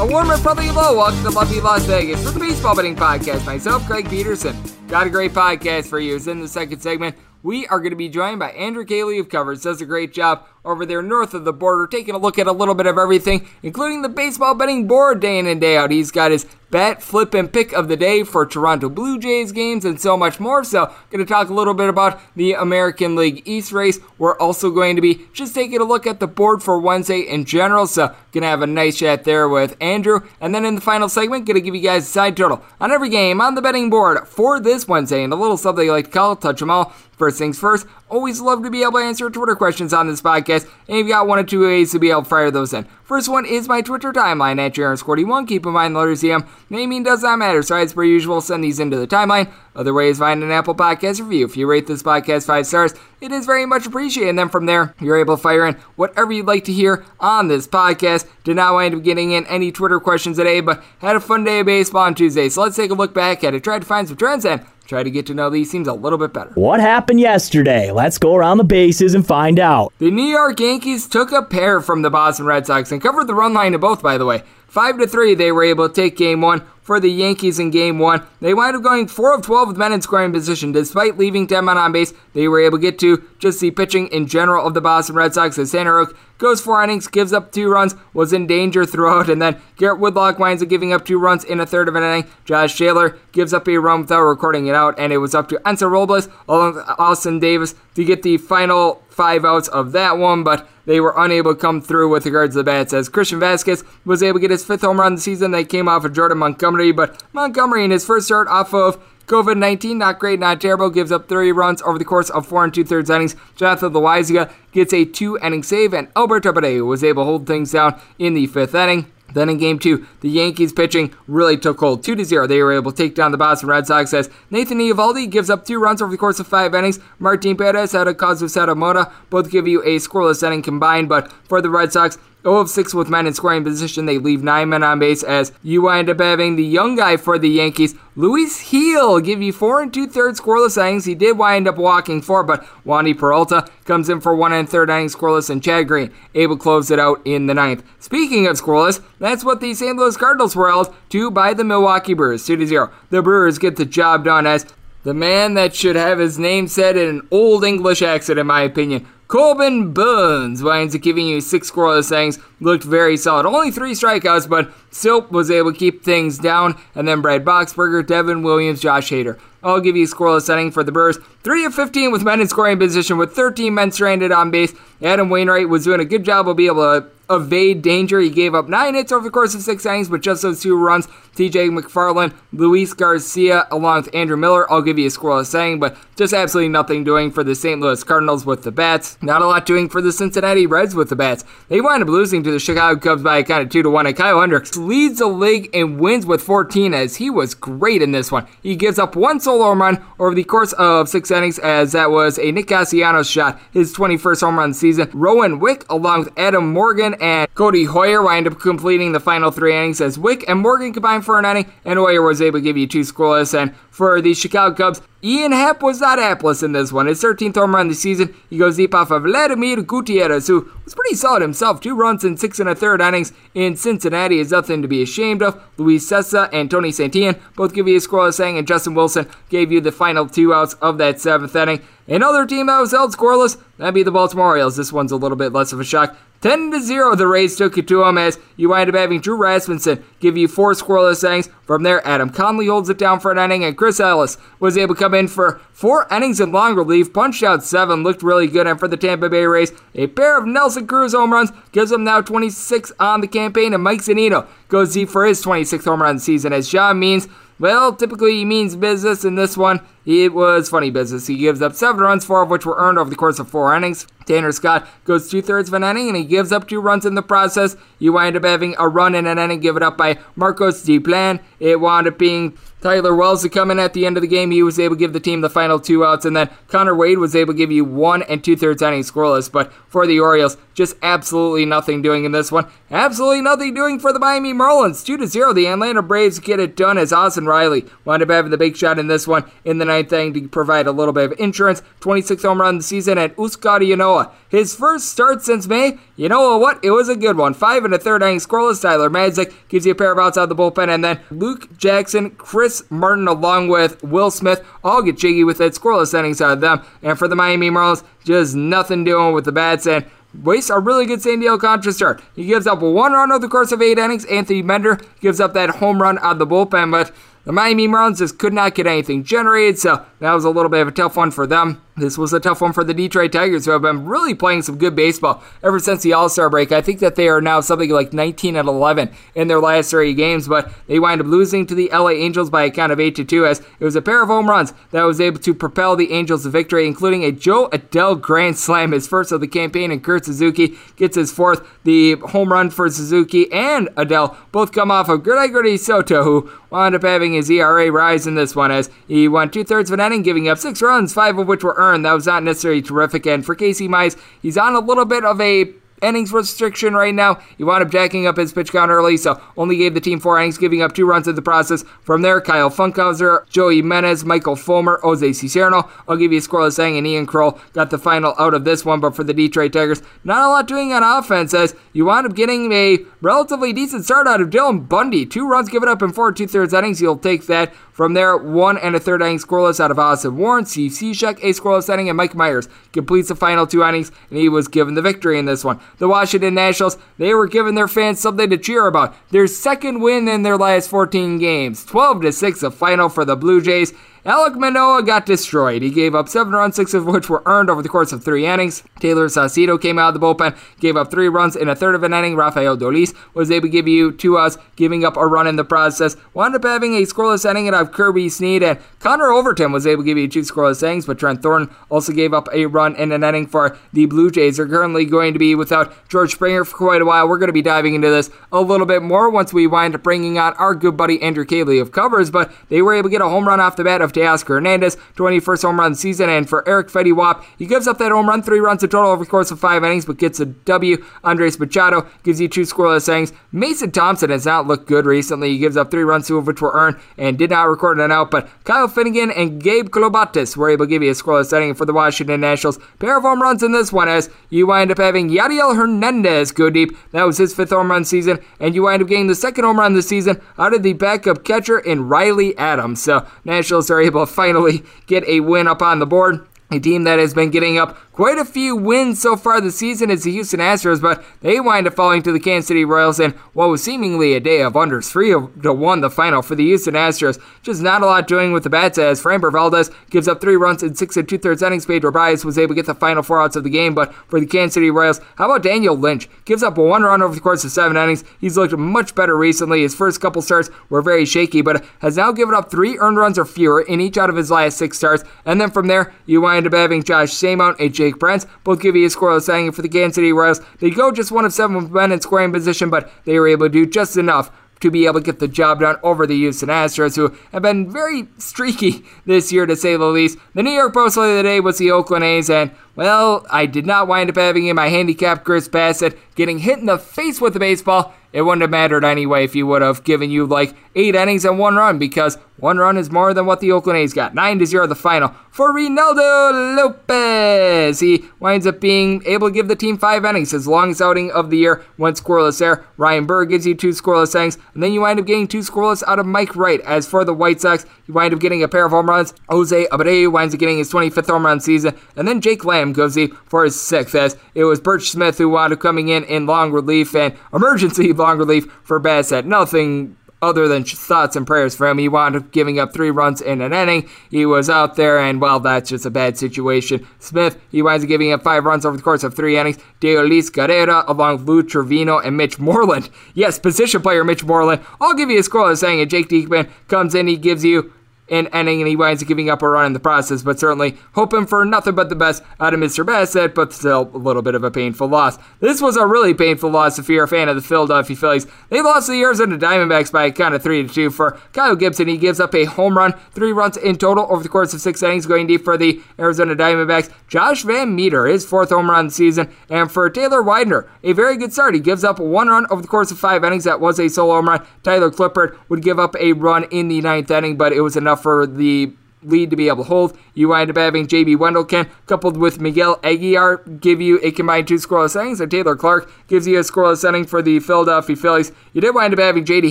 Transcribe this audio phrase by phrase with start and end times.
[0.00, 0.96] A warm and friendly hello.
[0.96, 3.44] Welcome to Lucky Las Vegas for the Baseball Betting Podcast.
[3.46, 4.56] Myself, Greg Peterson.
[4.88, 6.16] Got a great podcast for you.
[6.16, 7.14] It's in the second segment.
[7.42, 9.62] We are going to be joined by Andrew Caley of Covers.
[9.62, 12.52] Does a great job over there north of the border, taking a look at a
[12.52, 15.90] little bit of everything, including the baseball betting board day in and day out.
[15.90, 19.84] He's got his bet, flip, and pick of the day for Toronto Blue Jays games
[19.84, 20.64] and so much more.
[20.64, 24.00] So, going to talk a little bit about the American League East race.
[24.18, 27.44] We're also going to be just taking a look at the board for Wednesday in
[27.44, 27.86] general.
[27.86, 30.20] So, going to have a nice chat there with Andrew.
[30.40, 32.90] And then in the final segment, going to give you guys a side total on
[32.90, 36.06] every game on the betting board for this Wednesday and a little something I like
[36.06, 36.94] to call touch them all.
[37.12, 40.68] First things first, always love to be able to answer Twitter questions on this podcast,
[40.86, 42.86] and if you've got one or two ways to be able to fire those in.
[43.12, 45.46] First one is my Twitter timeline at JRS41.
[45.46, 48.80] Keep in mind, letters CM, naming does not matter, so as per usual, send these
[48.80, 49.52] into the timeline.
[49.76, 51.44] Other ways, find an Apple Podcast review.
[51.44, 54.30] If you rate this podcast five stars, it is very much appreciated.
[54.30, 57.48] And then from there, you're able to fire in whatever you'd like to hear on
[57.48, 58.26] this podcast.
[58.44, 61.60] Did not wind up getting in any Twitter questions today, but had a fun day
[61.60, 62.48] of baseball on Tuesday.
[62.48, 63.62] So let's take a look back at it.
[63.62, 66.18] Tried to find some trends and try to get to know these teams a little
[66.18, 66.50] bit better.
[66.54, 67.90] What happened yesterday?
[67.90, 69.92] Let's go around the bases and find out.
[69.98, 73.34] The New York Yankees took a pair from the Boston Red Sox and covered the
[73.34, 74.42] run line of both, by the way.
[74.68, 77.98] 5 to 3, they were able to take game one for the Yankees in game
[77.98, 78.26] one.
[78.40, 80.72] They wound up going 4 of 12 with men in scoring position.
[80.72, 84.08] Despite leaving 10 men on base, they were able to get to just the pitching
[84.08, 87.52] in general of the Boston Red Sox as Tanner Houck goes four innings, gives up
[87.52, 91.18] two runs, was in danger throughout, and then Garrett Whitlock winds up giving up two
[91.18, 92.30] runs in a third of an inning.
[92.44, 95.56] Josh Taylor gives up a run without recording it out, and it was up to
[95.64, 100.42] Enzo Robles along with Austin Davis to get the final five outs of that one,
[100.42, 103.84] but they were unable to come through with regards to the bats as Christian Vazquez
[104.04, 105.50] was able to get his fifth home run of the season.
[105.52, 109.56] They came off of Jordan Montgomery, but Montgomery in his first start off of COVID
[109.56, 110.90] 19, not great, not terrible.
[110.90, 113.36] Gives up 30 runs over the course of four and two thirds innings.
[113.56, 117.72] Jonathan Loaisiga gets a two inning save, and Alberto Abreu was able to hold things
[117.72, 119.10] down in the fifth inning.
[119.34, 122.04] Then in game two, the Yankees pitching really took hold.
[122.04, 122.46] 2 to 0.
[122.46, 125.64] They were able to take down the Boston Red Sox as Nathan Eovaldi gives up
[125.64, 127.00] two runs over the course of five innings.
[127.18, 129.10] Martin Perez had a cause of Sadamoda.
[129.30, 132.94] Both give you a scoreless inning combined, but for the Red Sox, 0 of 6
[132.94, 134.06] with men in scoring position.
[134.06, 137.38] They leave 9 men on base as you wind up having the young guy for
[137.38, 141.04] the Yankees, Luis Gil, give you 4 and 2 thirds scoreless innings.
[141.04, 144.90] He did wind up walking 4, but Wandy Peralta comes in for 1 and 3rd
[144.90, 147.84] innings scoreless, and Chad Green able to close it out in the ninth.
[148.00, 149.96] Speaking of scoreless, that's what the St.
[149.96, 152.90] Louis Cardinals were held to by the Milwaukee Brewers, 2 to 0.
[153.10, 154.66] The Brewers get the job done as
[155.04, 158.62] the man that should have his name said in an old English accent, in my
[158.62, 159.06] opinion.
[159.32, 162.38] Corbin Burnes winds up giving you six scoreless innings.
[162.60, 163.46] Looked very solid.
[163.46, 166.78] Only three strikeouts, but still was able to keep things down.
[166.94, 169.38] And then Brad Boxberger, Devin Williams, Josh Hader.
[169.62, 171.18] I'll give you a scoreless inning for the Brewers.
[171.44, 174.72] 3 of 15 with men in scoring position with 13 men stranded on base.
[175.02, 178.20] Adam Wainwright was doing a good job of being able to evade danger.
[178.20, 180.76] He gave up nine hits over the course of six innings, but just those two
[180.76, 181.06] runs.
[181.34, 184.70] TJ McFarland, Luis Garcia, along with Andrew Miller.
[184.70, 187.80] I'll give you a scoreless inning, but just absolutely nothing doing for the St.
[187.80, 189.16] Louis Cardinals with the bats.
[189.22, 191.44] Not a lot doing for the Cincinnati Reds with the bats.
[191.68, 194.06] They wind up losing to the Chicago Cubs by a kind of two to one.
[194.06, 198.12] And Kyle Hendricks leads the league and wins with 14 as he was great in
[198.12, 198.46] this one.
[198.62, 202.10] He gives up one solo home run over the course of six innings as that
[202.10, 205.10] was a Nick Castellanos shot, his 21st home run season.
[205.12, 209.76] Rowan Wick, along with Adam Morgan and Codi Heuer, wind up completing the final three
[209.76, 212.76] innings as Wick and Morgan combined for an inning, and Heuer was able to give
[212.76, 213.58] you two scoreless.
[213.58, 217.06] And for the Chicago Cubs, Ian Happ was not hapless in this one.
[217.06, 220.96] His 13th home run the season, he goes deep off of Vladimir Gutierrez, who was
[220.96, 221.80] pretty solid himself.
[221.80, 225.40] Two runs in six and a third innings in Cincinnati is nothing to be ashamed
[225.40, 225.62] of.
[225.76, 229.70] Luis Cessa and Tony Santillan both give you a scoreless inning, and Justin Wilson gave
[229.70, 231.82] you the final two outs of that seventh inning.
[232.08, 234.76] Another team that was held scoreless, that'd be the Baltimore Orioles.
[234.76, 236.16] This one's a little bit less of a shock.
[236.42, 239.36] 10 to 0, the Rays took it to them as you wind up having Drew
[239.36, 241.48] Rasmussen give you four scoreless innings.
[241.64, 244.96] From there, Adam Conley holds it down for an inning, and Chris Ellis was able
[244.96, 248.66] to come in for four innings in long relief, punched out seven, looked really good.
[248.66, 252.02] And for the Tampa Bay Rays, a pair of Nelson Cruz home runs gives them
[252.02, 256.18] now 26 on the campaign, and Mike Zunino goes deep for his 26th home run
[256.18, 257.28] season as John Means
[257.62, 259.24] well, typically he means business.
[259.24, 261.28] In this one, it was funny business.
[261.28, 263.72] He gives up seven runs, four of which were earned over the course of four
[263.72, 264.04] innings.
[264.26, 267.14] Tanner Scott goes two thirds of an inning and he gives up two runs in
[267.14, 267.76] the process.
[268.00, 271.40] You wind up having a run in an inning given up by Marcos Diplan.
[271.60, 274.50] It wound up being Tyler Wells to come in at the end of the game.
[274.50, 277.18] He was able to give the team the final two outs, and then Konner Wade
[277.18, 279.50] was able to give you one and two thirds innings scoreless.
[279.50, 282.66] But for the Orioles, just absolutely nothing doing in this one.
[282.90, 285.04] Absolutely nothing doing for the Miami Marlins.
[285.04, 285.52] 2 to 0.
[285.52, 288.98] The Atlanta Braves get it done as Austin Riley wound up having the big shot
[288.98, 291.82] in this one in the ninth inning to provide a little bit of insurance.
[292.00, 294.30] 26th home run the season at Huascar Ynoa.
[294.48, 295.98] His first start since May.
[296.16, 296.84] You know what?
[296.84, 297.54] It was a good one.
[297.54, 298.82] Five and a third inning scoreless.
[298.82, 301.76] Tyler Matzek gives you a pair of outs out of the bullpen, and then Luke
[301.78, 305.72] Jackson, Chris Martin, along with Will Smith, all get jiggy with it.
[305.72, 306.84] Scoreless innings out of them.
[307.02, 310.04] And for the Miami Marlins, just nothing doing with the bats and
[310.34, 312.22] Waste a really good Sandy Alcantara start.
[312.34, 314.24] He gives up one run over the course of eight innings.
[314.26, 317.12] Anthony Bender gives up that home run out the bullpen, but
[317.44, 320.80] the Miami Marlins just could not get anything generated, so that was a little bit
[320.80, 321.82] of a tough one for them.
[321.94, 324.78] This was a tough one for the Detroit Tigers, who have been really playing some
[324.78, 326.72] good baseball ever since the All Star break.
[326.72, 330.14] I think that they are now something like 19 and 11 in their last three
[330.14, 333.14] games, but they wind up losing to the LA Angels by a count of 8
[333.16, 335.94] to 2, as it was a pair of home runs that was able to propel
[335.94, 339.90] the Angels to victory, including a Jo Adell grand slam, his first of the campaign,
[339.90, 341.60] and Kurt Suzuki gets his fourth.
[341.84, 346.94] The home run for Suzuki and Adell both come off of Gregory Soto, who wound
[346.94, 350.06] up having his ERA rise in this one as he won two thirds of an
[350.06, 351.82] inning, giving up six runs, five of which were earned.
[351.92, 353.26] And that was not necessarily terrific.
[353.26, 355.72] And for Casey Mize, he's on a little bit of a
[356.02, 357.38] innings restriction right now.
[357.56, 360.38] He wound up jacking up his pitch count early, so only gave the team four
[360.38, 361.84] innings, giving up two runs in the process.
[362.02, 365.88] From there, Kyle Funkhouser, Joe Jimenez, Michael Fulmer, Jose Cisnero.
[366.08, 368.84] I'll give you a scoreless inning, and Ian Krol got the final out of this
[368.84, 369.00] one.
[369.00, 372.34] But for the Detroit Tigers, not a lot doing on offense as you wound up
[372.34, 375.24] getting a relatively decent start out of Dylan Bundy.
[375.24, 377.00] Two runs given up in four two thirds innings.
[377.00, 377.72] You'll take that.
[378.02, 381.50] From there, one and a third inning scoreless out of Austin Warren, Steve Cishek, a
[381.50, 385.02] scoreless inning, and Mike Mayers completes the final two innings, and he was given the
[385.02, 385.78] victory in this one.
[385.98, 389.14] The Washington Nationals, they were giving their fans something to cheer about.
[389.30, 391.84] Their second win in their last 14 games.
[391.84, 393.92] 12 to 6, a final for the Blue Jays.
[394.24, 395.82] Alek Manoah got destroyed.
[395.82, 398.46] He gave up seven runs, six of which were earned over the course of three
[398.46, 398.84] innings.
[399.00, 402.04] Taylor Saucedo came out of the bullpen, gave up three runs in a third of
[402.04, 402.36] an inning.
[402.36, 405.64] Rafael Dolis was able to give you two outs, giving up a run in the
[405.64, 406.16] process.
[406.34, 410.04] Wound up having a scoreless inning out of Kirby Snead, and Connor Overton was able
[410.04, 413.10] to give you two scoreless innings, but Trent Thornton also gave up a run in
[413.10, 414.58] an inning for the Blue Jays.
[414.58, 417.28] They're currently going to be without George Springer for quite a while.
[417.28, 420.04] We're going to be diving into this a little bit more once we wind up
[420.04, 423.20] bringing on our good buddy Andrew Caley of covers, but they were able to get
[423.20, 426.66] a home run off the bat of Teoscar Hernandez, 21st home run season, and for
[426.68, 429.30] Eric Fedde Wap, he gives up that home run, three runs in total over the
[429.30, 431.04] course of five innings, but gets a W.
[431.24, 433.32] Andres Machado gives you two scoreless innings.
[433.50, 435.50] Mason Thompson has not looked good recently.
[435.50, 438.12] He gives up three runs, two of which were earned, and did not record an
[438.12, 441.74] out, but Kyle Finnegan and Gabe Klobosits were able to give you a scoreless inning
[441.74, 442.78] for the Washington Nationals.
[442.98, 446.70] Pair of home runs in this one as you wind up having Yadiel Hernandez go
[446.70, 446.96] deep.
[447.12, 449.78] That was his fifth home run season, and you wind up getting the second home
[449.78, 453.02] run this season out of the backup catcher in Riley Adams.
[453.02, 456.46] So Nationals are able to finally get a win up on the board.
[456.70, 460.10] A team that has been getting up quite a few wins so far this season
[460.10, 463.32] is the Houston Astros, but they wind up falling to the Kansas City Royals in
[463.54, 465.10] what was seemingly a day of unders.
[465.10, 465.30] 3
[465.62, 467.40] to 1 the final for the Houston Astros.
[467.62, 470.82] Just not a lot doing with the bats as Framber Valdez gives up three runs
[470.82, 471.86] in six and two thirds innings.
[471.86, 474.40] Pedro Baez was able to get the final four outs of the game, but for
[474.40, 476.28] the Kansas City Royals, how about Daniel Lynch?
[476.44, 478.24] Gives up one run over the course of seven innings.
[478.40, 479.82] He's looked much better recently.
[479.82, 483.38] His first couple starts were very shaky, but has now given up three earned runs
[483.38, 485.24] or fewer in each out of his last six starts.
[485.44, 488.96] And then from there, you wind up having Josh Staumont and Jake Brentz both give
[488.96, 490.60] you a scoreless inning for the Kansas City Royals.
[490.80, 493.72] They go just one of seven men in scoring position, but they were able to
[493.72, 497.14] do just enough to be able to get the job done over the Houston Astros,
[497.14, 500.36] who have been very streaky this year, to say the least.
[500.54, 503.86] The New York Post of the day was the Oakland A's, and well, I did
[503.86, 507.54] not wind up having in my handicap Chris Bassitt getting hit in the face with
[507.54, 508.14] the baseball.
[508.32, 511.58] It wouldn't have mattered anyway if he would have given you like eight innings and
[511.58, 514.34] one run because one run is more than what the Oakland A's got.
[514.34, 518.00] 9 to 0 the final for Reynaldo Lopez.
[518.00, 520.52] He winds up being able to give the team five innings.
[520.52, 522.84] His longest outing of the year went scoreless there.
[522.96, 526.02] Ryan Burr gives you two scoreless innings, and then you wind up getting two scoreless
[526.06, 526.80] out of Mike Wright.
[526.82, 529.34] As for the White Sox, you wind up getting a pair of home runs.
[529.48, 533.16] Jose Abreu winds up getting his 25th home run season, and then Jake Lamb goes
[533.44, 534.16] for his sixth.
[534.16, 538.12] As it was Burch Smith who wound up coming in in long relief and emergency
[538.12, 539.44] long relief for Bassitt.
[539.44, 541.98] Nothing other than thoughts and prayers for him.
[541.98, 544.10] He wound up giving up three runs in an inning.
[544.30, 547.06] He was out there, and well, that's just a bad situation.
[547.20, 549.78] Smith, he winds up giving up five runs over the course of three innings.
[550.00, 553.08] Deolis Carrera, along with Lou Trivino and Mitch Moreland.
[553.34, 554.84] Yes, position player Mitch Moreland.
[555.00, 556.10] I'll give you a score saying it.
[556.10, 557.92] Jake Diekman comes in, he gives you
[558.32, 560.42] an inning, and he winds up giving up a run in the process.
[560.42, 563.04] But certainly hoping for nothing but the best out of Mr.
[563.04, 565.38] Bassitt, but still a little bit of a painful loss.
[565.60, 568.46] This was a really painful loss if you're a fan of the Philadelphia Phillies.
[568.70, 571.10] They lost the Arizona Diamondbacks by a kind of three to two.
[571.10, 574.48] For Kyle Gibson, he gives up a home run, three runs in total over the
[574.48, 577.12] course of six innings, going deep for the Arizona Diamondbacks.
[577.28, 581.74] Josh VanMeter, his fourth home run season, and for Taylor Widener, a very good start.
[581.74, 583.64] He gives up one run over the course of five innings.
[583.64, 584.66] That was a solo home run.
[584.82, 588.21] Tyler Clippard would give up a run in the ninth inning, but it was enough
[588.22, 588.92] for the
[589.24, 590.18] lead to be able to hold.
[590.34, 594.76] You wind up having JB Wendelken coupled with Miguel Aguilar give you a combined two
[594.76, 598.52] scoreless innings, and Taylor Clarke gives you a scoreless inning for the Philadelphia Phillies.
[598.72, 599.70] You did wind up having JD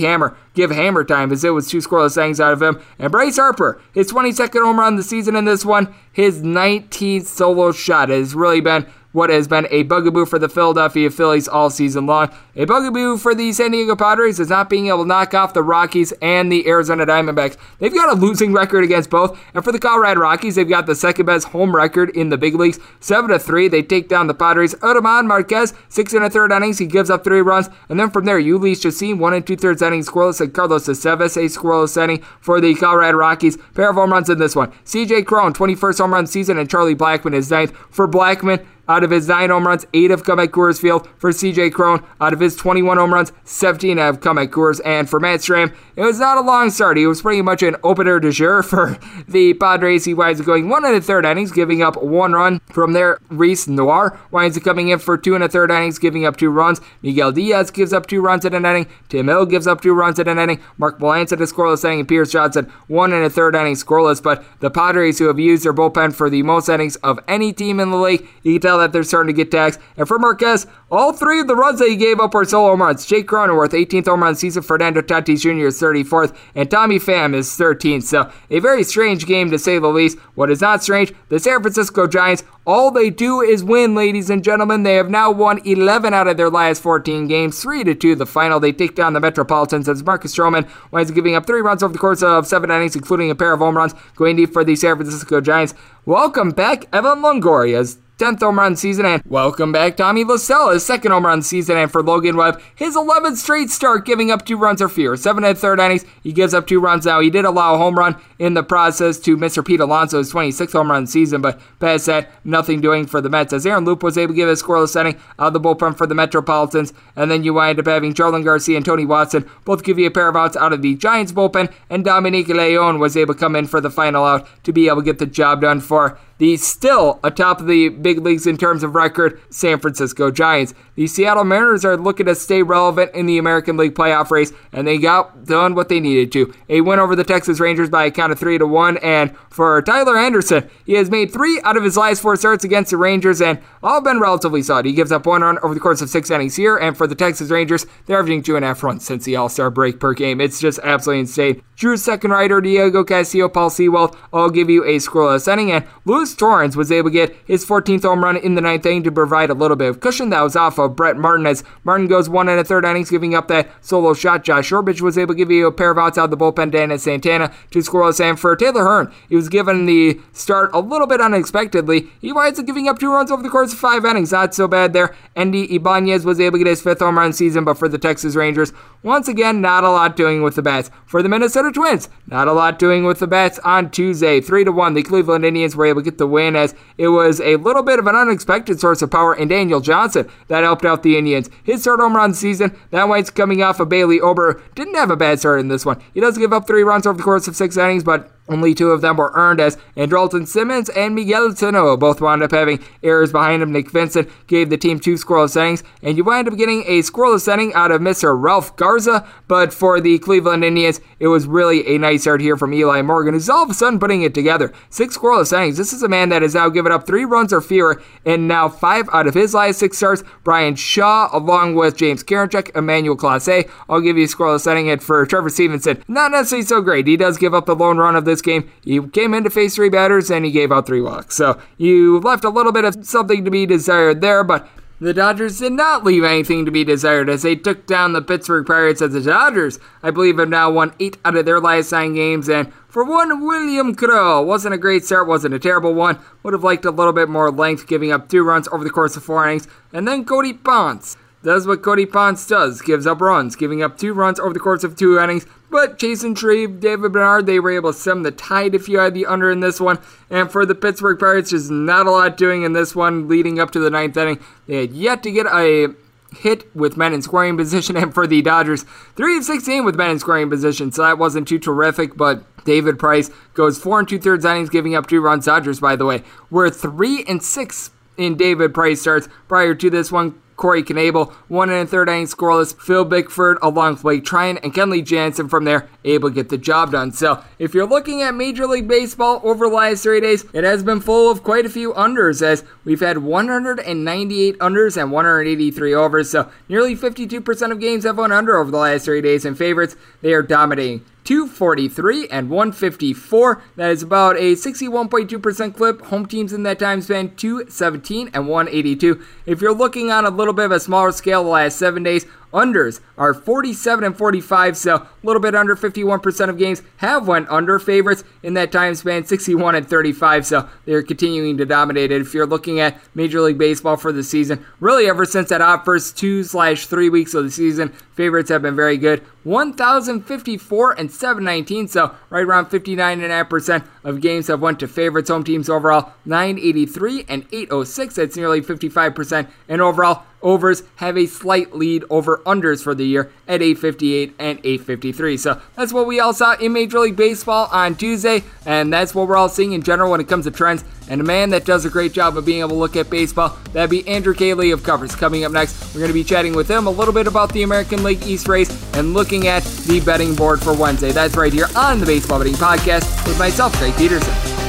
[0.00, 2.82] Hammer give Hammer time as it was two scoreless innings out of him.
[2.98, 7.26] And Bryce Harper, his 22nd home run of the season in this one, his 19th
[7.26, 11.70] solo shot has really been what has been a bugaboo for the Philadelphia Phillies all
[11.70, 12.30] season long.
[12.56, 15.62] A bugaboo for the San Diego Padres is not being able to knock off the
[15.62, 17.56] Rockies and the Arizona Diamondbacks.
[17.78, 20.94] They've got a losing record against both, and for the Colorado Rockies, they've got the
[20.94, 22.78] second best home record in the big leagues.
[23.00, 24.74] 7 to 3, they take down the Padres.
[24.82, 28.24] German Marquez, 6 and a third innings, he gives up 3 runs, and then from
[28.24, 32.22] there, Jhoulys Chacin, 1 and 2 thirds innings, scoreless, and Carlos Estevez, a scoreless inning
[32.40, 33.56] for the Colorado Rockies.
[33.74, 34.70] Pair of home runs in this one.
[34.84, 37.72] CJ Cron, 21st home run season, and Charlie Blackmon is ninth.
[37.90, 41.08] For Blackmon, out of his 9 home runs, 8 have come at Coors Field.
[41.16, 44.82] For CJ Cron, out of his 21 home runs, 17 have come at Coors.
[44.84, 46.98] And for Matt Strahm, it was not a long start.
[46.98, 50.04] He was pretty much an opener de jure for the Padres.
[50.04, 52.60] He winds up going one and a third innings, giving up one run.
[52.70, 56.26] From there, Reiss Knehr winds up coming in for two and a third innings, giving
[56.26, 56.80] up two runs.
[57.00, 58.86] Miguel Diaz gives up two runs in an inning.
[59.08, 60.60] Tim Hill gives up two runs in an inning.
[60.76, 64.22] Mark Melancon a scoreless inning, and Pierce Johnson one and a third inning scoreless.
[64.22, 67.80] But the Padres, who have used their bullpen for the most innings of any team
[67.80, 69.80] in the league, you can tell that they're starting to get taxed.
[69.96, 72.82] And for Marquez, all three of the runs that he gave up were solo home
[72.82, 73.06] runs.
[73.06, 74.62] Jake Cronenworth, 18th home run season.
[74.62, 75.66] Fernando Tatis Jr.
[75.66, 76.36] is 34th.
[76.54, 78.04] And Tommy Pham is 13th.
[78.04, 80.18] So a very strange game to say the least.
[80.34, 84.44] What is not strange, the San Francisco Giants, all they do is win, ladies and
[84.44, 84.84] gentlemen.
[84.84, 87.60] They have now won 11 out of their last 14 games.
[87.60, 88.60] 3 to 2 the final.
[88.60, 91.92] They take down the Metropolitans as Marcus Stroman winds up giving up three runs over
[91.92, 94.76] the course of seven innings, including a pair of home runs, going deep for the
[94.76, 95.74] San Francisco Giants.
[96.04, 97.98] Welcome back, Evan Longoria.
[98.22, 101.76] 10th home run season, and welcome back Tommy La Stella, his second home run season,
[101.76, 105.16] and for Logan Webb, his 11th straight start, giving up two runs or fewer.
[105.16, 107.18] Seven and third innings, he gives up two runs now.
[107.18, 109.66] He did allow a home run in the process to Mr.
[109.66, 113.66] Pete Alonso's 26th home run season, but past that, nothing doing for the Mets, as
[113.66, 116.14] Aaron Loup was able to give a scoreless inning out of the bullpen for the
[116.14, 120.06] Metropolitans, and then you wind up having Jarlin Garcia and Tony Watson both give you
[120.06, 123.40] a pair of outs out of the Giants bullpen, and Dominic Leone was able to
[123.40, 126.16] come in for the final out to be able to get the job done for
[126.38, 130.74] the still atop of the big leagues in terms of record San Francisco Giants.
[130.94, 134.86] The Seattle Mariners are looking to stay relevant in the American League playoff race, and
[134.86, 136.52] they got done what they needed to.
[136.68, 139.80] A win over the Texas Rangers by a count of three to one, and for
[139.82, 143.40] Tyler Anderson, he has made three out of his last four starts against the Rangers,
[143.40, 144.86] and all been relatively solid.
[144.86, 147.14] He gives up one run over the course of six innings here, and for the
[147.14, 150.12] Texas Rangers, they're averaging two and a half runs since the All Star break per
[150.12, 150.40] game.
[150.40, 151.62] It's just absolutely insane.
[151.76, 155.84] Drew Steckenrider, Diego Castillo, Paul Sewald, all give you a scoreless inning, and
[156.22, 159.10] Luis Torrens was able to get his 14th home run in the ninth inning to
[159.10, 160.30] provide a little bit of cushion.
[160.30, 163.34] That was off of Brett Martin as Martin goes one and a third innings, giving
[163.34, 164.44] up that solo shot.
[164.44, 166.70] Josh Orbich was able to give you a pair of outs out of the bullpen.
[166.70, 171.08] Dennis Santana to scoreless, and for Taylor Hearn, he was given the start a little
[171.08, 172.08] bit unexpectedly.
[172.20, 174.30] He winds up giving up two runs over the course of five innings.
[174.30, 175.16] Not so bad there.
[175.34, 178.36] Endy Ibanez was able to get his fifth home run season, but for the Texas
[178.36, 180.88] Rangers, once again, not a lot doing with the bats.
[181.04, 184.40] For the Minnesota Twins, not a lot doing with the bats on Tuesday.
[184.40, 187.40] 3 to 1, the Cleveland Indians were able to get the win as it was
[187.40, 191.02] a little bit of an unexpected source of power in Daniel Johnson that helped out
[191.02, 191.48] the Indians.
[191.64, 194.62] His third home run season, that one's coming off of Bailey Ober.
[194.74, 196.02] Didn't have a bad start in this one.
[196.12, 198.90] He does give up three runs over the course of six innings, but only two
[198.90, 203.30] of them were earned as Andrelton Simmons and Miguel Sano both wound up having errors
[203.30, 203.72] behind him.
[203.72, 207.52] Nick Vincent gave the team two scoreless innings, and you wind up getting a scoreless
[207.52, 208.38] inning out of Mr.
[208.38, 209.26] Ralph Garza.
[209.46, 213.34] But for the Cleveland Indians, it was really a nice start here from Eli Morgan,
[213.34, 214.72] who's all of a sudden putting it together.
[214.90, 215.76] Six scoreless innings.
[215.76, 218.68] This is a man that has now given up three runs or fewer, and now
[218.68, 220.24] five out of his last six starts.
[220.42, 223.70] Bryan Shaw, along with James Karinchak, Emmanuel Clase.
[223.88, 224.90] I'll give you a scoreless inning.
[224.90, 227.06] And for Trevor Stephenson, not necessarily so great.
[227.06, 228.70] He does give up the lone run of this game.
[228.82, 231.36] He came in to face three batters and he gave out three walks.
[231.36, 234.68] So you left a little bit of something to be desired there, but
[235.02, 238.64] the Dodgers did not leave anything to be desired as they took down the Pittsburgh
[238.64, 242.14] Pirates as the Dodgers, I believe, have now won eight out of their last nine
[242.14, 242.48] games.
[242.48, 246.20] And for one, William Crowe wasn't a great start, wasn't a terrible one.
[246.44, 249.16] Would have liked a little bit more length, giving up two runs over the course
[249.16, 249.66] of four innings.
[249.92, 254.12] And then Cody Ponce does what Cody Ponce does, gives up runs, giving up two
[254.12, 255.46] runs over the course of two innings.
[255.72, 259.14] But Chasen Shreve, David Bednar, they were able to stem the tide if you had
[259.14, 259.98] the under in this one.
[260.28, 263.70] And for the Pittsburgh Pirates, just not a lot doing in this one leading up
[263.70, 264.38] to the ninth inning.
[264.66, 265.94] They had yet to get a
[266.36, 268.84] hit with men in scoring position, and for the Dodgers,
[269.16, 272.98] 3 of 16 with men in scoring position, so that wasn't too terrific, but David
[272.98, 275.46] Price goes 4 and 2 thirds innings, giving up two runs.
[275.46, 280.12] Dodgers, by the way, were 3 and 6 in David Price starts prior to this
[280.12, 280.38] one.
[280.62, 282.80] Corey Knebel, one and a third inning scoreless.
[282.80, 286.56] Phil Bickford, along with Blake Treinen and Kenley Jansen from there, able to get the
[286.56, 287.10] job done.
[287.10, 290.84] So, if you're looking at Major League Baseball over the last three days, it has
[290.84, 296.30] been full of quite a few unders as we've had 198 unders and 183 overs.
[296.30, 299.96] So, nearly 52% of games have won under over the last three days, and favorites,
[300.20, 301.04] they are dominating.
[301.24, 303.62] 243 and 154.
[303.76, 306.02] That is about a 61.2% clip.
[306.02, 309.22] Home teams in that time span 217 and 182.
[309.46, 312.26] If you're looking on a little bit of a smaller scale the last seven days,
[312.52, 317.48] unders are 47 and 45, so a little bit under 51% of games have went
[317.50, 322.20] under favorites in that time span, 61 and 35, so they're continuing to dominate it.
[322.20, 325.84] If you're looking at Major League Baseball for the season, really ever since that off
[325.84, 329.22] first two slash three weeks of the season, favorites have been very good.
[329.44, 335.30] 1,054 and 719, so right around 59.5% of games have went to favorites.
[335.30, 341.74] Home teams overall 983 and 806, that's nearly 55%, and overall overs have a slight
[341.74, 345.36] lead over unders for the year at 858 and 853.
[345.36, 349.28] So that's what we all saw in Major League Baseball on Tuesday, and that's what
[349.28, 350.84] we're all seeing in general when it comes to trends.
[351.08, 353.58] And a man that does a great job of being able to look at baseball,
[353.72, 355.14] that'd be Andrew Caley of Covers.
[355.14, 357.62] Coming up next, we're going to be chatting with him a little bit about the
[357.62, 361.12] American League East race and looking at the betting board for Wednesday.
[361.12, 364.61] That's right here on the Baseball Betting Podcast with myself, Greg Peterson.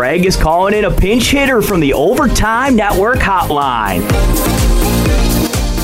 [0.00, 4.00] Greg is calling in a pinch hitter from the Overtime Network hotline.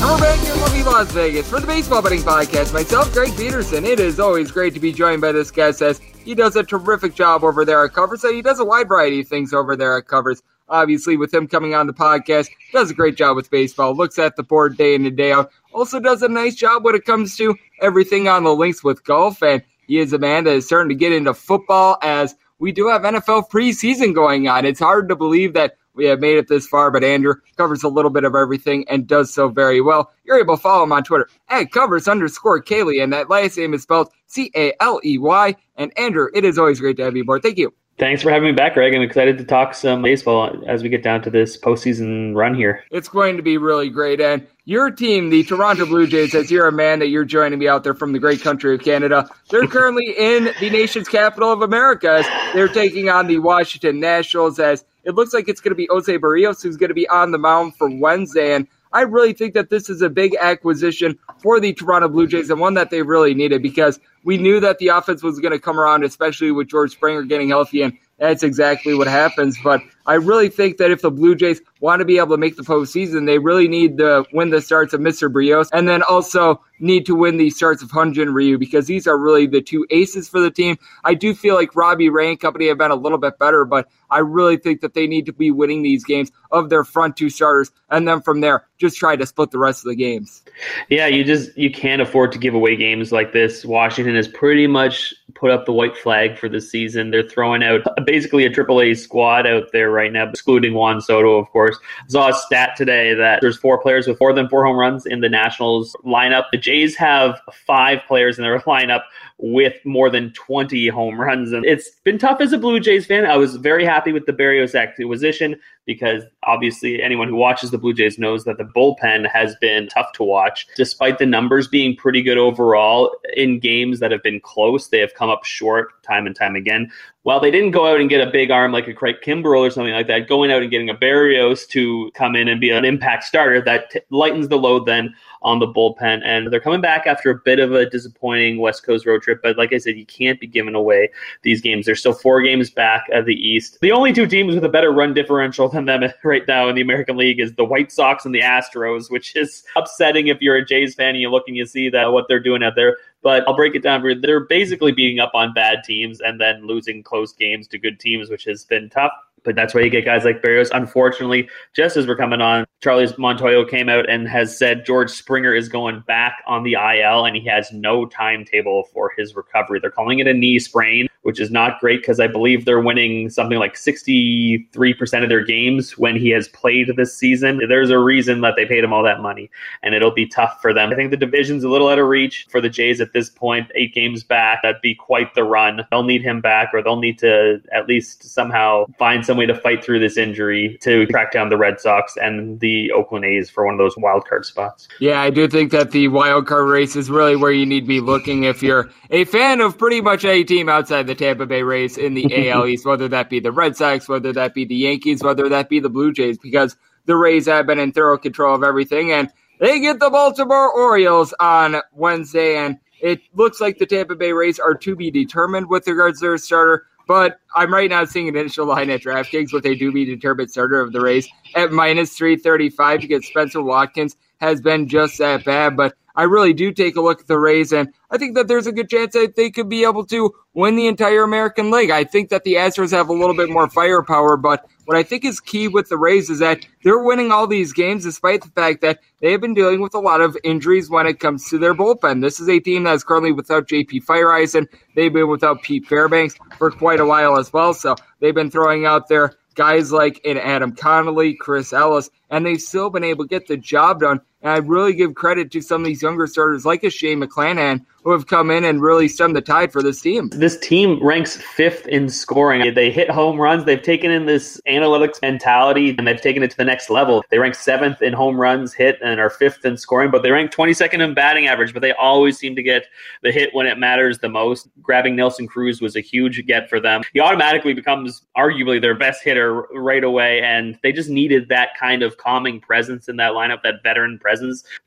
[0.01, 2.73] And we're Las Vegas for the Baseball Betting Podcast.
[2.73, 3.85] Myself, Greg Peterson.
[3.85, 7.13] It is always great to be joined by this guest as he does a terrific
[7.13, 8.21] job over there at Covers.
[8.21, 10.41] So he does a wide variety of things over there at Covers.
[10.67, 14.35] Obviously, with him coming on the podcast, does a great job with baseball, looks at
[14.35, 15.51] the board day in and day out.
[15.73, 19.43] Also does a nice job when it comes to everything on the links with golf.
[19.43, 22.87] And he is a man that is starting to get into football as– we do
[22.87, 24.65] have NFL preseason going on.
[24.65, 27.89] It's hard to believe that we have made it this far, but Andrew covers a
[27.89, 30.11] little bit of everything and does so very well.
[30.23, 33.73] You're able to follow him on Twitter at covers underscore Caley, and that last name
[33.73, 35.55] is spelled C A L E Y.
[35.75, 37.41] And Andrew, it is always great to have you aboard.
[37.41, 37.73] Thank you.
[37.99, 38.93] Thanks for having me back, Greg.
[38.93, 42.83] I'm excited to talk some baseball as we get down to this postseason run here.
[42.91, 44.21] It's going to be really great.
[44.21, 47.67] And your team, the Toronto Blue Jays, as you're a man that you're joining me
[47.67, 51.63] out there from the great country of Canada, they're currently in the nation's capital of
[51.63, 52.17] America.
[52.19, 55.87] As they're taking on the Washington Nationals as it looks like it's going to be
[55.89, 58.53] Jose Berrios who's going to be on the mound for Wednesday.
[58.53, 62.49] And I really think that this is a big acquisition for the Toronto Blue Jays
[62.49, 65.59] and one that they really needed because we knew that the offense was going to
[65.59, 67.81] come around, especially with George Springer getting healthy.
[67.81, 69.57] And that's exactly what happens.
[69.63, 72.55] But I really think that if the Blue Jays want to be able to make
[72.55, 75.31] the postseason, they really need to win the starts of Mr.
[75.31, 79.17] Brios and then also need to win the starts of Hyun-Jin Ryu because these are
[79.17, 80.77] really the two aces for the team.
[81.03, 83.89] I do feel like Robbie Ray and company have been a little bit better, but
[84.09, 87.29] I really think that they need to be winning these games of their front two
[87.29, 90.43] starters and then from there just try to split the rest of the games.
[90.89, 93.65] Yeah, you just you can't afford to give away games like this.
[93.65, 97.11] Washington has pretty much put up the white flag for the season.
[97.11, 101.37] They're throwing out basically a triple A squad out there right now, excluding Juan Soto,
[101.37, 101.77] of course.
[102.03, 105.05] I saw a stat today that there's four players with more than four home runs
[105.05, 106.45] in the Nationals lineup.
[106.51, 109.01] The Jays have five players in their lineup
[109.39, 111.51] with more than 20 home runs.
[111.51, 113.25] And it's been tough as a Blue Jays fan.
[113.25, 117.93] I was very happy with the Berrios acquisition because obviously anyone who watches the Blue
[117.93, 120.67] Jays knows that the bullpen has been tough to watch.
[120.75, 125.13] Despite the numbers being pretty good overall in games that have been close, they have
[125.13, 126.91] come up short time and time again.
[127.23, 129.69] While they didn't go out and get a big arm like a Craig Kimbrel or
[129.69, 132.85] something like that, going out and getting a Berrios to come in and be an
[132.85, 136.21] impact starter, that t- lightens the load then on the bullpen.
[136.23, 139.39] And they're coming back after a bit of a disappointing West Coast road trip.
[139.41, 141.09] But like I said, you can't be giving away
[141.43, 141.85] these games.
[141.85, 143.79] They're still four games back of the East.
[143.81, 146.81] The only two teams with a better run differential than them right now in the
[146.81, 150.65] American League is the White Sox and the Astros, which is upsetting if you're a
[150.65, 152.97] Jays fan and you look and you see that what they're doing out there.
[153.23, 154.19] But I'll break it down for you.
[154.19, 158.29] They're basically beating up on bad teams and then losing close games to good teams,
[158.29, 159.11] which has been tough.
[159.43, 160.69] But that's why you get guys like Berrios.
[160.73, 165.53] Unfortunately, just as we're coming on, Charlie Montoyo came out and has said George Springer
[165.53, 169.79] is going back on the IL and he has no timetable for his recovery.
[169.79, 173.29] They're calling it a knee sprain, which is not great because I believe they're winning
[173.29, 177.61] something like 63% of their games when he has played this season.
[177.67, 179.49] There's a reason that they paid him all that money,
[179.81, 180.91] and it'll be tough for them.
[180.91, 183.71] I think the division's a little out of reach for the Jays at this point,
[183.75, 184.61] eight games back.
[184.61, 185.81] That'd be quite the run.
[185.89, 189.55] They'll need him back, or they'll need to at least somehow find some way to
[189.55, 193.65] fight through this injury to track down the Red Sox and the Oakland A's for
[193.65, 194.87] one of those wild card spots.
[194.99, 197.87] Yeah, I do think that the wild card race is really where you need to
[197.87, 201.63] be looking if you're a fan of pretty much any team outside the Tampa Bay
[201.63, 204.75] Rays in the AL East, whether that be the Red Sox, whether that be the
[204.75, 208.55] Yankees, whether that be the Blue Jays, because the Rays have been in thorough control
[208.55, 213.85] of everything and they get the Baltimore Orioles on Wednesday and it looks like the
[213.85, 216.85] Tampa Bay Rays are to be determined with regards to their starter.
[217.07, 220.51] But I'm right now seeing an initial line at DraftKings with a do be determined
[220.51, 225.77] starter of the race at minus 335 because Spencer Watkins has been just that bad.
[225.77, 228.65] But I really do take a look at the Rays, and I think that there's
[228.65, 231.91] a good chance that they could be able to win the entire American League.
[231.91, 235.23] I think that the Astros have a little bit more firepower, but what I think
[235.23, 238.81] is key with the Rays is that they're winning all these games despite the fact
[238.81, 241.75] that they have been dealing with a lot of injuries when it comes to their
[241.75, 242.21] bullpen.
[242.21, 244.67] This is a team that's currently without JP Feyereisen.
[244.95, 248.87] They've been without Pete Fairbanks for quite a while as well, so they've been throwing
[248.87, 253.29] out their guys like in Adam Conley, Chris Ellis, and they've still been able to
[253.29, 254.21] get the job done.
[254.47, 257.85] And I really give credit to some of these younger starters like a Shane McClanahan
[258.05, 260.29] who have come in and really stemmed the tide for this team.
[260.29, 262.73] This team ranks fifth in scoring.
[262.73, 263.65] They hit home runs.
[263.65, 267.25] They've taken in this analytics mentality and they've taken it to the next level.
[267.29, 270.51] They rank seventh in home runs hit and are fifth in scoring, but they rank
[270.51, 271.73] 22nd in batting average.
[271.73, 272.85] But they always seem to get
[273.23, 274.69] the hit when it matters the most.
[274.81, 277.01] Grabbing Nelson Cruz was a huge get for them.
[277.11, 282.03] He automatically becomes arguably their best hitter right away, and they just needed that kind
[282.03, 284.36] of calming presence in that lineup, that veteran presence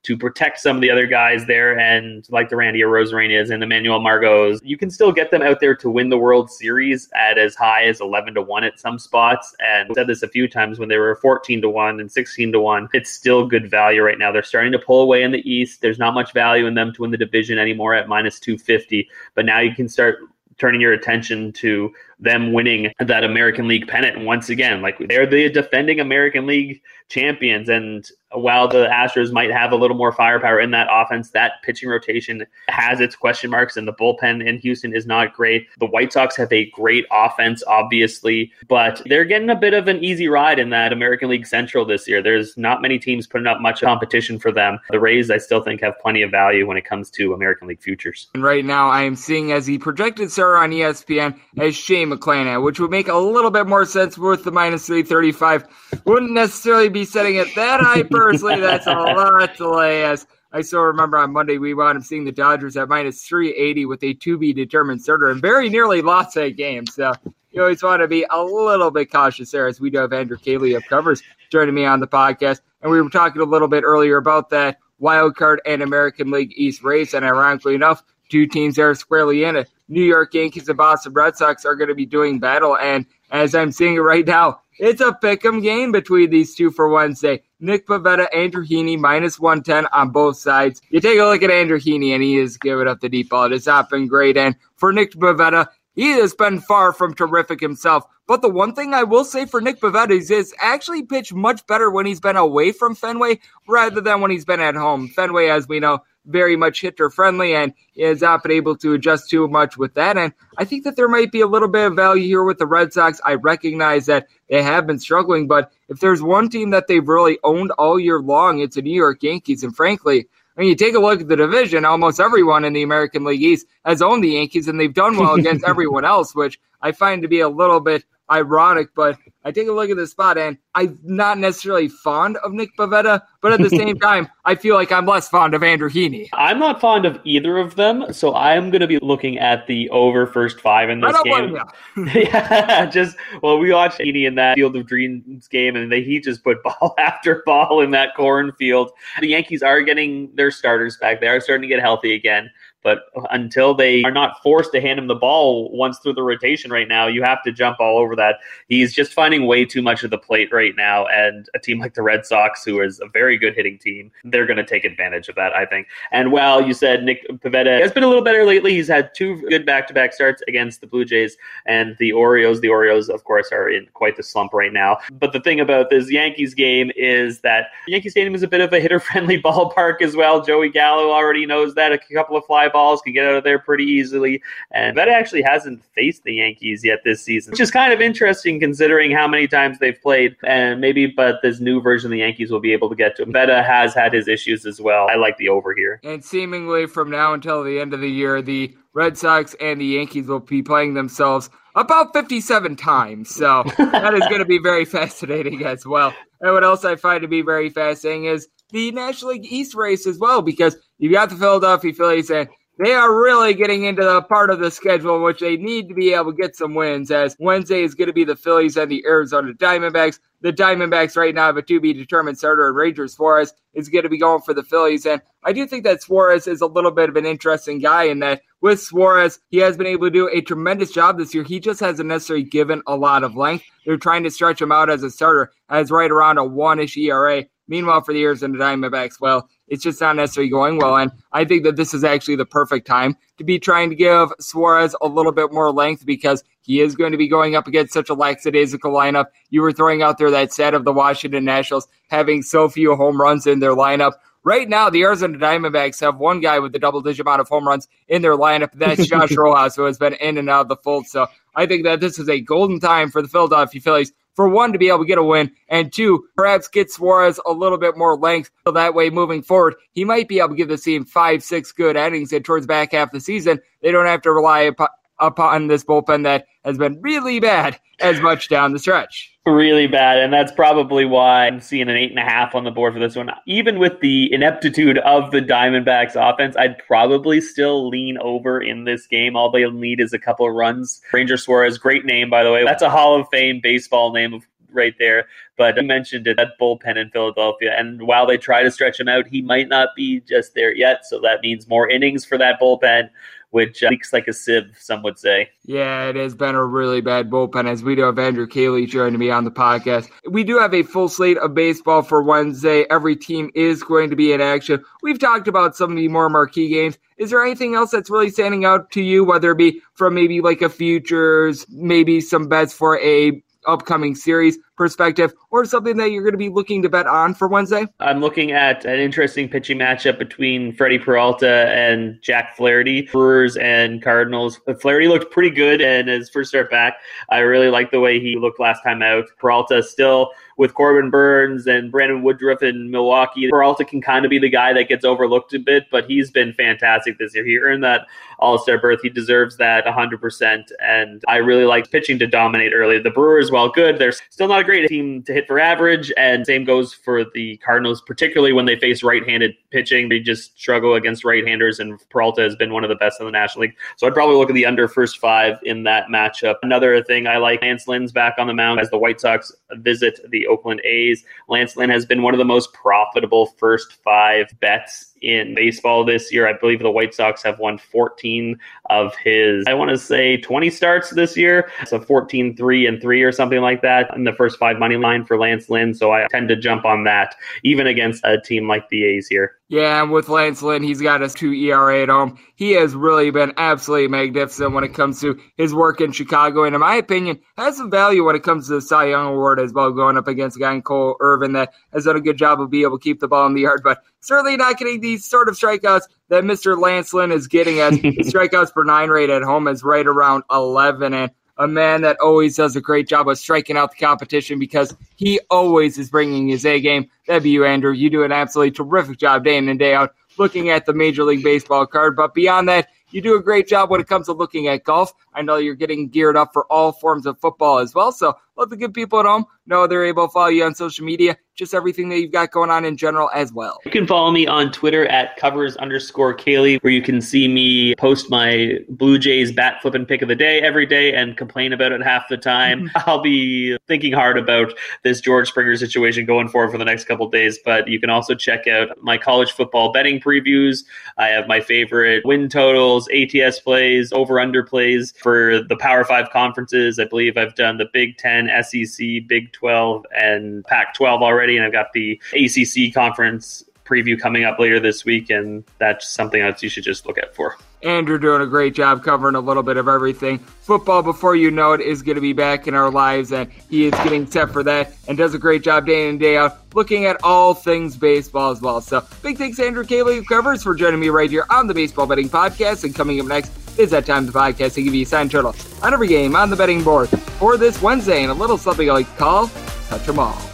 [0.03, 1.79] to protect some of the other guys there.
[1.79, 5.75] And like the Randy Arozarenas and Emmanuel Margots, you can still get them out there
[5.77, 9.55] to win the World Series at as high as 11 to 1 at some spots.
[9.61, 12.61] And said this a few times when they were 14 to 1 and 16 to
[12.61, 12.89] 1.
[12.93, 14.33] It's still good value right now.
[14.33, 15.81] They're starting to pull away in the East.
[15.81, 19.09] There's not much value in them to win the division anymore at minus 250.
[19.35, 20.19] But now you can start
[20.61, 24.83] turning your attention to them winning that American League pennant once again.
[24.83, 29.96] Like they're the defending American League champions, and while the Astros might have a little
[29.96, 34.46] more firepower in that offense, that pitching rotation has its question marks, and the bullpen
[34.46, 35.66] in Houston is not great.
[35.79, 40.03] The White Sox have a great offense, obviously, but they're getting a bit of an
[40.03, 42.23] easy ride in that American League Central this year.
[42.23, 44.79] There's not many teams putting up much competition for them.
[44.90, 47.83] The Rays, I still think, have plenty of value when it comes to American League
[47.83, 48.29] futures.
[48.35, 52.62] And right now, I am seeing as the projected star on ESPN as Shane McClanahan,
[52.62, 55.66] which would make a little bit more sense with the minus 335.
[56.05, 58.61] Wouldn't necessarily be setting it that high personally.
[58.61, 62.25] That's a lot to lay as I still remember on Monday we wound up seeing
[62.25, 66.35] the Dodgers at minus 380 with a to be determined starter and very nearly lost
[66.35, 66.87] that game.
[66.89, 67.13] So
[67.53, 70.37] you always want to be a little bit cautious there as we do have Andrew
[70.37, 72.61] Caley of covers joining me on the podcast.
[72.83, 76.53] And we were talking a little bit earlier about that wild card and American League
[76.57, 77.15] East race.
[77.15, 79.69] And ironically enough, two teams are squarely in it.
[79.89, 82.77] New York Yankees and Boston Red Sox are going to be doing battle.
[82.77, 86.88] And as I'm seeing it right now, it's a pick'em game between these two for
[86.88, 87.43] Wednesday.
[87.61, 90.81] Nick Pivetta, Andrew Heaney, minus 110 on both sides.
[90.88, 93.45] You take a look at Andrew Heaney, and he is giving up the deep ball.
[93.45, 94.38] It has not been great.
[94.38, 98.05] And for Nick Pivetta, he has been far from terrific himself.
[98.27, 101.66] But the one thing I will say for Nick Pivetta is he's actually pitched much
[101.66, 105.09] better when he's been away from Fenway rather than when he's been at home.
[105.09, 109.31] Fenway, as we know, very much hitter friendly and has not been able to adjust
[109.31, 110.17] too much with that.
[110.17, 112.67] And I think that there might be a little bit of value here with the
[112.67, 113.21] Red Sox.
[113.25, 117.39] I recognize that they have been struggling, but if there's one team that they've really
[117.45, 119.65] owned all year long, it's the New York Yankees.
[119.65, 123.25] And frankly, when you take a look at the division, almost everyone in the American
[123.25, 126.93] League East has owned the Yankees, and they've done well against everyone else, which I
[126.93, 130.37] find to be a little bit ironic, but I take a look at this spot
[130.37, 134.75] and I'm not necessarily fond of Nick Pivetta, but at the same time, I feel
[134.75, 136.29] like I'm less fond of Andrew Heaney.
[136.35, 139.88] I'm not fond of either of them, so I'm going to be looking at the
[139.90, 141.57] over first five in this game.
[142.14, 146.21] yeah, just well, we watched Heaney in that Field of Dreams game, and they, he
[146.21, 148.90] just put ball after ball in that cornfield.
[149.21, 152.51] The Yankees are getting their starters back; they are starting to get healthy again.
[152.83, 156.71] But until they are not forced to hand him the ball once through the rotation
[156.71, 158.38] right now, you have to jump all over that.
[158.69, 161.07] He's just finding way too much of the plate right now.
[161.07, 164.47] And a team like the Red Sox, who is a very good hitting team, they're
[164.47, 165.88] going to take advantage of that, I think.
[166.11, 169.43] And while you said Nick Pivetta has been a little better lately, he's had two
[169.49, 172.61] good back to back starts against the Blue Jays and the Orioles.
[172.61, 174.99] The Orioles, of course, are in quite the slump right now.
[175.12, 178.73] But the thing about this Yankees game is that Yankee Stadium is a bit of
[178.73, 180.43] a hitter friendly ballpark as well.
[180.43, 181.93] Joey Gallo already knows that.
[181.93, 184.43] A couple of fly balls can get out of there pretty easily.
[184.73, 188.61] And Vetta actually hasn't faced the Yankees yet this season, which is kind of interesting
[188.61, 190.37] considering how many times they've played.
[190.45, 193.23] And maybe, but this new version of the Yankees will be able to get to
[193.23, 193.33] him.
[193.33, 195.09] Vetta has had his issues as well.
[195.11, 196.01] I like the over here.
[196.05, 199.87] And seemingly from now until the end of the year, the Red Sox and the
[199.87, 203.35] Yankees will be playing themselves about 57 times.
[203.35, 206.13] So that is going to be very fascinating as well.
[206.41, 210.07] And what else I find to be very fascinating is the National League East race
[210.07, 212.49] as well, because you've got the Philadelphia Phillies and
[212.83, 215.95] they are really getting into the part of the schedule in which they need to
[215.95, 217.11] be able to get some wins.
[217.11, 220.19] As Wednesday is going to be the Phillies and the Arizona Diamondbacks.
[220.40, 224.05] The Diamondbacks right now have a to be determined starter, and Ranger Suarez is going
[224.05, 225.05] to be going for the Phillies.
[225.05, 228.21] And I do think that Suarez is a little bit of an interesting guy in
[228.21, 231.45] that with Suarez, he has been able to do a tremendous job this year.
[231.45, 233.64] He just hasn't necessarily given a lot of length.
[233.85, 236.97] They're trying to stretch him out as a starter, as right around a one ish
[236.97, 237.45] ERA.
[237.69, 240.97] Meanwhile, for the Arizona Diamondbacks, well, it's just not necessarily going well.
[240.97, 244.31] And I think that this is actually the perfect time to be trying to give
[244.41, 247.95] Suarez a little bit more length because he is going to be going up against
[247.95, 249.27] such a lackadaisical lineup.
[249.49, 253.21] You were throwing out there that set of the Washington Nationals having so few home
[253.21, 254.13] runs in their lineup.
[254.43, 257.69] Right now, the Arizona Diamondbacks have one guy with the double digit amount of home
[257.69, 258.73] runs in their lineup.
[258.73, 261.07] That's Josh Rojas, who has been in and out of the fold.
[261.07, 264.73] So I think that this is a golden time for the Philadelphia Phillies for one,
[264.73, 267.97] to be able to get a win, and two, perhaps get Suarez a little bit
[267.97, 268.51] more length.
[268.66, 271.73] So that way, moving forward, he might be able to give the team five, six
[271.73, 272.33] good innings.
[272.33, 274.88] And towards back half the season, they don't have to rely upon,
[275.19, 279.30] upon this bullpen that has been really bad as much down the stretch.
[279.46, 282.70] Really bad, and that's probably why I'm seeing an eight and a half on the
[282.70, 283.31] board for this one.
[283.46, 289.07] Even with the ineptitude of the Diamondbacks offense, I'd probably still lean over in this
[289.07, 289.37] game.
[289.37, 291.00] All they'll need is a couple of runs.
[291.11, 292.66] Ranger Suarez, great name by the way.
[292.66, 295.26] That's a Hall of Fame baseball name right there.
[295.57, 297.74] But you mentioned it, that bullpen in Philadelphia.
[297.76, 301.07] And while they try to stretch him out, he might not be just there yet.
[301.07, 303.09] So that means more innings for that bullpen
[303.51, 305.51] which uh, leaks like a sieve, some would say.
[305.65, 309.19] Yeah, it has been a really bad bullpen, as we do have Andrew Caley joining
[309.19, 310.09] me on the podcast.
[310.29, 312.87] We do have a full slate of baseball for Wednesday.
[312.91, 314.83] Every team is going to be in action.
[315.03, 316.99] We've talked about some of the more marquee games.
[317.19, 320.41] Is there anything else that's really standing out to you, whether it be from maybe
[320.41, 326.23] like a futures, maybe some bets for a upcoming series perspective, or something that you're
[326.23, 327.87] going to be looking to bet on for Wednesday?
[328.01, 334.03] I'm looking at an interesting pitching matchup between Freddie Peralta and Jack Flaherty, Brewers and
[334.03, 334.59] Cardinals.
[334.66, 336.96] Uh, Flaherty looked pretty good and his first start back.
[337.29, 339.27] I really like the way he looked last time out.
[339.38, 343.51] Peralta still with Corbin Burnes and Brandon Woodruff in Milwaukee.
[343.51, 346.55] Peralta can kind of be the guy that gets overlooked a bit, but he's been
[346.55, 347.44] fantastic this year.
[347.44, 348.07] He earned that
[348.40, 349.00] All Star berth.
[349.03, 350.64] He deserves that 100%.
[350.81, 352.98] And I really like pitching to dominate early.
[352.98, 356.12] The Brewers, while good, they're still not a great team to hit for average.
[356.16, 360.09] And same goes for the Cardinals, particularly when they face right handed pitching.
[360.09, 363.26] They just struggle against right handers, and Peralta has been one of the best in
[363.26, 363.76] the National League.
[363.96, 366.57] So I'd probably look at the under first five in that matchup.
[366.62, 370.20] Another thing I like Lance Lynn's back on the mound as the White Sox visit
[370.31, 371.24] the Oakland A's.
[371.48, 376.33] Lance Lynn has been one of the most profitable first five bets in baseball this
[376.33, 376.49] year.
[376.49, 380.71] I believe the White Sox have won 14 of his, I want to say 20
[380.71, 381.71] starts this year.
[381.87, 385.25] So 14, 3 and 3 or something like that in the first five money line
[385.25, 385.95] for Lance Lynn.
[385.95, 389.60] So I tend to jump on that, even against a team like the A's here.
[389.71, 392.37] Yeah, and with Lance Lynn, he's got his two ERA at home.
[392.57, 396.75] He has really been absolutely magnificent when it comes to his work in Chicago, and
[396.75, 399.73] in my opinion, has some value when it comes to the Cy Young Award as
[399.73, 402.61] well, going up against a guy in Cole Irvin that has done a good job
[402.61, 405.25] of being able to keep the ball in the yard, but certainly not getting these
[405.25, 406.77] sort of strikeouts that Mr.
[406.77, 411.15] Lance Lynn is getting as strikeouts per nine rate at home is right around 11,
[411.15, 414.96] and a man that always does a great job of striking out the competition because
[415.16, 417.09] he always is bringing his A game.
[417.27, 417.92] That'd be you, Andrew.
[417.92, 421.23] You do an absolutely terrific job day in and day out looking at the Major
[421.23, 422.16] League Baseball card.
[422.16, 425.12] But beyond that, you do a great job when it comes to looking at golf.
[425.35, 428.11] I know you're getting geared up for all forms of football as well.
[428.11, 431.05] So let the good people at home know they're able to follow you on social
[431.05, 433.79] media, just everything that you've got going on in general as well.
[433.85, 437.94] You can follow me on Twitter at covers underscore Caley, where you can see me
[437.96, 441.92] post my Blue Jays bat flipping pick of the day every day and complain about
[441.92, 442.90] it half the time.
[443.07, 447.29] I'll be thinking hard about this George Springer situation going forward for the next couple
[447.31, 450.85] days, but you can also check out my college football betting previews.
[451.16, 456.29] I have my favorite win totals, ATS plays, over under plays for the Power Five
[456.31, 456.99] conferences.
[456.99, 461.67] I believe I've done the Big Ten, SEC, Big 12, and Pac 12 already, and
[461.67, 466.63] I've got the ACC conference preview coming up later this week, and that's something else
[466.63, 467.57] you should just look out for.
[467.83, 470.38] Andrew doing a great job covering a little bit of everything.
[470.38, 473.87] Football, before you know it, is going to be back in our lives, and he
[473.87, 476.59] is getting set for that and does a great job day in and day out
[476.75, 478.81] looking at all things baseball as well.
[478.81, 482.29] So, big thanks Andrew Caley covers for joining me right here on the Baseball Betting
[482.29, 482.85] Podcast.
[482.85, 485.55] And coming up next is that time the podcast to give you a sign total
[485.83, 488.95] on every game on the betting board for this Wednesday and a little something I
[488.95, 489.51] like to call
[489.88, 490.50] Touch 'em All.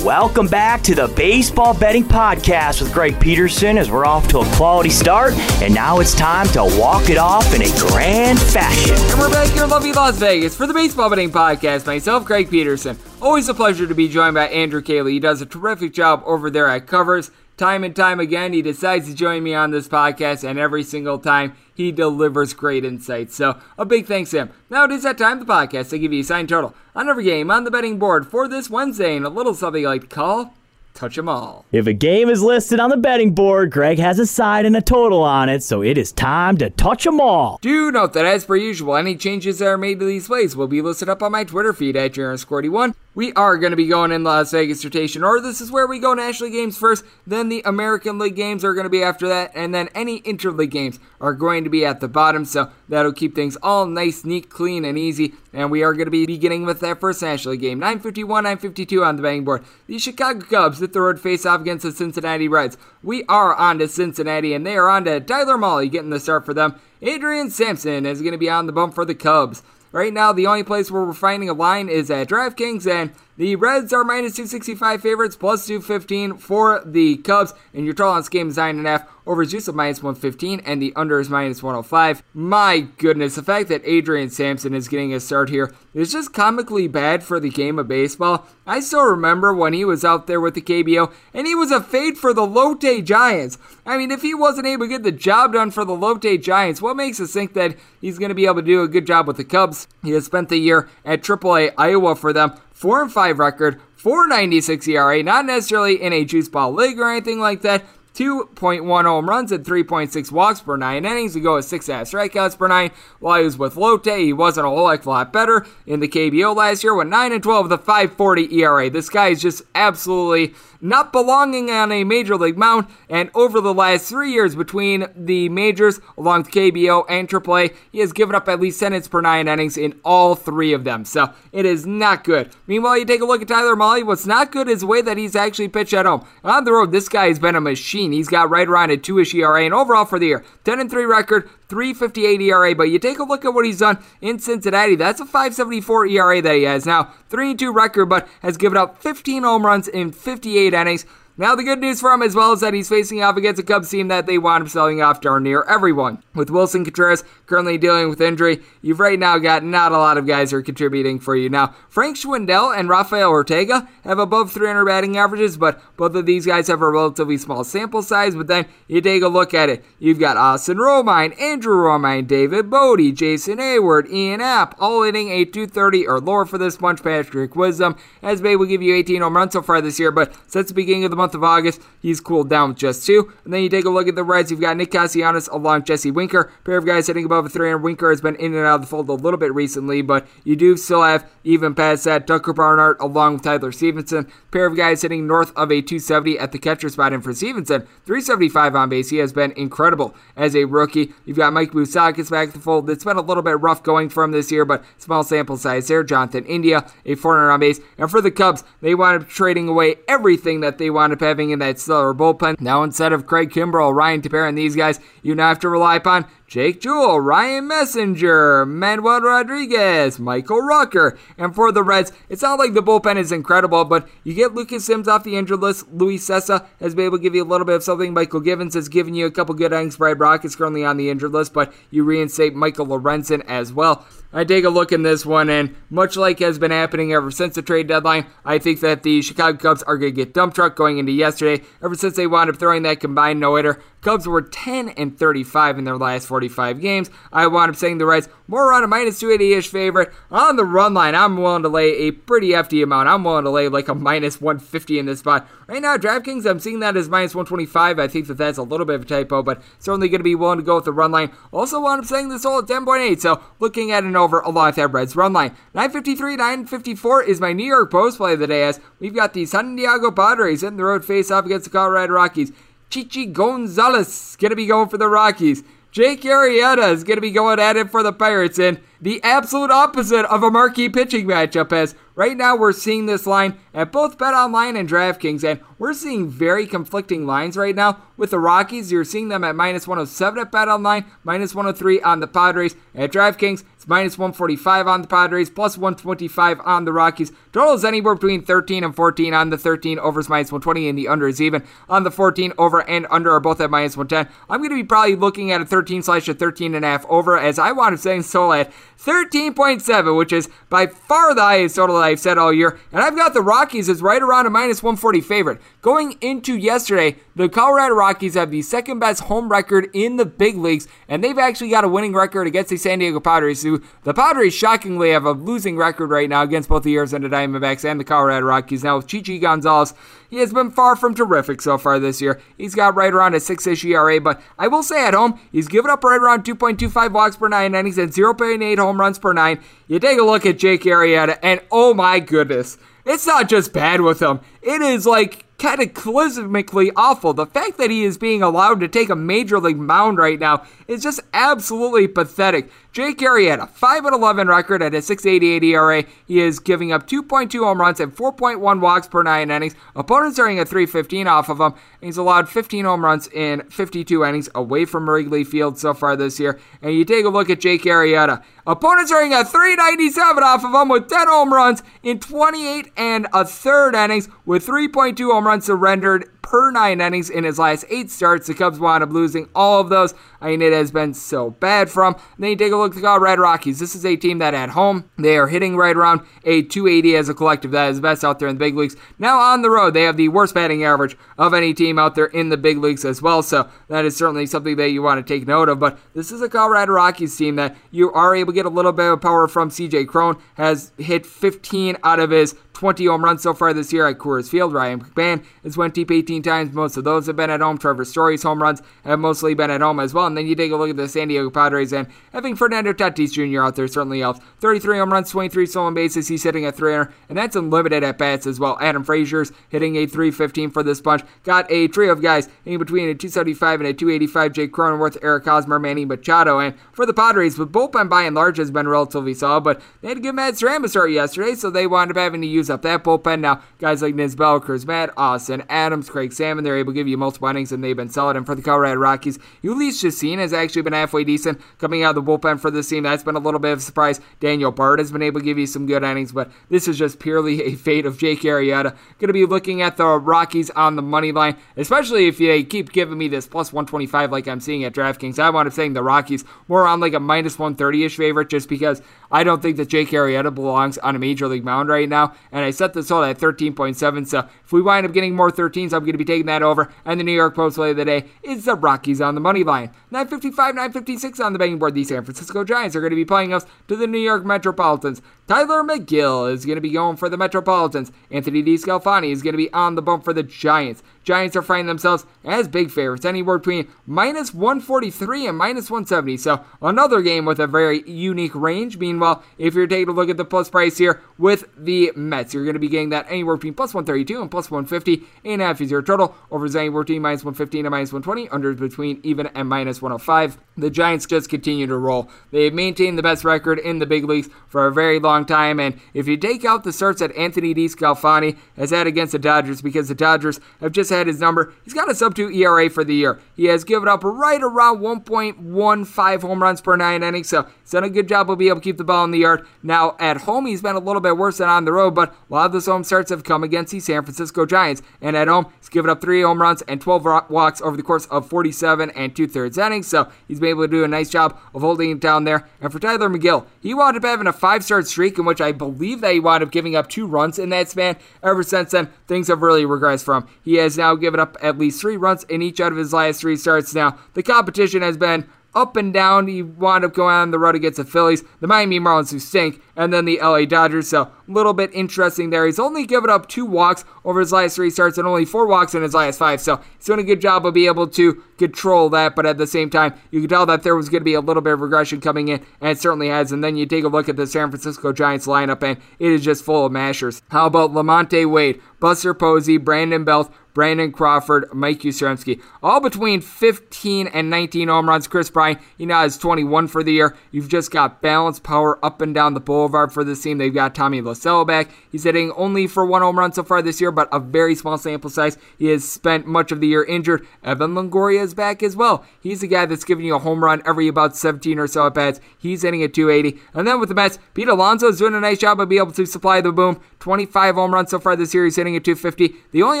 [0.06, 4.46] Welcome back to the Baseball Betting Podcast with Greg Peterson as we're off to a
[4.54, 5.32] quality start.
[5.60, 8.94] And now it's time to walk it off in a grand fashion.
[8.94, 11.86] And we're back here in lovely Las Vegas for the Baseball Betting Podcast.
[11.86, 12.96] Myself, Greg Peterson.
[13.20, 15.14] Always a pleasure to be joined by Andrew Caley.
[15.14, 17.32] He does a terrific job over there at Covers.
[17.56, 21.18] Time and time again, he decides to join me on this podcast, and every single
[21.18, 23.34] time he delivers great insights.
[23.34, 24.50] So, a big thanks to him.
[24.68, 27.24] Now it is that time the podcast to give you a sign total on every
[27.24, 30.06] game on the betting board for this Wednesday, and a little something I like to
[30.06, 30.52] call
[30.92, 31.64] touch 'em all.
[31.72, 34.82] If a game is listed on the betting board, Greg has a side and a
[34.82, 37.58] total on it, so it is time to touch 'em all.
[37.62, 40.68] Do note that, as per usual, any changes that are made to these plays will
[40.68, 42.94] be listed up on my Twitter feed at JaronSquarty1.
[43.16, 45.40] We are going to be going in Las Vegas rotation order.
[45.40, 48.84] This is where we go National games first, then the American League games are going
[48.84, 52.08] to be after that, and then any interleague games are going to be at the
[52.08, 52.44] bottom.
[52.44, 55.32] So that'll keep things all nice, neat, clean, and easy.
[55.54, 59.02] And we are going to be beginning with that first National League game, 951, 952
[59.02, 59.64] on the betting board.
[59.86, 62.76] The Chicago Cubs hit the road face off against the Cincinnati Reds.
[63.02, 66.44] We are on to Cincinnati, and they are on to Tyler Mahle getting the start
[66.44, 66.78] for them.
[67.00, 69.62] Adrian Sampson is going to be on the bump for the Cubs.
[69.96, 73.56] Right now, the only place where we're finding a line is at DraftKings, and the
[73.56, 77.52] Reds are minus 265 favorites, plus 215 for the Cubs.
[77.74, 79.06] And your total on this game is 9.5.
[79.26, 82.22] Over is just minus 115, and the under is minus 105.
[82.32, 86.86] My goodness, the fact that Adrian Sampson is getting a start here is just comically
[86.86, 88.46] bad for the game of baseball.
[88.68, 91.82] I still remember when he was out there with the KBO, and he was a
[91.82, 93.58] fade for the Lotte Giants.
[93.84, 96.80] I mean, if he wasn't able to get the job done for the Lotte Giants,
[96.80, 99.26] what makes us think that he's going to be able to do a good job
[99.26, 99.88] with the Cubs?
[100.04, 102.52] He has spent the year at AAA Iowa for them.
[102.76, 107.40] 4 and 5 record, 496 ERA, not necessarily in a juice ball league or anything
[107.40, 107.82] like that.
[108.14, 111.34] 2.1 home runs and 3.6 walks per nine innings.
[111.34, 112.90] He go with six half strikeouts per nine.
[113.18, 116.00] While he was with Lotte, he wasn't a whole heck of a lot better in
[116.00, 118.90] the KBO last year with 9 and 12 with a 540 ERA.
[118.90, 122.86] This guy is just absolutely not belonging on a major league mound.
[123.08, 128.00] And over the last three years between the majors, along with KBO and AAA, he
[128.00, 131.04] has given up at least 10 hits per nine innings in all three of them.
[131.04, 132.50] So it is not good.
[132.66, 134.04] Meanwhile, you take a look at Tyler Mahle.
[134.04, 136.26] What's not good is the way that he's actually pitched at home.
[136.44, 138.12] On the road, this guy has been a machine.
[138.12, 141.04] He's got right around a two-ish ERA, and overall for the year, 10 and 3
[141.04, 142.74] record, 358 ERA.
[142.74, 144.96] But you take a look at what he's done in Cincinnati.
[144.96, 147.12] That's a 574 ERA that he has now.
[147.28, 151.06] 3 2 record, but has given up 15 home runs in 58 innings.
[151.38, 153.62] Now, the good news for him as well is that he's facing off against a
[153.62, 156.22] Cubs team that they wound up selling off darn near everyone.
[156.34, 160.26] With Willson Contreras currently dealing with injury, you've right now got not a lot of
[160.26, 161.50] guys who are contributing for you.
[161.50, 166.46] Now, Frank Schwindel and Rafael Ortega have above 300 batting averages, but both of these
[166.46, 168.34] guys have a relatively small sample size.
[168.34, 169.84] But then you take a look at it.
[169.98, 175.44] You've got Austin Romine, Andrew Romine, David Bote, Jason Heyward, Ian Happ, all hitting a
[175.44, 177.02] 230 or lower for this bunch.
[177.02, 180.32] Patrick Wisdom been able to give you 18 home runs so far this year, but
[180.46, 183.32] since the beginning of the month, month of August, he's cooled down with just two.
[183.44, 186.12] And then you take a look at the Reds, you've got Nick Castellanos along Jesse
[186.12, 186.52] Winker.
[186.60, 187.78] A pair of guys hitting above a 300.
[187.78, 190.54] Winker has been in and out of the fold a little bit recently, but you
[190.54, 194.30] do still have, even past that, Tucker Barnhart along with Tyler Stephenson.
[194.52, 197.12] pair of guys hitting north of a 270 at the catcher spot.
[197.12, 199.10] And for Stephenson, 375 on base.
[199.10, 201.12] He has been incredible as a rookie.
[201.24, 202.88] You've got Mike Moustakas back to the fold.
[202.88, 205.88] It's been a little bit rough going for him this year, but small sample size
[205.88, 206.04] there.
[206.04, 207.80] Jonathan India, a 400 on base.
[207.98, 211.50] And for the Cubs, they wound up trading away everything that they wound up having
[211.50, 212.60] in that stellar bullpen.
[212.60, 215.96] Now, instead of Craig Kimbrel, Ryan Tepera, and these guys, you now have to rely
[215.96, 221.18] upon Jake Jewell, Ryan Meisinger, Manuel Rodriguez, Michael Rucker.
[221.36, 224.84] And for the Reds, it's not like the bullpen is incredible, but you get Lucas
[224.84, 225.88] Sims off the injured list.
[225.92, 228.14] Luis Cessa has been able to give you a little bit of something.
[228.14, 229.96] Mychal Givens has given you a couple good innings.
[229.96, 234.06] Brad Brach is currently on the injured list, but you reinstate Michael Lorenzen as well.
[234.32, 237.54] I take a look in this one, and much like has been happening ever since
[237.54, 240.76] the trade deadline, I think that the Chicago Cubs are going to get dump truck
[240.76, 241.64] going into yesterday.
[241.82, 245.78] Ever since they wound up throwing that combined no hitter, Cubs were 10 and 35
[245.78, 247.10] in their last 45 games.
[247.32, 250.12] I wound up saying the Reds more on a minus 280 ish favorite.
[250.30, 253.08] On the run line, I'm willing to lay a pretty hefty amount.
[253.08, 255.48] I'm willing to lay like a minus 150 in this spot.
[255.66, 257.98] Right now, DraftKings, I'm seeing that as minus 125.
[257.98, 260.34] I think that that's a little bit of a typo, but certainly going to be
[260.34, 261.32] willing to go with the run line.
[261.52, 264.76] Also, wound up saying this all at 10.8, so looking at an over along with
[264.76, 265.56] that Reds run line.
[265.72, 269.46] 953, 954 is my New York Post play of the day as we've got the
[269.46, 272.52] San Diego Padres in the road face off against the Colorado Rockies.
[272.88, 275.62] Chichi Gonzalez going to be going for the Rockies.
[275.96, 279.70] Jake Arrieta is going to be going at it for the Pirates in the absolute
[279.70, 284.18] opposite of a marquee pitching matchup as right now we're seeing this line at both
[284.18, 288.92] BetOnline and DraftKings and we're seeing very conflicting lines right now with the Rockies.
[288.92, 292.76] You're seeing them at minus 107 at BetOnline, minus 103 on the Padres.
[292.94, 297.30] At DraftKings, it's minus 145 on the Padres, plus 125 on the Rockies.
[297.52, 301.06] Total is anywhere between 13 and 14 on the 13 overs minus 120 and the
[301.06, 301.62] under is even.
[301.88, 304.34] On the 14 over and under are both at minus 110.
[304.50, 307.06] I'm going to be probably looking at a 13 slash a 13 and a half
[307.06, 311.76] over as I wound up saying so at 13.7, which is by far the highest
[311.76, 312.78] total that I've said all year.
[312.90, 315.60] And I've got the Rockies as right around a minus 140 favorite.
[315.80, 320.56] Going into yesterday, the Colorado Rockies have the second best home record in the big
[320.56, 324.14] leagues, and they've actually got a winning record against the San Diego Padres, who the
[324.14, 328.04] Padres shockingly have a losing record right now against both the Arizona Diamondbacks and the
[328.04, 328.84] Colorado Rockies.
[328.84, 329.94] Now, with Chichi Gonzalez,
[330.28, 332.40] he has been far from terrific so far this year.
[332.56, 335.68] He's got right around a 6 ish ERA, but I will say at home, he's
[335.68, 339.60] given up right around 2.25 walks per nine innings and 0.8 home runs per nine.
[339.88, 344.00] You take a look at Jake Arrieta, and oh my goodness, it's not just bad
[344.00, 347.32] with him, it is like cataclysmically awful.
[347.32, 350.64] The fact that he is being allowed to take a major league mound right now
[350.86, 352.70] is just absolutely pathetic.
[352.96, 356.04] Jake Arrieta, 5 11 record at a 6.88 ERA.
[356.26, 359.74] He is giving up 2.2 home runs and 4.1 walks per nine innings.
[359.94, 361.74] Opponents are hitting a 315 off of him.
[362.00, 366.40] He's allowed 15 home runs in 52 innings away from Wrigley Field so far this
[366.40, 366.58] year.
[366.80, 368.42] And you take a look at Jake Arrieta.
[368.66, 373.26] Opponents are hitting a 397 off of him with 10 home runs in 28 and
[373.34, 378.08] a third innings with 3.2 home runs surrendered per nine innings in his last eight
[378.08, 378.46] starts.
[378.46, 380.14] The Cubs wound up losing all of those.
[380.40, 382.14] I mean, it has been so bad for him.
[382.38, 383.78] Then you take a look the Colorado Rockies.
[383.78, 387.28] This is a team that at home, they are hitting right around a 280 as
[387.28, 387.70] a collective.
[387.70, 388.96] That is best out there in the big leagues.
[389.18, 392.26] Now on the road, they have the worst batting average of any team out there
[392.26, 393.42] in the big leagues as well.
[393.42, 395.78] So that is certainly something that you want to take note of.
[395.78, 398.92] But this is a Colorado Rockies team that you are able to get a little
[398.92, 400.40] bit of power from CJ Cron.
[400.54, 404.50] Has hit 15 out of his 20 home runs so far this year at Coors
[404.50, 404.72] Field.
[404.72, 406.74] Ryan McMahon has went deep 18 times.
[406.74, 407.78] Most of those have been at home.
[407.78, 410.26] Trevor Story's home runs have mostly been at home as well.
[410.26, 413.32] And then you take a look at the San Diego Padres and having Fernando Tatis
[413.32, 413.62] Jr.
[413.62, 414.40] out there certainly helps.
[414.60, 416.28] 33 home runs, 23 stolen bases.
[416.28, 418.76] He's hitting at 300, and that's unlimited at bats as well.
[418.80, 421.22] Adam Frazier's hitting a 315 for this bunch.
[421.44, 424.52] Got a trio of guys in between a 275 and a 285.
[424.52, 426.58] Jake Cronenworth, Eric Hosmer, Manny Machado.
[426.58, 430.08] And for the Padres, the bullpen by and large has been relatively solid, but they
[430.08, 432.65] had to give Matt Strahm a start yesterday, so they wound up having to use
[432.70, 433.40] up that bullpen.
[433.40, 437.16] Now, guys like Nisbel, Cruz, Matt, Austin, Adams, Craig Stammen, they're able to give you
[437.16, 438.36] multiple innings, and they've been solid.
[438.36, 442.24] And for the Colorado Rockies, Jhoulys Chacin has actually been halfway decent coming out of
[442.24, 443.02] the bullpen for this team.
[443.04, 444.20] That's been a little bit of a surprise.
[444.40, 447.18] Daniel Bard has been able to give you some good innings, but this is just
[447.18, 448.96] purely a fate of Jake Arrieta.
[449.18, 452.92] Going to be looking at the Rockies on the money line, especially if they keep
[452.92, 455.38] giving me this plus 125 like I'm seeing at DraftKings.
[455.38, 458.68] I wound up saying the Rockies more on like a minus 130 ish favorite just
[458.68, 462.34] because I don't think that Jake Arrieta belongs on a major league mound right now.
[462.56, 464.26] And I set this total at 13.7.
[464.26, 466.90] So if we wind up getting more 13s, I'm going to be taking that over.
[467.04, 469.62] And the New York Post play of the day is the Rockies on the money
[469.62, 469.90] line.
[470.10, 471.92] 955, 956 on the betting board.
[471.92, 475.20] The San Francisco Giants are going to be playing us to the New York Metropolitans.
[475.46, 478.10] Tylor Megill is going to be going for the Metropolitans.
[478.30, 481.02] Anthony DeSclafani is going to be on the bump for the Giants.
[481.26, 486.36] Giants are finding themselves as big favorites, anywhere between minus 143 and minus 170.
[486.36, 488.96] So another game with a very unique range.
[488.96, 492.62] Meanwhile, if you're taking a look at the plus price here with the Mets, you're
[492.62, 495.26] going to be getting that anywhere between plus 132 and plus 150.
[495.44, 496.36] and half is total.
[496.52, 498.48] Over is anywhere between minus 115 and minus 120.
[498.50, 500.58] Under between even and minus 105.
[500.76, 502.30] The Giants just continue to roll.
[502.52, 505.80] They've maintained the best record in the big leagues for a very long time.
[505.80, 509.82] And if you take out the starts that Anthony DeSclafani has had against the Dodgers,
[509.82, 513.04] because the Dodgers have just had his number, he's got a sub 2 ERA for
[513.04, 513.38] the year.
[513.56, 517.48] He has given up right around 1.15 home runs per nine innings.
[517.48, 519.38] So he's done a good job of being able to keep the ball in the
[519.38, 519.66] yard.
[519.82, 522.52] Now, at home, he's been a little bit worse than on the road, but a
[522.52, 525.00] lot of those home starts have come against the San Francisco Giants.
[525.22, 528.26] And at home, he's given up three home runs and 12 walks over the course
[528.26, 530.06] of 47 and two thirds innings.
[530.06, 532.68] So he's been able to do a nice job of holding it down there.
[532.80, 535.72] And for Tylor Megill, he wound up having a five start streak in which I
[535.72, 538.16] believe that he wound up giving up two runs in that span.
[538.42, 540.46] Ever since then, things have really regressed for him.
[540.62, 543.40] He has now given up at least three runs in each out of his last
[543.46, 543.94] three starts.
[543.94, 546.48] Now, the competition has been up and down.
[546.48, 549.80] He wound up going on the road against the Phillies, the Miami Marlins who stink,
[549.94, 551.08] and then the LA Dodgers.
[551.08, 552.66] So a little bit interesting there.
[552.66, 555.94] He's only given up two walks over his last three starts and only four walks
[555.94, 556.60] in his last five.
[556.60, 559.36] So he's doing a good job of being able to control that.
[559.36, 561.40] But at the same time, you can tell that there was going to be a
[561.40, 563.52] little bit of regression coming in, and it certainly has.
[563.52, 566.42] And then you take a look at the San Francisco Giants lineup, and it is
[566.42, 567.42] just full of mashers.
[567.50, 572.60] How about Lamonte Wade, Buster Posey, Brandon Belt, Brandon Crawford, Mike Yastrzemski.
[572.82, 575.26] All between 15 and 19 home runs.
[575.26, 577.34] Kris Bryant, he now has 21 for the year.
[577.50, 580.58] You've just got balanced power up and down the boulevard for this team.
[580.58, 581.88] They've got Tommy La Stella back.
[582.12, 584.98] He's hitting only for one home run so far this year, but a very small
[584.98, 585.56] sample size.
[585.78, 587.46] He has spent much of the year injured.
[587.64, 589.24] Evan Longoria is back as well.
[589.40, 592.12] He's the guy that's giving you a home run every about 17 or so at
[592.12, 592.38] bats.
[592.58, 593.58] He's hitting at 280.
[593.72, 596.12] And then with the Mets, Pete Alonso is doing a nice job of being able
[596.12, 597.00] to supply the boom.
[597.26, 598.66] 25 home runs so far this year.
[598.66, 599.52] He's hitting at 250.
[599.72, 600.00] The only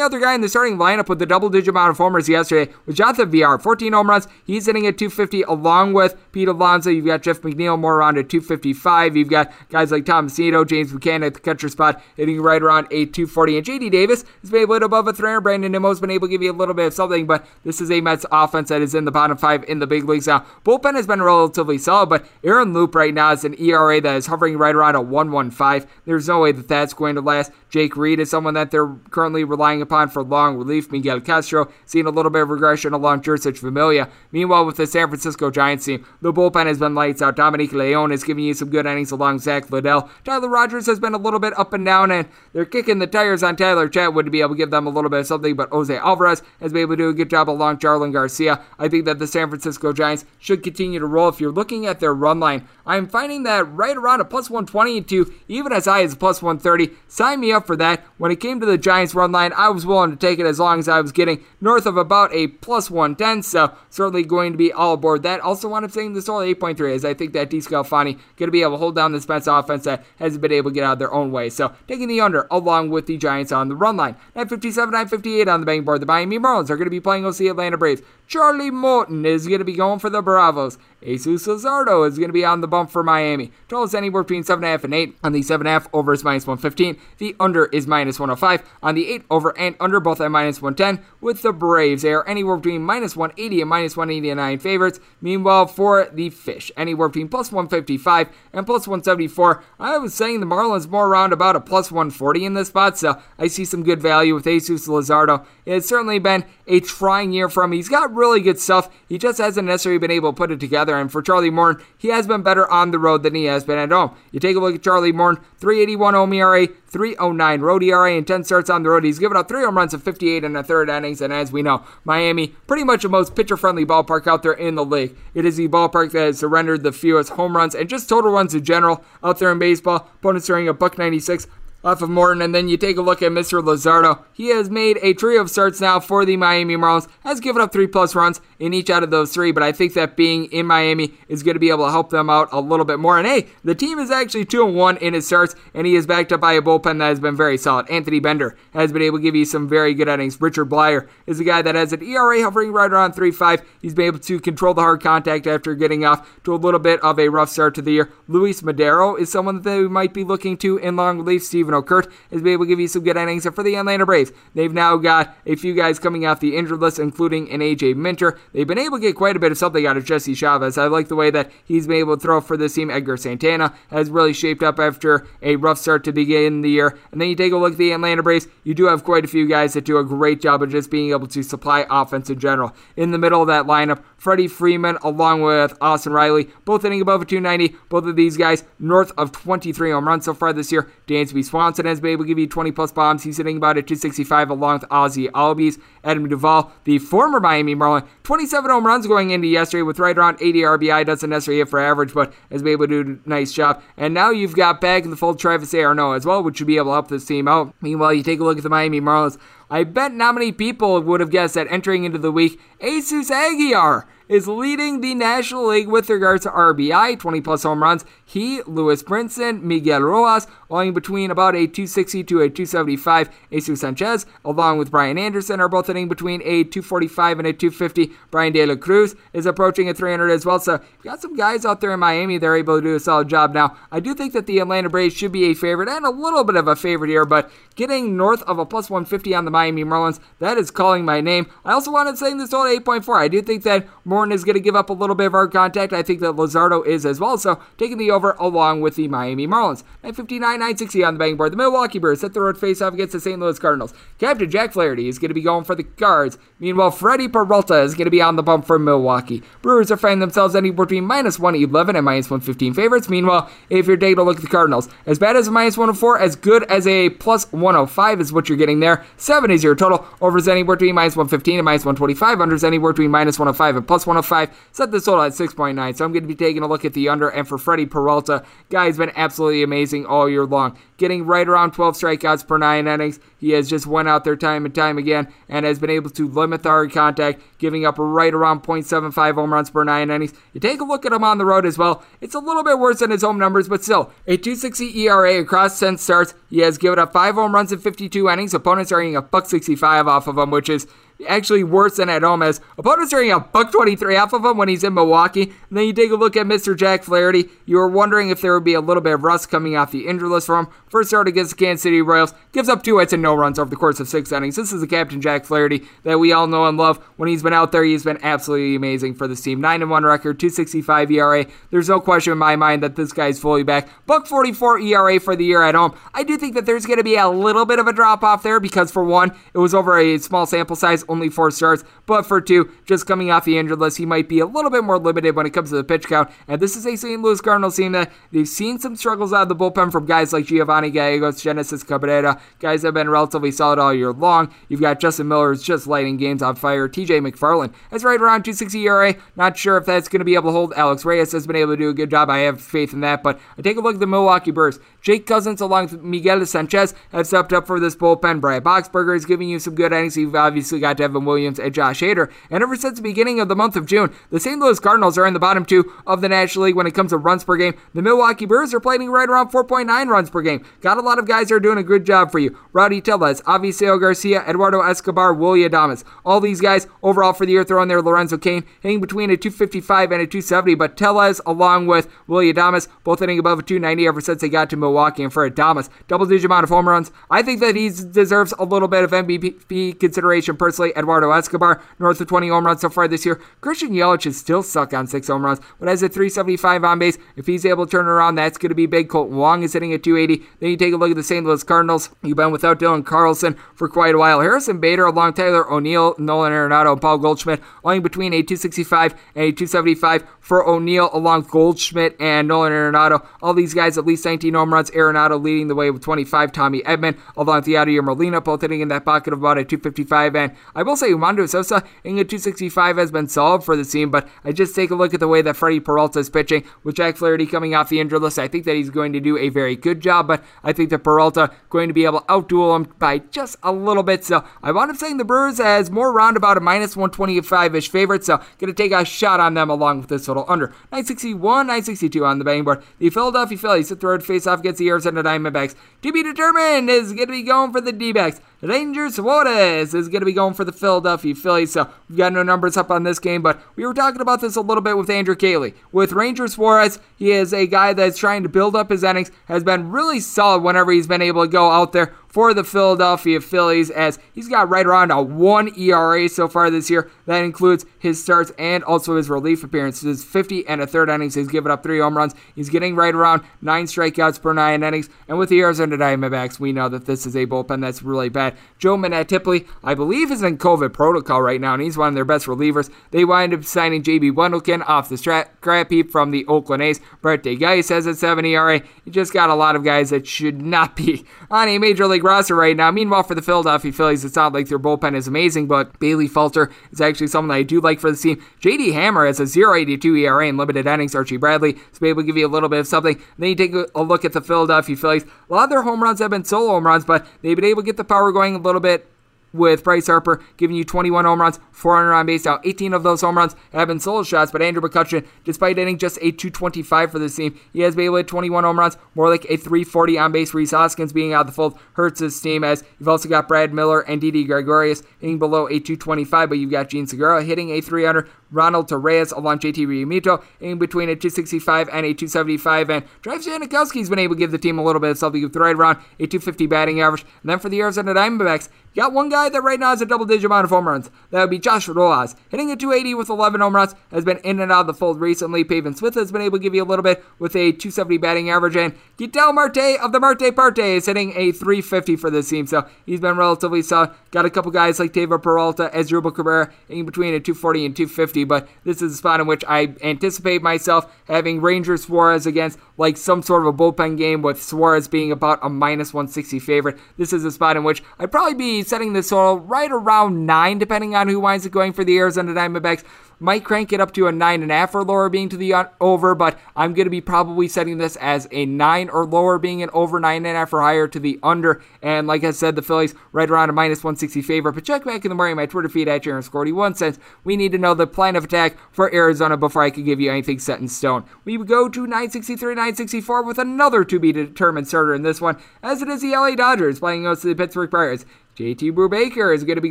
[0.00, 2.94] other guy in the starting lineup with the double digit amount of homers yesterday was
[2.94, 3.58] Jonathan Villar.
[3.58, 4.28] 14 home runs.
[4.44, 6.88] He's hitting at 250 along with Pete Alonso.
[6.88, 9.16] You've got Jeff McNeil more around at 255.
[9.16, 12.86] You've got guys like Tom Macedo, James Buchanan at the catcher spot hitting right around
[12.92, 13.56] a 240.
[13.56, 15.40] And JD Davis has been to hit above a 300.
[15.40, 17.90] Brandon Nimmo's been able to give you a little bit of something, but this is
[17.90, 20.46] a Mets offense that is in the bottom five in the big leagues now.
[20.64, 24.26] Bullpen has been relatively solid, but Aaron Loup right now is an ERA that is
[24.26, 25.90] hovering right around a 115.
[26.04, 27.52] There's no way that that's going to last.
[27.76, 30.90] Jake Reed is someone that they're currently relying upon for long relief.
[30.90, 34.08] Miguel Castro seeing a little bit of regression along Jeurys Familia.
[34.32, 37.36] Meanwhile, with the San Francisco Giants team, the bullpen has been lights out.
[37.36, 40.08] Dominic Leone is giving you some good innings along Zack Littell.
[40.24, 43.42] Tyler Rogers has been a little bit up and down, and they're kicking the tires
[43.42, 45.54] on Tyler Chatwood to be able to give them a little bit of something.
[45.54, 48.58] But Jose Alvarez has been able to do a good job along Jarlin Garcia.
[48.78, 51.28] I think that the San Francisco Giants should continue to roll.
[51.28, 55.02] If you're looking at their run line, I'm finding that right around a plus 120
[55.02, 56.96] to even as high as plus 130.
[57.06, 58.04] Sign me up for that.
[58.18, 60.58] When it came to the Giants run line, I was willing to take it as
[60.58, 63.42] long as I was getting north of about a plus 110.
[63.42, 65.40] So certainly going to be all aboard that.
[65.40, 68.62] Also wound up saying this all 8.3 as I think that DeSclafani going to be
[68.62, 70.98] able to hold down this Mets offense that hasn't been able to get out of
[70.98, 71.50] their own way.
[71.50, 74.14] So taking the under along with the Giants on the run line.
[74.34, 76.00] 957, 958 on the betting board.
[76.00, 78.02] The Miami Marlins are going to be playing OC Atlanta Braves.
[78.26, 80.78] Charlie Morton is going to be going for the Bravos.
[81.02, 83.52] Jesus Luzardo is going to be on the bump for Miami.
[83.68, 87.00] Total is anywhere between 7.5 and 8 on the 7.5 over is minus 115.
[87.18, 88.68] The under is minus 105.
[88.82, 91.04] On the 8 over and under, both at minus 110.
[91.20, 94.98] With the Braves, they are anywhere between minus 180 and minus 189 favorites.
[95.20, 99.62] Meanwhile, for the Fish, anywhere between plus 155 and plus 174.
[99.78, 103.22] I was saying the Marlins more around about a plus 140 in this spot, so
[103.38, 105.46] I see some good value with Jesus Luzardo.
[105.64, 107.72] It's certainly been a trying year for him.
[107.72, 108.88] He's got really good stuff.
[109.08, 110.96] He just hasn't necessarily been able to put it together.
[110.96, 113.78] And for Charlie Morton, he has been better on the road than he has been
[113.78, 114.16] at home.
[114.32, 118.44] You take a look at Charlie Morton, 381 home ERA, 309 road ERA, and 10
[118.44, 119.04] starts on the road.
[119.04, 121.20] He's given up three home runs of 58 in the third innings.
[121.20, 124.74] And as we know, Miami, pretty much the most pitcher friendly ballpark out there in
[124.74, 125.16] the league.
[125.34, 128.54] It is the ballpark that has surrendered the fewest home runs and just total runs
[128.54, 130.08] in general out there in baseball.
[130.16, 131.46] Opponents throwing a buck 96
[131.84, 132.42] off of Morton.
[132.42, 133.62] And then you take a look at Mr.
[133.62, 134.24] Luzardo.
[134.32, 137.72] He has made a trio of starts now for the Miami Marlins, has given up
[137.72, 140.66] three plus runs in each out of those three, but I think that being in
[140.66, 143.18] Miami is going to be able to help them out a little bit more.
[143.18, 146.06] And hey, the team is actually 2 and 1 in his starts, and he is
[146.06, 147.88] backed up by a bullpen that has been very solid.
[147.90, 150.40] Anthony Bender has been able to give you some very good innings.
[150.40, 153.62] Richard Bleier is a guy that has an ERA hovering right around 3 5.
[153.82, 157.00] He's been able to control the hard contact after getting off to a little bit
[157.00, 158.12] of a rough start to the year.
[158.28, 161.44] Luis Madero is someone that we might be looking to in long relief.
[161.44, 163.46] Stephen Okert has been able to give you some good innings.
[163.46, 166.80] And for the Atlanta Braves, they've now got a few guys coming off the injured
[166.80, 168.38] list, including an AJ Minter.
[168.56, 170.78] They've been able to get quite a bit of something out of Jesse Chavez.
[170.78, 172.90] I like the way that he's been able to throw for this team.
[172.90, 176.96] Edgar Santana has really shaped up after a rough start to begin the year.
[177.12, 179.28] And then you take a look at the Atlanta Braves, you do have quite a
[179.28, 182.38] few guys that do a great job of just being able to supply offense in
[182.38, 182.74] general.
[182.96, 187.20] In the middle of that lineup, Freddie Freeman along with Austin Riley, both hitting above
[187.20, 187.76] a 290.
[187.90, 190.90] Both of these guys north of 23 home runs so far this year.
[191.06, 193.22] Dansby Swanson has been able to give you 20 plus bombs.
[193.22, 195.78] He's hitting about a 265 along with Ozzie Albies.
[196.06, 200.38] Adam Duvall, the former Miami Marlin, 27 home runs going into yesterday with right around
[200.40, 201.04] 80 RBI.
[201.04, 203.82] Doesn't necessarily hit for average, but has been able to do a nice job.
[203.96, 206.76] And now you've got back in the fold Travis d'Arnaud as well, which should be
[206.76, 207.74] able to help this team out.
[207.80, 209.36] Meanwhile, you take a look at the Miami Marlins.
[209.68, 214.06] I bet not many people would have guessed that entering into the week, Jesus Aguilar
[214.28, 218.04] is leading the National League with regards to RBI, 20 plus home runs.
[218.24, 223.30] He, Lewis Brinson, Miguel Rojas, owing between about a 260 to a 275.
[223.52, 228.12] Jesus Sanchez, along with Brian Anderson, are both hitting between a 245 and a 250.
[228.30, 230.58] Bryan De La Cruz is approaching a 300 as well.
[230.58, 233.00] So you've got some guys out there in Miami that are able to do a
[233.00, 233.54] solid job.
[233.54, 236.44] Now, I do think that the Atlanta Braves should be a favorite and a little
[236.44, 239.84] bit of a favorite here, but getting north of a plus 150 on the Miami
[239.84, 241.46] Marlins, that is calling my name.
[241.64, 243.16] I also wanted to say this total 8.4.
[243.16, 243.86] I do think that
[244.16, 245.92] Morton is going to give up a little bit of our contact.
[245.92, 247.36] I think that Luzardo is as well.
[247.36, 249.82] So taking the over along with the Miami Marlins.
[250.02, 251.52] 959, 960 on the betting board.
[251.52, 253.38] The Milwaukee Brewers set the road face off against the St.
[253.38, 253.92] Louis Cardinals.
[254.18, 256.38] Captain Jack Flaherty is going to be going for the Cards.
[256.58, 259.42] Meanwhile, Freddie Peralta is going to be on the bump for Milwaukee.
[259.60, 263.10] Brewers are finding themselves anywhere between minus 111 and minus 115 favorites.
[263.10, 266.18] Meanwhile, if you're taking a look at the Cardinals, as bad as a minus 104,
[266.20, 269.04] as good as a plus 105 is what you're getting there.
[269.18, 270.06] 7 is your total.
[270.22, 272.40] Over is anywhere between minus 115 and minus 125.
[272.40, 274.56] Under is anywhere between minus 105 and plus 105.
[274.72, 275.96] Set the total at 6.9.
[275.96, 277.28] So I'm going to be taking a look at the under.
[277.28, 280.78] And for Freddie Peralta, guy's been absolutely amazing all year long.
[280.96, 283.20] Getting right around 12 strikeouts per nine innings.
[283.38, 286.28] He has just went out there time and time again and has been able to
[286.28, 290.32] limit the hard contact, giving up right around 0.75 home runs per nine innings.
[290.52, 292.02] You take a look at him on the road as well.
[292.20, 295.78] It's a little bit worse than his home numbers, but still, a 260 ERA across
[295.78, 296.34] 10 starts.
[296.48, 298.54] He has given up five home runs in 52 innings.
[298.54, 300.86] Opponents are getting a buck 65 off of him, which is
[301.28, 304.68] actually worse than at home as opponents are a buck 23 off of him when
[304.68, 305.42] he's in Milwaukee.
[305.68, 306.76] And then you take a look at Mr.
[306.76, 307.48] Jack Flaherty.
[307.64, 310.06] You were wondering if there would be a little bit of rust coming off the
[310.06, 310.68] injury list for him.
[310.88, 313.70] First start against the Kansas City Royals, gives up two hits and no runs over
[313.70, 314.56] the course of six innings.
[314.56, 316.98] This is the captain Jack Flaherty that we all know and love.
[317.16, 319.60] When he's been out there, he's been absolutely amazing for this team.
[319.60, 321.46] 9 and 1 record, 265 ERA.
[321.70, 323.88] There's no question in my mind that this guy's fully back.
[324.06, 325.96] Buck 44 ERA for the year at home.
[326.14, 328.42] I do think that there's going to be a little bit of a drop off
[328.42, 331.84] there because for one, it was over a small sample size, only four starts.
[332.06, 334.84] But for two, just coming off the injured list, he might be a little bit
[334.84, 336.30] more limited when it comes to the pitch count.
[336.48, 337.20] And this is a St.
[337.20, 340.46] Louis Cardinals team that they've seen some struggles out of the bullpen from guys like
[340.46, 344.52] Giovanni Gallegos, Genesis Cabrera, guys that have been relatively solid all year long.
[344.68, 346.88] You've got Justin Miller just lighting games on fire.
[346.88, 349.14] TJ McFarland is right around 260 ERA.
[349.36, 350.72] Not sure if that's going to be able to hold.
[350.74, 352.30] Alex Reyes has been able to do a good job.
[352.30, 353.22] I have faith in that.
[353.22, 354.78] But I take a look at the Milwaukee Brewers.
[355.02, 358.40] Jake Cousins along with Miguel Sanchez have stepped up for this bullpen.
[358.40, 360.16] Brian Boxberger is giving you some good innings.
[360.16, 362.30] You've obviously got got Evan Williams and Josh Hader.
[362.50, 364.58] And ever since the beginning of the month of June, the St.
[364.58, 367.18] Louis Cardinals are in the bottom two of the National League when it comes to
[367.18, 367.74] runs per game.
[367.94, 370.64] The Milwaukee Brewers are playing right around 4.9 runs per game.
[370.80, 372.56] Got a lot of guys that are doing a good job for you.
[372.72, 376.04] Rowdy Tellez, Avisail Garcia, Eduardo Escobar, Willy Adames.
[376.24, 378.02] All these guys overall for the year throwing there.
[378.02, 382.88] Lorenzo Cain, hitting between a 255 and a 270, but Tellez along with Willy Adames
[383.04, 385.22] both hitting above a 290 ever since they got to Milwaukee.
[385.22, 387.10] And for Adames, double digit amount of home runs.
[387.30, 390.85] I think that he deserves a little bit of MVP consideration personally.
[390.96, 393.40] Eduardo Escobar, north of 20 home runs so far this year.
[393.60, 397.18] Christian Yelich is still stuck on six home runs, but has a 375 on base.
[397.36, 399.08] If he's able to turn around, that's going to be big.
[399.08, 400.44] Kolten Wong is hitting at 280.
[400.60, 401.44] Then you take a look at the St.
[401.44, 402.10] Louis Cardinals.
[402.22, 404.40] You've been without Dylan Carlson for quite a while.
[404.40, 409.44] Harrison Bader along Tyler O'Neill, Nolan Arenado, and Paul Goldschmidt, lying between a 265 and
[409.44, 413.26] a 275 for O'Neill along Goldschmidt and Nolan Arenado.
[413.42, 414.90] All these guys at least 19 home runs.
[414.90, 416.52] Arenado leading the way with 25.
[416.52, 420.36] Tommy Edman along Yadier Molina, both hitting in that pocket of about a 255.
[420.36, 424.10] And I will say, Armando Sosa in a 265 has been solid for the team,
[424.10, 426.96] but I just take a look at the way that Freddie Peralta is pitching with
[426.96, 428.38] Jack Flaherty coming off the injured list.
[428.38, 430.98] I think that he's going to do a very good job, but I think that
[430.98, 434.22] Peralta going to be able to outduel him by just a little bit.
[434.22, 438.24] So I wound up saying the Brewers as more roundabout a minus 125 ish favorite.
[438.24, 442.22] So going to take a shot on them along with this total under 961, 962
[442.22, 442.82] on the betting board.
[442.98, 445.74] The Philadelphia Phillies hit the road face off against the Arizona Diamondbacks.
[446.06, 448.40] To be determined is going to be going for the D backs.
[448.62, 451.72] Ranger Suarez is going to be going for the Philadelphia Phillies.
[451.72, 454.54] So we've got no numbers up on this game, but we were talking about this
[454.54, 455.74] a little bit with Andrew Caley.
[455.90, 459.64] With Ranger Suarez, he is a guy that's trying to build up his innings, has
[459.64, 463.88] been really solid whenever he's been able to go out there for the Philadelphia Phillies
[463.88, 467.10] as he's got right around a 1 ERA so far this year.
[467.24, 470.22] That includes his starts and also his relief appearances.
[470.22, 471.34] 50 and a third innings.
[471.34, 472.34] He's given up three home runs.
[472.54, 475.08] He's getting right around nine strikeouts per nine innings.
[475.28, 478.54] And with the Arizona Diamondbacks, we know that this is a bullpen that's really bad.
[478.78, 482.26] Joe Mantiply, I believe, is in COVID protocol right now, and he's one of their
[482.26, 482.92] best relievers.
[483.12, 487.00] They wind up signing JB Wendelken off the scrap heap from the Oakland A's.
[487.22, 488.82] Brett DeGuy says at 7 ERA.
[489.06, 492.25] You just got a lot of guys that should not be on a major league
[492.26, 492.90] roster right now.
[492.90, 496.70] Meanwhile, for the Philadelphia Phillies, it's not like their bullpen is amazing, but Bailey Falter
[496.92, 498.44] is actually someone that I do like for the team.
[498.60, 501.14] JD Hammer has a 0.82 ERA in limited innings.
[501.14, 503.20] Archie Bradley is able to give you a little bit of something.
[503.38, 505.24] Then you take a look at the Philadelphia Phillies.
[505.24, 507.82] A lot of their home runs have been solo home runs, but they've been able
[507.82, 509.08] to get the power going a little bit
[509.52, 512.44] with Bryce Harper giving you 21 home runs, 400 on base.
[512.44, 515.98] Now, 18 of those home runs have been solo shots, but Andrew McCutchen, despite hitting
[515.98, 519.30] just a 225 for this team, he has been able to 21 home runs, more
[519.30, 520.54] like a 340 on base.
[520.54, 523.72] Rhys Hoskins being out of the fold hurts his team as you've also got Brad
[523.72, 527.80] Miller and Didi Gregorius hitting below a 225, but you've got Jean Segura hitting a
[527.80, 528.28] 300.
[528.50, 532.90] Ronald Torreyes along JT Realmuto in between a 265 and a 275.
[532.90, 535.74] And Travis Jankowski's been able to give the team a little bit of something right
[535.74, 537.24] around a 250 batting average.
[537.42, 540.06] And then for the Arizona Diamondbacks, you got one guy that right now has a
[540.06, 541.10] double digit amount of home runs.
[541.30, 542.34] That would be Josh Rojas.
[542.48, 545.20] Hitting a 280 with 11 home runs, has been in and out of the fold
[545.20, 545.64] recently.
[545.64, 548.48] Pavin Smith has been able to give you a little bit with a 270 batting
[548.48, 548.74] average.
[548.74, 552.66] And Ketel Marte of the Marte Parte is hitting a 350 for this team.
[552.66, 554.12] So he's been relatively solid.
[554.30, 558.44] Got a couple guys like David Peralta, Asdrubal Cabrera in between a 240 and 250.
[558.44, 563.16] But this is a spot in which I anticipate myself having Rangers Suarez against like
[563.16, 566.98] some sort of a bullpen game with Suarez being about a minus 160 favorite.
[567.16, 570.78] This is a spot in which I'd probably be setting this total right around 9,
[570.78, 573.04] depending on who winds up going for the Arizona Diamondbacks.
[573.38, 576.94] Might crank it up to a 9.5 or lower being to the over, but I'm
[576.94, 580.72] going to be probably setting this as a 9 or lower being an over 9.5
[580.72, 581.82] or higher to the under.
[582.00, 584.72] And like I said, the Phillies right around a minus 160 favorite.
[584.72, 587.56] But check back in the morning my Twitter feed at Aaron Scorty one since we
[587.56, 590.58] need to know the plan of attack for Arizona before I could give you anything
[590.58, 591.24] set in stone.
[591.44, 596.00] We go to 963, 964 with another to be determined starter in this one, as
[596.00, 598.24] it is the LA Dodgers playing against the Pittsburgh Pirates.
[598.56, 599.90] JT Brubaker is going to be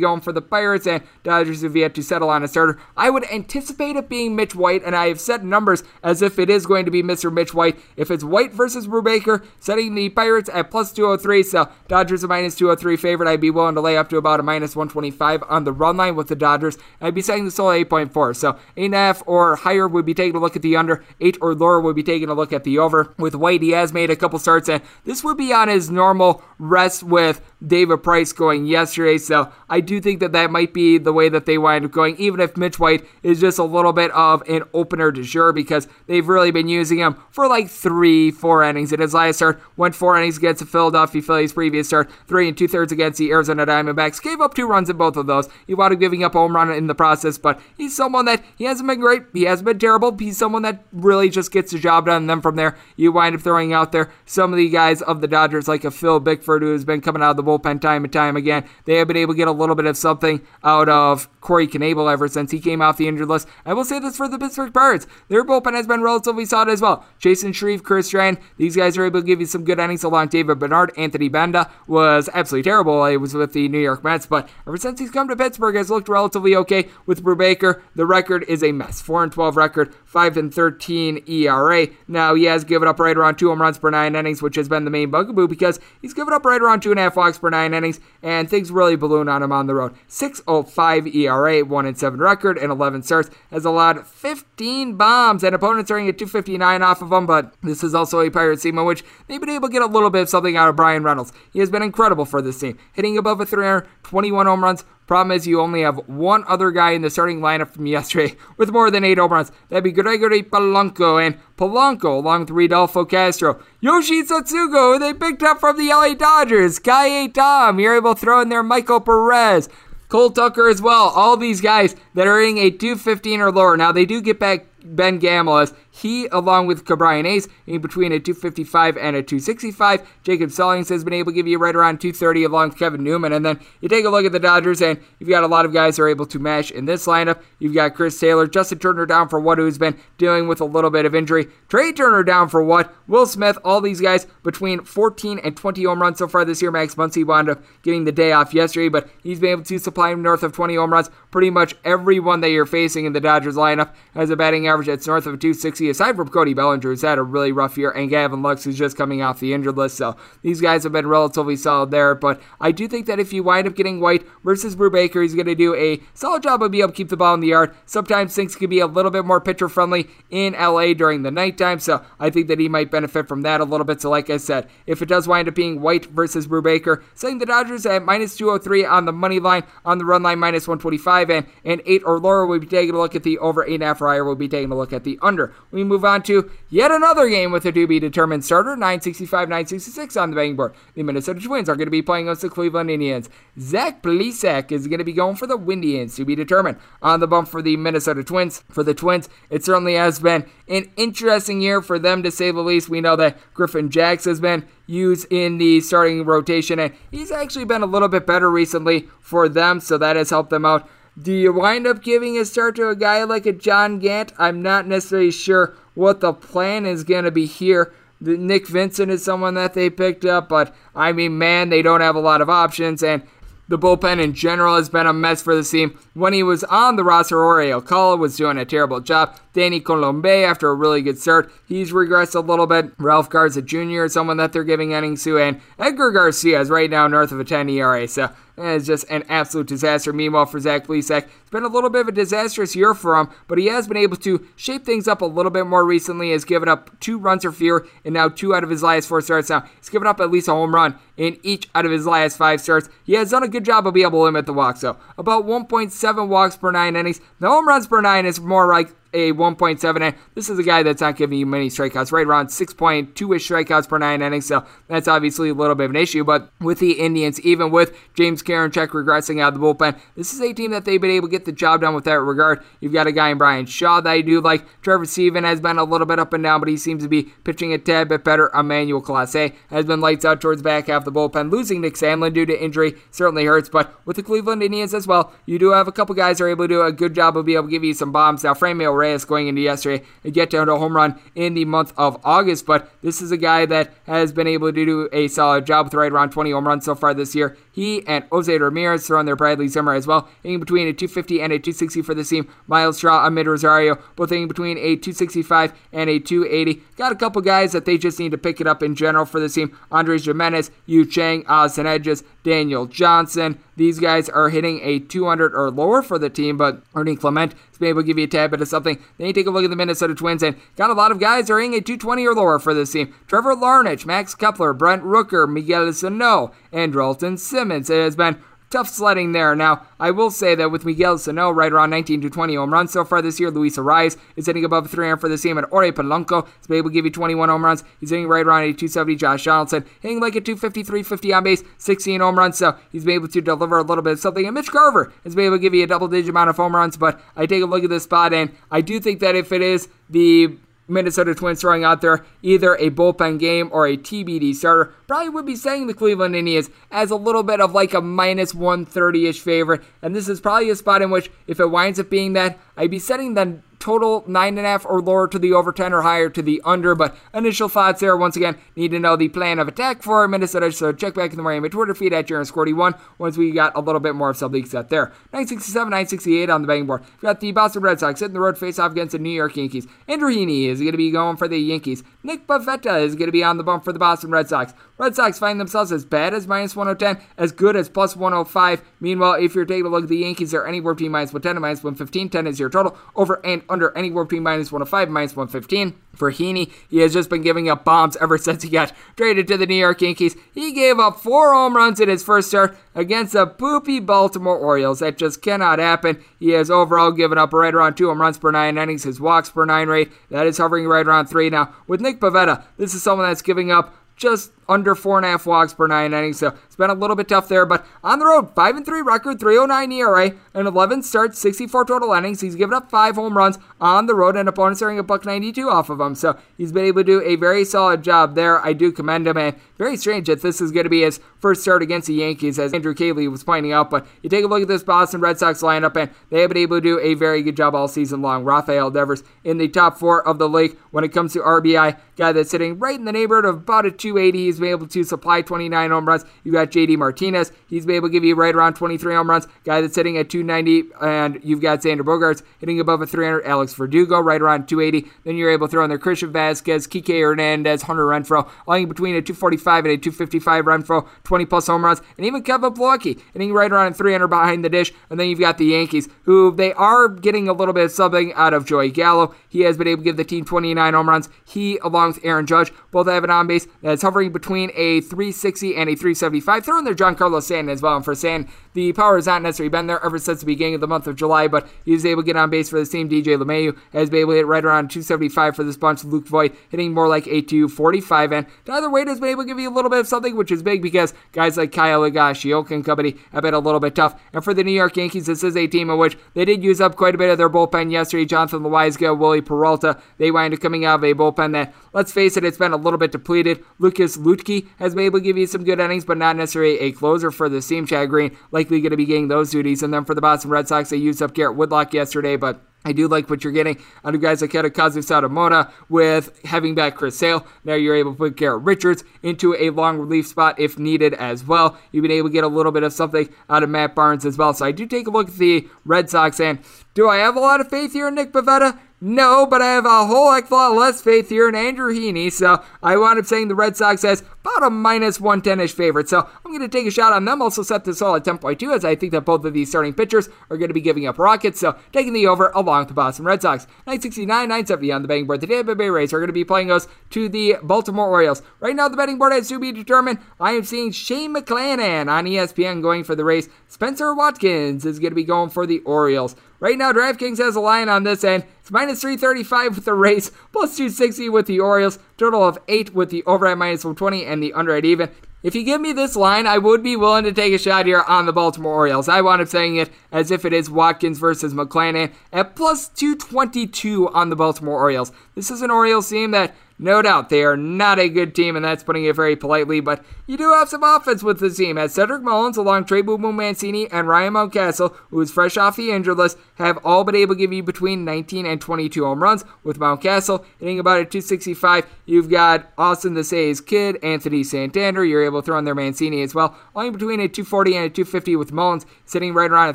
[0.00, 2.80] going for the Pirates, and Dodgers have yet to settle on a starter.
[2.96, 6.50] I would anticipate it being Mitch White, and I have set numbers as if it
[6.50, 7.32] is going to be Mr.
[7.32, 7.78] Mitch White.
[7.96, 12.56] If it's White versus Brubaker, setting the Pirates at plus 203, so Dodgers a minus
[12.56, 15.72] 203 favorite, I'd be willing to lay up to about a minus 125 on the
[15.72, 16.76] run line with the Dodgers.
[17.00, 20.56] I'd be setting the total 8.4, so 8.5 or higher would be taking a look
[20.56, 23.14] at the under, 8 or lower would be taking a look at the over.
[23.16, 26.42] With White, he has made a couple starts, and this would be on his normal
[26.58, 29.18] rest with David Price going yesterday.
[29.18, 32.16] So I do think that that might be the way that they wind up going,
[32.16, 35.88] even if Mitch White is just a little bit of an opener de jour because
[36.06, 38.92] they've really been using him for like three, four innings.
[38.92, 42.56] In his last start, went four innings against the Philadelphia Phillies previous start, three and
[42.56, 44.22] two thirds against the Arizona Diamondbacks.
[44.22, 45.48] Gave up two runs in both of those.
[45.66, 48.42] He wound up giving up a home run in the process, but he's someone that
[48.56, 49.24] he hasn't been great.
[49.32, 50.16] He hasn't been terrible.
[50.16, 52.22] He's someone that really just gets the job done.
[52.22, 55.20] And then from there, you wind up throwing out there some of the guys of
[55.20, 58.04] the Dodgers, like a Phil Bickford, who has been coming out of the bullpen time
[58.04, 58.68] and time again again.
[58.84, 62.10] They have been able to get a little bit of something out of Corey Knebel
[62.10, 63.48] ever since he came off the injured list.
[63.64, 65.06] I will say this for the Pittsburgh Pirates.
[65.28, 67.04] Their bullpen has been relatively solid as well.
[67.20, 70.28] Chasen Shreve, Chris Stratton, these guys are able to give you some good innings along
[70.28, 70.90] David Bednar.
[70.96, 73.04] Anthony Banda was absolutely terrible.
[73.06, 75.90] He was with the New York Mets, but ever since he's come to Pittsburgh, has
[75.90, 76.88] looked relatively okay.
[77.06, 79.00] With Brubaker, the record is a mess.
[79.00, 81.88] 4 and 12 record, 5 and 13 ERA.
[82.08, 84.68] Now, he has given up right around two home runs per nine innings, which has
[84.68, 87.38] been the main bugaboo because he's given up right around two and a half walks
[87.38, 89.94] per nine innings, and things really balloon on him on the road.
[90.08, 95.90] 6.05 ERA, 1 and 7 record, and 11 starts, has allowed 15 bombs, and opponents
[95.90, 99.04] are at 259 off of him, but this is also a Pirate team in which
[99.28, 101.32] they've been able to get a little bit of something out of Bryan Reynolds.
[101.52, 105.36] He has been incredible for this team, hitting above a 300, 21 home runs, Problem
[105.36, 108.90] is, you only have one other guy in the starting lineup from yesterday with more
[108.90, 109.52] than eight home runs.
[109.68, 113.62] That'd be Gregory Polanco, and Polanco, along with Rodolfo Castro.
[113.80, 116.78] Yoshi Tsutsugo, who they picked up from the LA Dodgers.
[116.78, 119.68] Ka'ai Tom, you're able to throw in there Michael Perez.
[120.08, 121.08] Cole Tucker as well.
[121.08, 123.76] All these guys that are hitting a 215 or lower.
[123.76, 128.12] Now, they do get back Ben Gamel as he, along with Ke'Bryan Hayes, in between
[128.12, 130.06] a 255 and a 265.
[130.22, 133.32] Jacob Stallings has been able to give you right around 230 along with Kevin Newman.
[133.32, 135.72] And then you take a look at the Dodgers, and you've got a lot of
[135.72, 137.40] guys that are able to mash in this lineup.
[137.58, 140.90] You've got Chris Taylor, Justin Turner down for what, who's been dealing with a little
[140.90, 141.48] bit of injury.
[141.68, 142.94] Trea Turner down for what?
[143.08, 146.70] Will Smith, all these guys between 14 and 20 home runs so far this year.
[146.70, 150.12] Max Muncy wound up getting the day off yesterday, but he's been able to supply
[150.14, 151.10] north of 20 home runs.
[151.30, 155.06] Pretty much everyone that you're facing in the Dodgers lineup has a batting average that's
[155.06, 158.42] north of 260, aside from Cody Bellinger, who's had a really rough year, and Gavin
[158.42, 159.96] Lux, who's just coming off the injured list.
[159.96, 162.14] So these guys have been relatively solid there.
[162.14, 165.46] But I do think that if you wind up getting White versus Brubaker, he's going
[165.46, 167.74] to do a solid job of being able to keep the ball in the yard.
[167.86, 171.78] Sometimes things can be a little bit more pitcher friendly in LA during the nighttime.
[171.78, 174.00] So I think that he might benefit from that a little bit.
[174.00, 177.46] So, like I said, if it does wind up being White versus Brubaker, setting the
[177.46, 181.46] Dodgers at minus 203 on the money line, on the run line minus 125, and,
[181.64, 184.24] and 8 or lower, we'll be taking a look at the over 8.5 or higher.
[184.24, 185.52] We'll be taking a look at the under.
[185.70, 190.16] We move on to yet another game with a to be determined starter, 965 966
[190.16, 190.74] on the betting board.
[190.94, 193.28] The Minnesota Twins are going to be playing against the Cleveland Indians.
[193.58, 196.78] Zach Plesac is going to be going for the Indians to be determined.
[197.02, 198.64] On the bump for the Minnesota Twins.
[198.68, 202.60] For the Twins, it certainly has been an interesting year for them to say the
[202.60, 202.88] least.
[202.88, 207.64] We know that Griffin Jax has been used in the starting rotation, and he's actually
[207.64, 210.88] been a little bit better recently for them, so that has helped them out.
[211.20, 214.34] Do you wind up giving a start to a guy like a John Gant?
[214.36, 217.94] I'm not necessarily sure what the plan is going to be here.
[218.20, 222.16] Nick Vincent is someone that they picked up, but I mean, man, they don't have
[222.16, 223.22] a lot of options, and
[223.68, 225.98] the bullpen in general has been a mess for the team.
[226.12, 229.38] When he was on the roster, Jorge Alcala was doing a terrible job.
[229.56, 232.92] Danny Coulombe, after a really good start, he's regressed a little bit.
[232.98, 236.90] Ralph Garza Jr., is someone that they're giving innings to, and Edgar Garcia is right
[236.90, 238.06] now north of a 10 ERA.
[238.06, 238.28] So
[238.58, 240.12] it's just an absolute disaster.
[240.12, 243.30] Meanwhile, for Zach Plesac, it's been a little bit of a disastrous year for him,
[243.48, 246.32] but he has been able to shape things up a little bit more recently.
[246.32, 249.22] Has given up two runs or fewer and now two out of his last four
[249.22, 249.48] starts.
[249.48, 252.36] Now he's given up at least a home run in each out of his last
[252.36, 252.88] five starts.
[253.04, 254.98] He has done a good job of being able to limit the walks, though.
[255.16, 257.20] About 1.7 walks per nine innings.
[257.40, 260.00] The home runs per nine is more like a 1.7.
[260.00, 263.48] And this is a guy that's not giving you many strikeouts, right around 6.2 ish
[263.48, 264.46] strikeouts per nine innings.
[264.46, 266.24] So that's obviously a little bit of an issue.
[266.24, 270.40] But with the Indians, even with James Karinchak regressing out of the bullpen, this is
[270.40, 272.62] a team that they've been able to get the job done with that regard.
[272.80, 274.64] You've got a guy in Bryan Shaw that I do like.
[274.82, 277.24] Trevor Stephan has been a little bit up and down, but he seems to be
[277.44, 278.50] pitching a tad bit better.
[278.54, 281.50] Emmanuel Clase has been lights out towards back half the bullpen.
[281.50, 285.32] Losing Nick Sandlin due to injury certainly hurts, but with the Cleveland Indians as well,
[285.46, 287.58] you do have a couple guys are able to do a good job of being
[287.58, 288.44] able to give you some bombs.
[288.44, 291.64] Now, Franmil Reyes going into yesterday and get down to a home run in the
[291.64, 295.28] month of August, but this is a guy that has been able to do a
[295.28, 297.56] solid job with right around 20 home runs so far this year.
[297.72, 301.52] He and Jose Ramirez throwing their Bradley Zimmer as well, hitting between a 250 and
[301.52, 302.50] a 260 for the team.
[302.66, 306.82] Myles Straw, Amed Rosario, both hitting between a 265 and a 280.
[306.96, 309.40] Got a couple guys that they just need to pick it up in general for
[309.40, 309.76] the team.
[309.90, 313.60] Andres Gimenez, Yu Chang, Austin Hedges, Daniel Johnson.
[313.76, 317.78] These guys are hitting a 200 or lower for the team, but Ernie Clement has
[317.78, 318.98] been able to give you a tad bit of something.
[319.18, 321.50] Then you take a look at the Minnesota Twins and got a lot of guys
[321.50, 323.14] are hitting a 220 or lower for this team.
[323.26, 327.90] Trevor Larnach, Max Kepler, Brent Rooker, Miguel Sano, and Dalton Simmons.
[327.90, 329.54] It has been tough sledding there.
[329.54, 332.92] Now, I will say that with Miguel Sano right around 19 to 20 home runs
[332.92, 335.92] so far this year, Luis Arraez is hitting above 300 for the team, and Ore
[335.92, 337.84] Polanco is able to give you 21 home runs.
[338.00, 339.16] He's hitting right around a 270.
[339.16, 343.14] Josh Donaldson hitting like a 250, 350 on base, 16 home runs, so he's been
[343.14, 344.46] able to deliver a little bit of something.
[344.46, 346.74] And Mitch Garver has been able to give you a double digit amount of home
[346.74, 349.52] runs, but I take a look at this spot, and I do think that if
[349.52, 350.56] it is the
[350.88, 355.46] Minnesota Twins throwing out there either a bullpen game or a TBD starter, probably would
[355.46, 359.40] be setting the Cleveland Indians as a little bit of like a minus 130 ish
[359.40, 359.82] favorite.
[360.02, 362.90] And this is probably a spot in which, if it winds up being that, I'd
[362.90, 366.02] be setting the total nine and a half or lower to the over 10 or
[366.02, 366.96] higher to the under.
[366.96, 370.72] But initial thoughts there, once again, need to know the plan of attack for Minnesota.
[370.72, 373.80] So check back in the Miami Twitter feed at Jaron Squirty1 once we got a
[373.80, 375.12] little bit more of some leaks out there.
[375.32, 377.02] 967, 968 on the betting board.
[377.02, 379.56] We've got the Boston Red Sox hitting the road face off against the New York
[379.56, 379.86] Yankees.
[380.08, 382.02] Andrew Heaney is going to be going for the Yankees.
[382.24, 384.74] Nick Pivetta is going to be on the bump for the Boston Red Sox.
[384.98, 388.82] Red Sox find themselves as bad as minus 110, as good as plus 105.
[388.98, 391.62] Meanwhile, if you're taking a look at the Yankees, they're anywhere between minus 110 and
[391.62, 392.30] minus 115.
[392.30, 392.96] 10 is your total.
[393.14, 396.72] Over and under anywhere between minus 105 and minus 115 for Heaney.
[396.88, 399.74] He has just been giving up bombs ever since he got traded to the New
[399.74, 400.36] York Yankees.
[400.52, 405.00] He gave up four home runs in his first start against the poopy Baltimore Orioles.
[405.00, 406.22] That just cannot happen.
[406.38, 409.04] He has overall given up right around two home runs per nine innings.
[409.04, 411.74] His walks per nine rate, that is hovering right around three now.
[411.86, 415.46] With Nick Pivetta, this is someone that's giving up just under four and a half
[415.46, 416.38] walks per nine innings.
[416.38, 419.00] So it's been a little bit tough there, but on the road, five and three
[419.00, 422.42] record, 309 ERA, and 11 starts, 64 total innings.
[422.42, 425.24] He's given up five home runs on the road, and opponents are getting a buck
[425.24, 426.14] 92 off of him.
[426.14, 428.62] So he's been able to do a very solid job there.
[428.62, 431.62] I do commend him, and very strange that this is going to be his first
[431.62, 433.88] start against the Yankees, as Andrew Caley was pointing out.
[433.88, 436.58] But you take a look at this Boston Red Sox lineup, and they have been
[436.58, 438.44] able to do a very good job all season long.
[438.44, 442.32] Rafael Devers in the top four of the league when it comes to RBI, guy
[442.32, 444.44] that's sitting right in the neighborhood of about a 280.
[444.44, 446.24] He's been able to supply 29 home runs.
[446.44, 447.52] You got JD Martinez.
[447.68, 449.46] He's been able to give you right around 23 home runs.
[449.64, 453.44] Guy that's hitting at 290, and you've got Xander Bogaerts hitting above a 300.
[453.44, 455.10] Alex Verdugo right around 280.
[455.24, 458.88] Then you're able to throw in there Christian Vazquez, Kike Hernandez, Hunter Renfroe, all in
[458.88, 463.20] between a 245 and a 255 Renfroe, 20 plus home runs, and even Kevin Plawecki
[463.32, 464.92] hitting right around 300 behind the dish.
[465.10, 468.32] And then you've got the Yankees, who they are getting a little bit of something
[468.34, 469.34] out of Joey Gallo.
[469.48, 471.28] He has been able to give the team 29 home runs.
[471.44, 475.76] He, along with Aaron Judge, both have an on base that's hovering between a 360
[475.76, 476.55] and a 375.
[476.56, 477.96] I throw in there Giancarlo Stanton as well.
[477.96, 480.80] And for Stanton, the power has not necessarily been there ever since the beginning of
[480.80, 483.10] the month of July, but he was able to get on base for the team.
[483.10, 486.02] DJ LeMahieu has been able to hit right around 275 for this bunch.
[486.02, 488.32] Luke Voit hitting more like a 245.
[488.32, 490.50] And Tyler Wade has been able to give you a little bit of something, which
[490.50, 494.18] is big because guys like Kyle Higashioka and company have been a little bit tough.
[494.32, 496.80] And for the New York Yankees, this is a team in which they did use
[496.80, 498.24] up quite a bit of their bullpen yesterday.
[498.24, 502.38] Jonathan Loáisiga, Willie Peralta, they wind up coming out of a bullpen that, let's face
[502.38, 503.62] it, it's been a little bit depleted.
[503.78, 506.92] Lucas Luetge has been able to give you some good innings, but not necessarily a
[506.92, 507.86] closer for the team.
[507.86, 509.82] Chad Green likely going to be getting those duties.
[509.82, 512.92] And then for the Boston Red Sox, they used up Garrett Whitlock yesterday, but I
[512.92, 517.18] do like what you're getting out of guys like Hirokazu Sawamura with having back Chris
[517.18, 517.44] Sale.
[517.64, 521.44] Now you're able to put Garrett Richards into a long relief spot if needed as
[521.44, 521.76] well.
[521.90, 524.38] You've been able to get a little bit of something out of Matt Barnes as
[524.38, 524.54] well.
[524.54, 526.60] So I do take a look at the Red Sox and
[526.94, 528.78] do I have a lot of faith here in Nick Pivetta?
[529.00, 531.92] No, but I have a whole heck of a lot less faith here in Andrew
[531.92, 536.08] Heaney, so I wound up saying the Red Sox as about a minus 110-ish favorite.
[536.08, 537.42] So I'm going to take a shot on them.
[537.42, 540.28] Also set this all at 10.2 as I think that both of these starting pitchers
[540.50, 541.60] are going to be giving up rockets.
[541.60, 543.66] So taking the over along with the Boston Red Sox.
[543.86, 545.40] 969, 970 on the betting board.
[545.40, 548.42] The Tampa Bay Rays are going to be playing us to the Baltimore Orioles.
[548.60, 550.18] Right now the betting board has to be determined.
[550.40, 553.48] I am seeing Shane McClanahan on ESPN going for the Rays.
[553.68, 556.36] Spencer Watkins is going to be going for the Orioles.
[556.58, 558.44] Right now, DraftKings has a line on this end.
[558.60, 563.10] It's minus 335 with the Rays, plus 260 with the Orioles, total of 8 with
[563.10, 565.10] the over at minus 120 and the under at even.
[565.42, 568.02] If you give me this line, I would be willing to take a shot here
[568.02, 569.08] on the Baltimore Orioles.
[569.08, 574.08] I wound up saying it as if it is Watkins versus McClanahan at plus 222
[574.08, 575.12] on the Baltimore Orioles.
[575.34, 578.64] This is an Orioles team that no doubt, they are not a good team, and
[578.64, 581.94] that's putting it very politely, but you do have some offense with the team, as
[581.94, 585.90] Cedric Mullins, along Trey Boo Boo Mancini, and Ryan Mountcastle, who is fresh off the
[585.90, 589.44] injured list, have all been able to give you between 19 and 22 home runs,
[589.64, 591.86] with Mountcastle hitting about a 265.
[592.04, 596.22] You've got Austin the Say's kid, Anthony Santander, you're able to throw in their Mancini
[596.22, 599.74] as well, lying between a 240 and a 250 with Mullins, sitting right around a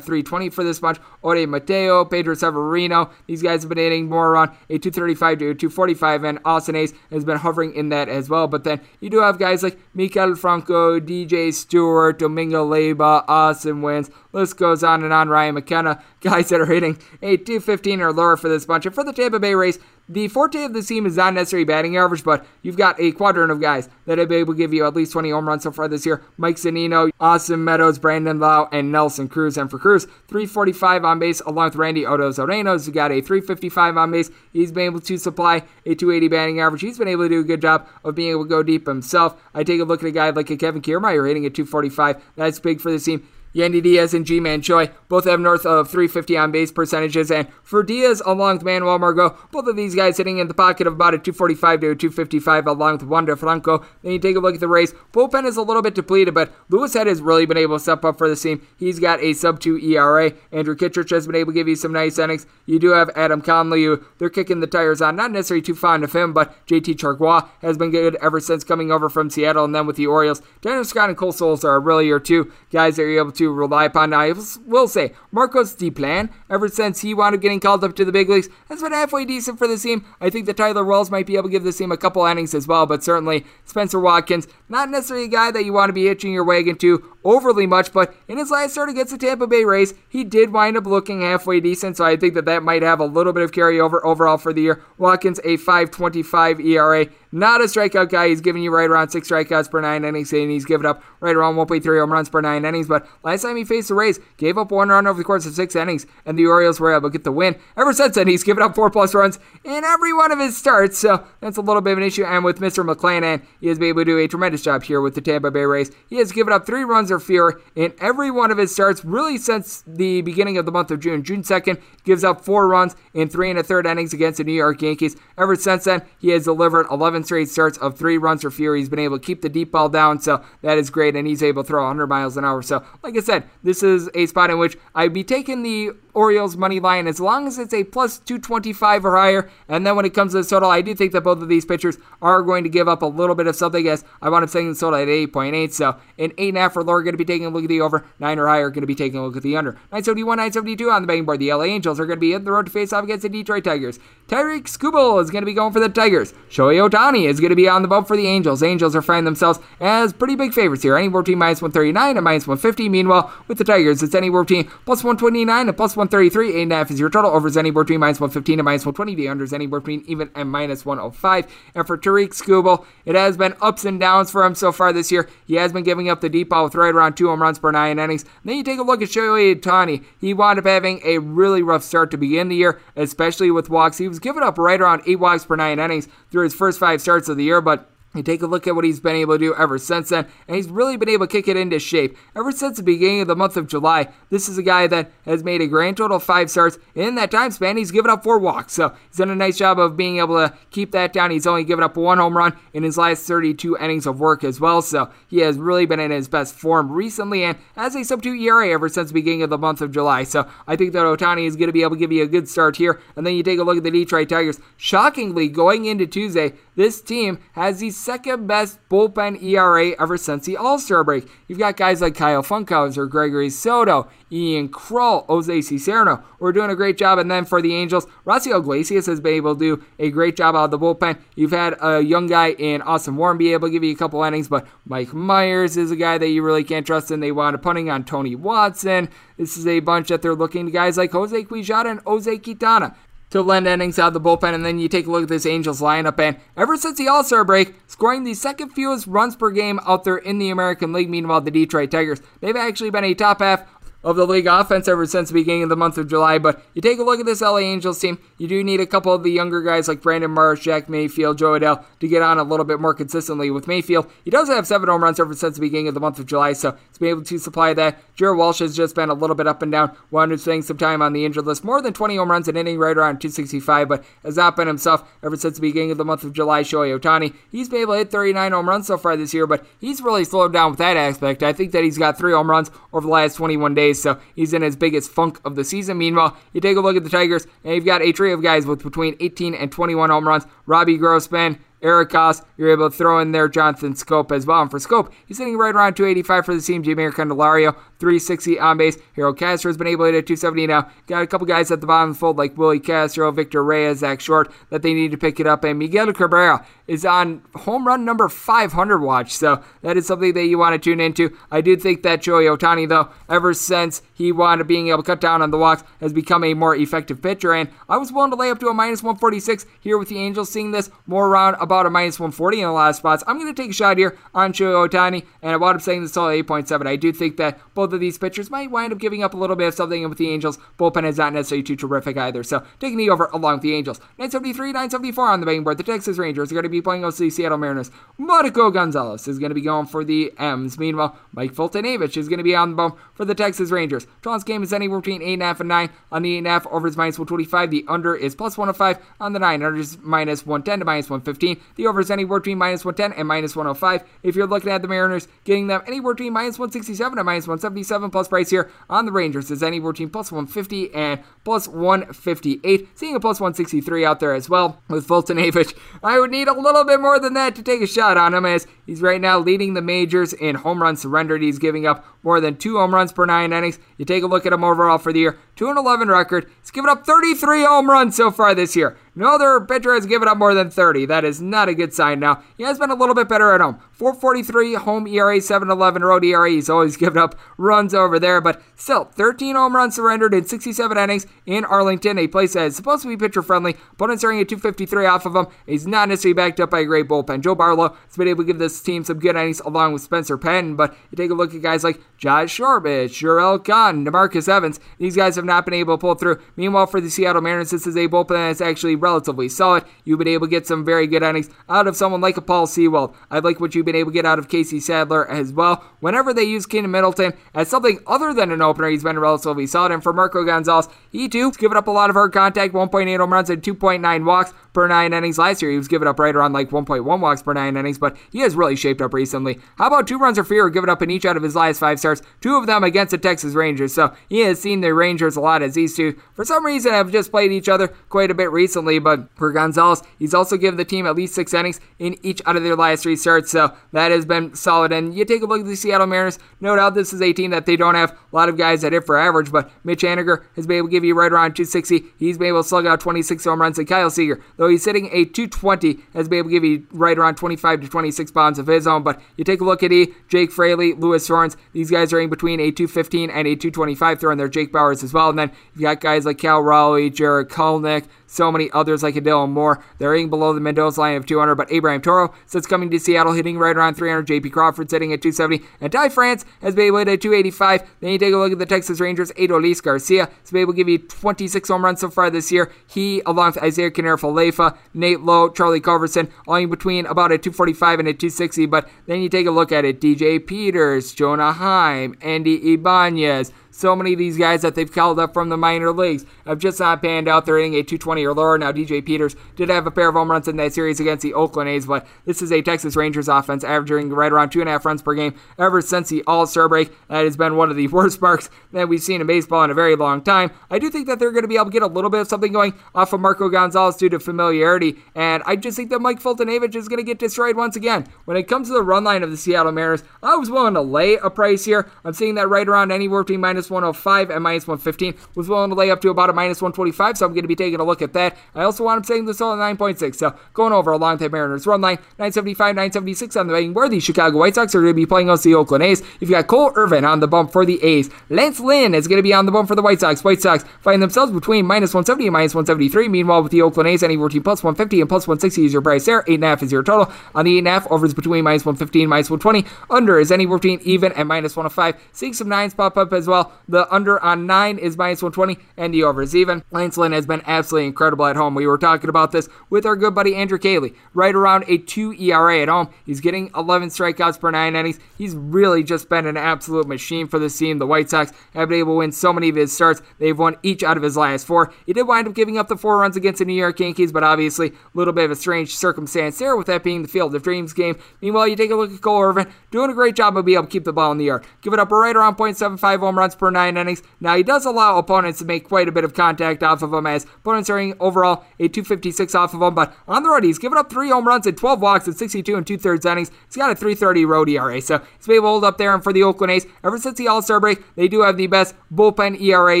[0.00, 0.98] 320 for this bunch.
[1.24, 5.54] Ode Mateo, Pedro Severino, these guys have been hitting more around a 235 to a
[5.54, 8.46] 245, and Austin Ace has been hovering in that as well.
[8.48, 14.10] But then you do have guys like Maikel Franco, DJ Stewart, Domingo Leyba, Austin Wynns.
[14.32, 15.28] List goes on and on.
[15.28, 18.86] Ryan McKenna, guys that are hitting a 215 or lower for this bunch.
[18.86, 19.78] And for the Tampa Bay Rays,
[20.12, 23.50] the forte of the team is not necessarily batting average, but you've got a quadrant
[23.50, 25.72] of guys that have been able to give you at least 20 home runs so
[25.72, 26.22] far this year.
[26.36, 29.56] Mike Zunino, Austin Meadows, Brandon Lowe, and Nelson Cruz.
[29.56, 34.10] And for Cruz, 345 on base along with Randy Arozarena, who got a 355 on
[34.10, 34.30] base.
[34.52, 36.82] He's been able to supply a 280 batting average.
[36.82, 39.40] He's been able to do a good job of being able to go deep himself.
[39.54, 42.22] I take a look at a guy like a Kevin Kiermaier hitting a 245.
[42.36, 43.26] That's big for the team.
[43.54, 47.30] Yandy Diaz and Ji-Man Choi both have north of 350 on base percentages.
[47.30, 50.86] And for Diaz, along with Manuel Margot, both of these guys hitting in the pocket
[50.86, 53.84] of about a 245 to a 255, along with Wander Franco.
[54.02, 54.94] Then you take a look at the Rays.
[55.12, 58.04] Bullpen is a little bit depleted, but Louis Head has really been able to step
[58.04, 58.66] up for the team.
[58.78, 60.32] He's got a sub 2 ERA.
[60.50, 62.46] Andrew Kittredge has been able to give you some nice innings.
[62.66, 65.16] You do have Adam Conley, who they're kicking the tires on.
[65.16, 68.90] Not necessarily too fond of him, but JT Chargois has been good ever since coming
[68.90, 69.64] over from Seattle.
[69.64, 72.96] And then with the Orioles, Daniel Scott and Cole Sulser are really your two guys
[72.96, 74.12] that you're able to rely upon.
[74.12, 74.32] I
[74.66, 78.28] will say, Marcos Diplan, ever since he wound up getting called up to the big
[78.28, 80.04] leagues, has been halfway decent for the team.
[80.20, 82.54] I think that Tyler Wells might be able to give the team a couple innings
[82.54, 86.06] as well, but certainly Spencer Watkins, not necessarily a guy that you want to be
[86.06, 89.64] hitching your wagon to overly much, but in his last start against the Tampa Bay
[89.64, 93.00] Rays, he did wind up looking halfway decent, so I think that that might have
[93.00, 94.82] a little bit of carryover overall for the year.
[94.98, 98.28] Watkins, a 5.25 ERA, not a strikeout guy.
[98.28, 101.34] He's giving you right around six strikeouts per nine innings, and he's given up right
[101.34, 102.86] around 1.3 home runs per nine innings.
[102.86, 105.54] But last time he faced the Rays, gave up one run over the course of
[105.54, 107.56] six innings, and the Orioles were able to get the win.
[107.76, 110.98] Ever since then, he's given up four plus runs in every one of his starts,
[110.98, 112.24] so that's a little bit of an issue.
[112.24, 112.86] And with Mr.
[112.86, 115.64] McClanahan, he has been able to do a tremendous job here with the Tampa Bay
[115.64, 115.90] Rays.
[116.08, 119.38] He has given up three runs or fewer in every one of his starts, really
[119.38, 121.22] since the beginning of the month of June.
[121.22, 124.52] June 2nd, gives up four runs in three and a third innings against the New
[124.52, 125.16] York Yankees.
[125.38, 128.76] Ever since then, he has delivered 11 straight starts of three runs or fewer.
[128.76, 131.42] He's been able to keep the deep ball down, so that is great, and he's
[131.42, 132.62] able to throw 100 miles an hour.
[132.62, 136.56] So, like I said, this is a spot in which I'd be taking the Orioles
[136.56, 139.50] money line as long as it's a plus 225 or higher.
[139.68, 141.64] And then when it comes to the total, I do think that both of these
[141.64, 143.86] pitchers are going to give up a little bit of something.
[143.88, 145.72] As I want to saying the total at 8.8.
[145.72, 148.04] So an 8.5 or lower going to be taking a look at the over.
[148.18, 149.72] 9 or higher going to be taking a look at the under.
[149.72, 151.40] 971, 972 on the betting board.
[151.40, 153.28] The LA Angels are going to be in the road to face off against the
[153.28, 153.98] Detroit Tigers.
[154.28, 156.32] Tarik Skubal is going to be going for the Tigers.
[156.50, 158.62] Shohei Ohtani is going to be on the bump for the Angels.
[158.62, 160.96] Angels are finding themselves as pretty big favorites here.
[160.96, 162.88] Anywhere between minus 139 and minus 150.
[162.88, 166.66] Meanwhile, with the Tigers, it's anywhere between plus 129 and plus 133.
[166.66, 167.30] 8.5 is your total.
[167.30, 169.14] Over is anywhere between minus 115 and minus 120.
[169.14, 171.46] The under is anywhere between even and minus 105.
[171.76, 175.12] And for Tarik Skubal, it has been ups and downs for him so far this
[175.12, 175.28] year.
[175.46, 177.70] He has been giving up the deep ball with right around two home runs per
[177.70, 178.24] nine innings.
[178.44, 180.04] then you take a look at Shohei Ohtani.
[180.20, 183.98] He wound up having a really rough start to begin the year, especially with walks.
[183.98, 187.00] He was giving up right around eight walks per nine innings through his first five
[187.00, 189.38] starts of the year, but you take a look at what he's been able to
[189.38, 192.16] do ever since then, and he's really been able to kick it into shape.
[192.36, 195.42] Ever since the beginning of the month of July, this is a guy that has
[195.42, 196.78] made a grand total of five starts.
[196.94, 199.78] In that time span, he's given up four walks, so he's done a nice job
[199.78, 201.30] of being able to keep that down.
[201.30, 204.60] He's only given up one home run in his last 32 innings of work as
[204.60, 208.22] well, so he has really been in his best form recently and has a sub
[208.22, 210.24] 2 ERA ever since the beginning of the month of July.
[210.24, 212.48] So I think that Ohtani is going to be able to give you a good
[212.48, 213.00] start here.
[213.16, 214.60] And then you take a look at the Detroit Tigers.
[214.76, 220.56] Shockingly, going into Tuesday, this team has the second best bullpen ERA ever since the
[220.56, 221.28] All Star break.
[221.46, 226.70] You've got guys like Kyle Funkhouser, Gregory Soto, Ian Krol, Jose Cisnero, who are doing
[226.70, 227.18] a great job.
[227.18, 230.56] And then for the Angels, Raisel Iglesias has been able to do a great job
[230.56, 231.18] out of the bullpen.
[231.36, 234.22] You've had a young guy in Austin Warren be able to give you a couple
[234.24, 237.54] innings, but Mike Mayers is a guy that you really can't trust, and they wound
[237.54, 239.08] up punting on Tony Watson.
[239.36, 242.96] This is a bunch that they're looking to guys like Jose Quijada and Jose Quintana
[243.32, 244.54] to lend innings out of the bullpen.
[244.54, 247.24] And then you take a look at this Angels lineup, and ever since the All
[247.24, 251.10] Star break, scoring the second fewest runs per game out there in the American League.
[251.10, 253.64] Meanwhile, the Detroit Tigers, they've actually been a top half
[254.04, 256.38] of the league offense ever since the beginning of the month of July.
[256.38, 259.12] But you take a look at this LA Angels team, you do need a couple
[259.12, 262.42] of the younger guys like Brandon Marsh, Jack Mayfield, Jo Adell to get on a
[262.42, 264.10] little bit more consistently with Mayfield.
[264.24, 266.52] He does have seven home runs ever since the beginning of the month of July,
[266.52, 267.98] so he's been able to supply that.
[268.16, 270.78] Jared Walsh has just been a little bit up and down, wound up spending some
[270.78, 271.64] time on the injured list.
[271.64, 275.08] More than 20 home runs an inning, right around 265, but has not been himself
[275.22, 276.62] ever since the beginning of the month of July.
[276.62, 279.64] Shohei Ohtani, he's been able to hit 39 home runs so far this year, but
[279.80, 281.42] he's really slowed down with that aspect.
[281.42, 284.52] I think that he's got three home runs over the last 21 days, so he's
[284.52, 285.98] in his biggest funk of the season.
[285.98, 288.66] Meanwhile, you take a look at the Tigers, and you've got a trio of guys
[288.66, 290.46] with between 18 and 21 home runs.
[290.66, 294.62] Robbie Grossman, Eric Goss, you're able to throw in there Jonathan Schoop as well.
[294.62, 296.82] And for Schoop, he's sitting right around 285 for the team.
[296.84, 298.98] Jeimer Candelario, 360 on base.
[299.14, 300.90] Harold Castro has been able to hit 270 now.
[301.06, 303.98] Got a couple guys at the bottom of the fold like Willie Castro, Victor Reyes,
[303.98, 305.62] Zach Short that they need to pick it up.
[305.62, 309.32] And Miguel Cabrera is on home run number 500 watch.
[309.32, 311.36] So that is something that you want to tune into.
[311.50, 315.20] I do think that Shohei Ohtani, though, ever since he wanted being able to cut
[315.20, 317.54] down on the walks, has become a more effective pitcher.
[317.54, 320.50] And I was willing to lay up to a minus 146 here with the Angels,
[320.50, 323.22] seeing this more around about a minus 140 in a lot of spots.
[323.28, 326.02] I'm going to take a shot here on Shohei Ohtani, and I wound up saying
[326.02, 326.86] this all 8.7.
[326.86, 329.36] I do think that both both of these pitchers might wind up giving up a
[329.36, 330.02] little bit of something.
[330.02, 332.42] And with the Angels, bullpen is not necessarily too terrific either.
[332.42, 333.98] So taking the over along with the Angels.
[334.16, 335.76] 973, 974 on the betting board.
[335.76, 337.90] The Texas Rangers are going to be playing against the Seattle Mariners.
[338.16, 340.78] Marco Gonzalez is going to be going for the M's.
[340.78, 344.06] Meanwhile, Mike Foltynewicz is going to be on the bump for the Texas Rangers.
[344.22, 345.90] Tron's game is anywhere between 8.5 and 9.
[346.12, 347.70] On the 8.5, over is minus 125.
[347.70, 349.04] The under is plus 105.
[349.20, 351.60] On the 9, under is minus 110 to minus 115.
[351.76, 354.02] The over is anywhere between minus 110 and minus 105.
[354.22, 357.46] If you're looking at the Mariners, getting them anywhere between minus 167 and minus
[357.82, 362.88] 177 plus price here on the Rangers is anywhere between plus 150 and plus 158.
[362.94, 365.76] Seeing a plus 163 out there as well with Foltynewicz.
[366.02, 368.46] I would need a little bit more than that to take a shot on him
[368.46, 371.42] as he's right now leading the majors in home runs surrendered.
[371.42, 373.78] He's giving up more than two home runs per nine innings.
[373.98, 376.50] You take a look at him overall for the year, 2 and 11 record.
[376.60, 378.96] He's given up 33 home runs so far this year.
[379.14, 381.04] No other pitcher has given up more than 30.
[381.04, 382.42] That is not a good sign now.
[382.56, 383.78] He has been a little bit better at home.
[383.92, 386.50] 443 home ERA, 711 road ERA.
[386.50, 390.96] He's always given up runs over there, but still, 13 home runs surrendered in 67
[390.96, 393.76] innings in Arlington, a place that is supposed to be pitcher friendly.
[393.92, 395.46] Opponents starting at 253 off of him.
[395.66, 397.42] He's not necessarily backed up by a great bullpen.
[397.42, 400.38] Joe Barlow has been able to give this team some good innings along with Spencer
[400.38, 404.78] Penn, but you take a look at guys like Josh Shorbridge, Jharel Khan, Demarcus Evans.
[404.96, 406.38] These guys have not been able to pull through.
[406.54, 409.82] Meanwhile, for the Seattle Mariners, this is a bullpen that's actually relatively solid.
[410.04, 412.68] You've been able to get some very good innings out of someone like a Paul
[412.68, 413.12] Sewald.
[413.28, 415.82] I like what you've been able to get out of Casey Sadler as well.
[415.98, 419.90] Whenever they use Keynan Middleton as something other than an opener, he's been relatively solid.
[419.90, 423.18] And for Marco Gonzalez, he too has given up a lot of hard contact, 1.8
[423.18, 425.38] home runs and 2.9 walks per nine innings.
[425.38, 428.16] Last year, he was giving up right around like 1.1 walks per nine innings, but
[428.30, 429.58] he has really shaped up recently.
[429.76, 431.98] How about two runs or fewer given up in each out of his last five
[431.98, 432.11] starts?
[432.40, 433.94] Two of them against the Texas Rangers.
[433.94, 437.12] So he has seen the Rangers a lot as these two, for some reason, have
[437.12, 438.98] just played each other quite a bit recently.
[438.98, 442.56] But for Gonzalez, he's also given the team at least six innings in each out
[442.56, 443.50] of their last three starts.
[443.50, 444.92] So that has been solid.
[444.92, 447.50] And you take a look at the Seattle Mariners, no doubt this is a team
[447.50, 450.44] that they don't have a lot of guys that hit for average, but Mitch Haniger
[450.56, 452.04] has been able to give you right around 260.
[452.18, 453.78] He's been able to slug out 26 home runs.
[453.78, 457.18] And Kyle Seager, though he's sitting a 220, has been able to give you right
[457.18, 459.02] around 25 to 26 pounds of his own.
[459.02, 462.30] But you take a look at E, Jake Fraley, Luis Torrens, these guys are in
[462.30, 464.18] between a 215 and a 225.
[464.18, 465.28] Throwing their Jake Bauers as well.
[465.28, 469.20] And then you've got guys like Cal Raleigh, Jarred Kelenic, so many others like a
[469.20, 469.82] Dylan Moore.
[469.98, 473.32] They're hitting below the Mendoza line of 200, but Abraham Toro sits coming to Seattle,
[473.32, 474.26] hitting right around 300.
[474.26, 477.82] JP Crawford sitting at 270, and Ty France has been able at 285.
[478.00, 479.30] Then you take a look at the Texas Rangers.
[479.32, 482.72] Adolis Garcia has been able to give you 26 home runs so far this year.
[482.86, 487.98] He, along with Isaiah Kiner-Falefa, Nate Lowe, Charlie Culberson, all in between about a 245
[487.98, 488.66] and a 260.
[488.66, 490.00] But then you take a look at it.
[490.00, 493.52] DJ Peters, Jonah Heim, Andy Ibanez.
[493.74, 496.78] So many of these guys that they've called up from the minor leagues have just
[496.78, 497.46] not panned out.
[497.46, 498.58] They're hitting a 220 or lower.
[498.58, 501.32] Now, DJ Peters did have a pair of home runs in that series against the
[501.32, 504.72] Oakland A's, but this is a Texas Rangers offense averaging right around two and a
[504.72, 506.92] half runs per game ever since the All Star break.
[507.08, 509.74] That has been one of the worst marks that we've seen in baseball in a
[509.74, 510.50] very long time.
[510.70, 512.28] I do think that they're going to be able to get a little bit of
[512.28, 516.20] something going off of Marco Gonzalez due to familiarity, and I just think that Mike
[516.20, 518.06] Foltynewicz is going to get destroyed once again.
[518.26, 520.82] When it comes to the run line of the Seattle Mariners, I was willing to
[520.82, 521.90] lay a price here.
[522.04, 525.14] I'm seeing that right around anywhere between minus 105 and minus 115.
[525.34, 527.56] Was willing to lay up to about a minus 125, so I'm going to be
[527.56, 528.36] taking a look at that.
[528.54, 531.32] I also want to saying this all at 9.6, so going over a long time
[531.32, 534.92] Mariners run line 975, 976 on the betting where the Chicago White Sox are going
[534.92, 536.02] to be playing against the Oakland A's.
[536.20, 538.10] You've got Cole Irvin on the bump for the A's.
[538.28, 540.24] Lance Lynn is going to be on the bump for the White Sox.
[540.24, 543.08] White Sox find themselves between minus 170 and minus 173.
[543.08, 546.04] Meanwhile, with the Oakland A's, anywhere between plus 150 and plus 160 is your price
[546.04, 546.22] there.
[546.22, 547.12] 8.5 is your total.
[547.34, 549.66] On the 8.5, overs between minus 115 and minus 120.
[549.90, 552.00] Under is anywhere between even and minus 105.
[552.12, 553.51] Seeing some nines pop up as well.
[553.68, 556.62] The under on 9 is minus 120, and the over is even.
[556.70, 558.54] Lance Lynn has been absolutely incredible at home.
[558.54, 560.94] We were talking about this with our good buddy Andrew Caley.
[561.14, 562.88] Right around a 2 ERA at home.
[563.06, 564.98] He's getting 11 strikeouts per 9 innings.
[565.16, 567.78] He's really just been an absolute machine for this team.
[567.78, 570.02] The White Sox have been able to win so many of his starts.
[570.18, 571.72] They've won each out of his last four.
[571.86, 574.24] He did wind up giving up the four runs against the New York Yankees, but
[574.24, 577.42] obviously a little bit of a strange circumstance there with that being the Field of
[577.42, 577.98] Dreams game.
[578.20, 580.66] Meanwhile, you take a look at Cole Irvin, doing a great job of being able
[580.66, 581.42] to keep the ball in the air.
[581.60, 584.02] Give it up right around 0.75 home runs 9 innings.
[584.20, 587.06] Now, he does allow opponents to make quite a bit of contact off of him
[587.06, 590.78] as opponents are overall a 256 off of him, but on the road, he's given
[590.78, 593.30] up three home runs and 12 walks in 62 and two thirds innings.
[593.46, 595.94] He's got a 330 road ERA, so he's been able to hold up there.
[595.94, 598.46] And for the Oakland A's, ever since the All Star break, they do have the
[598.46, 599.80] best bullpen ERA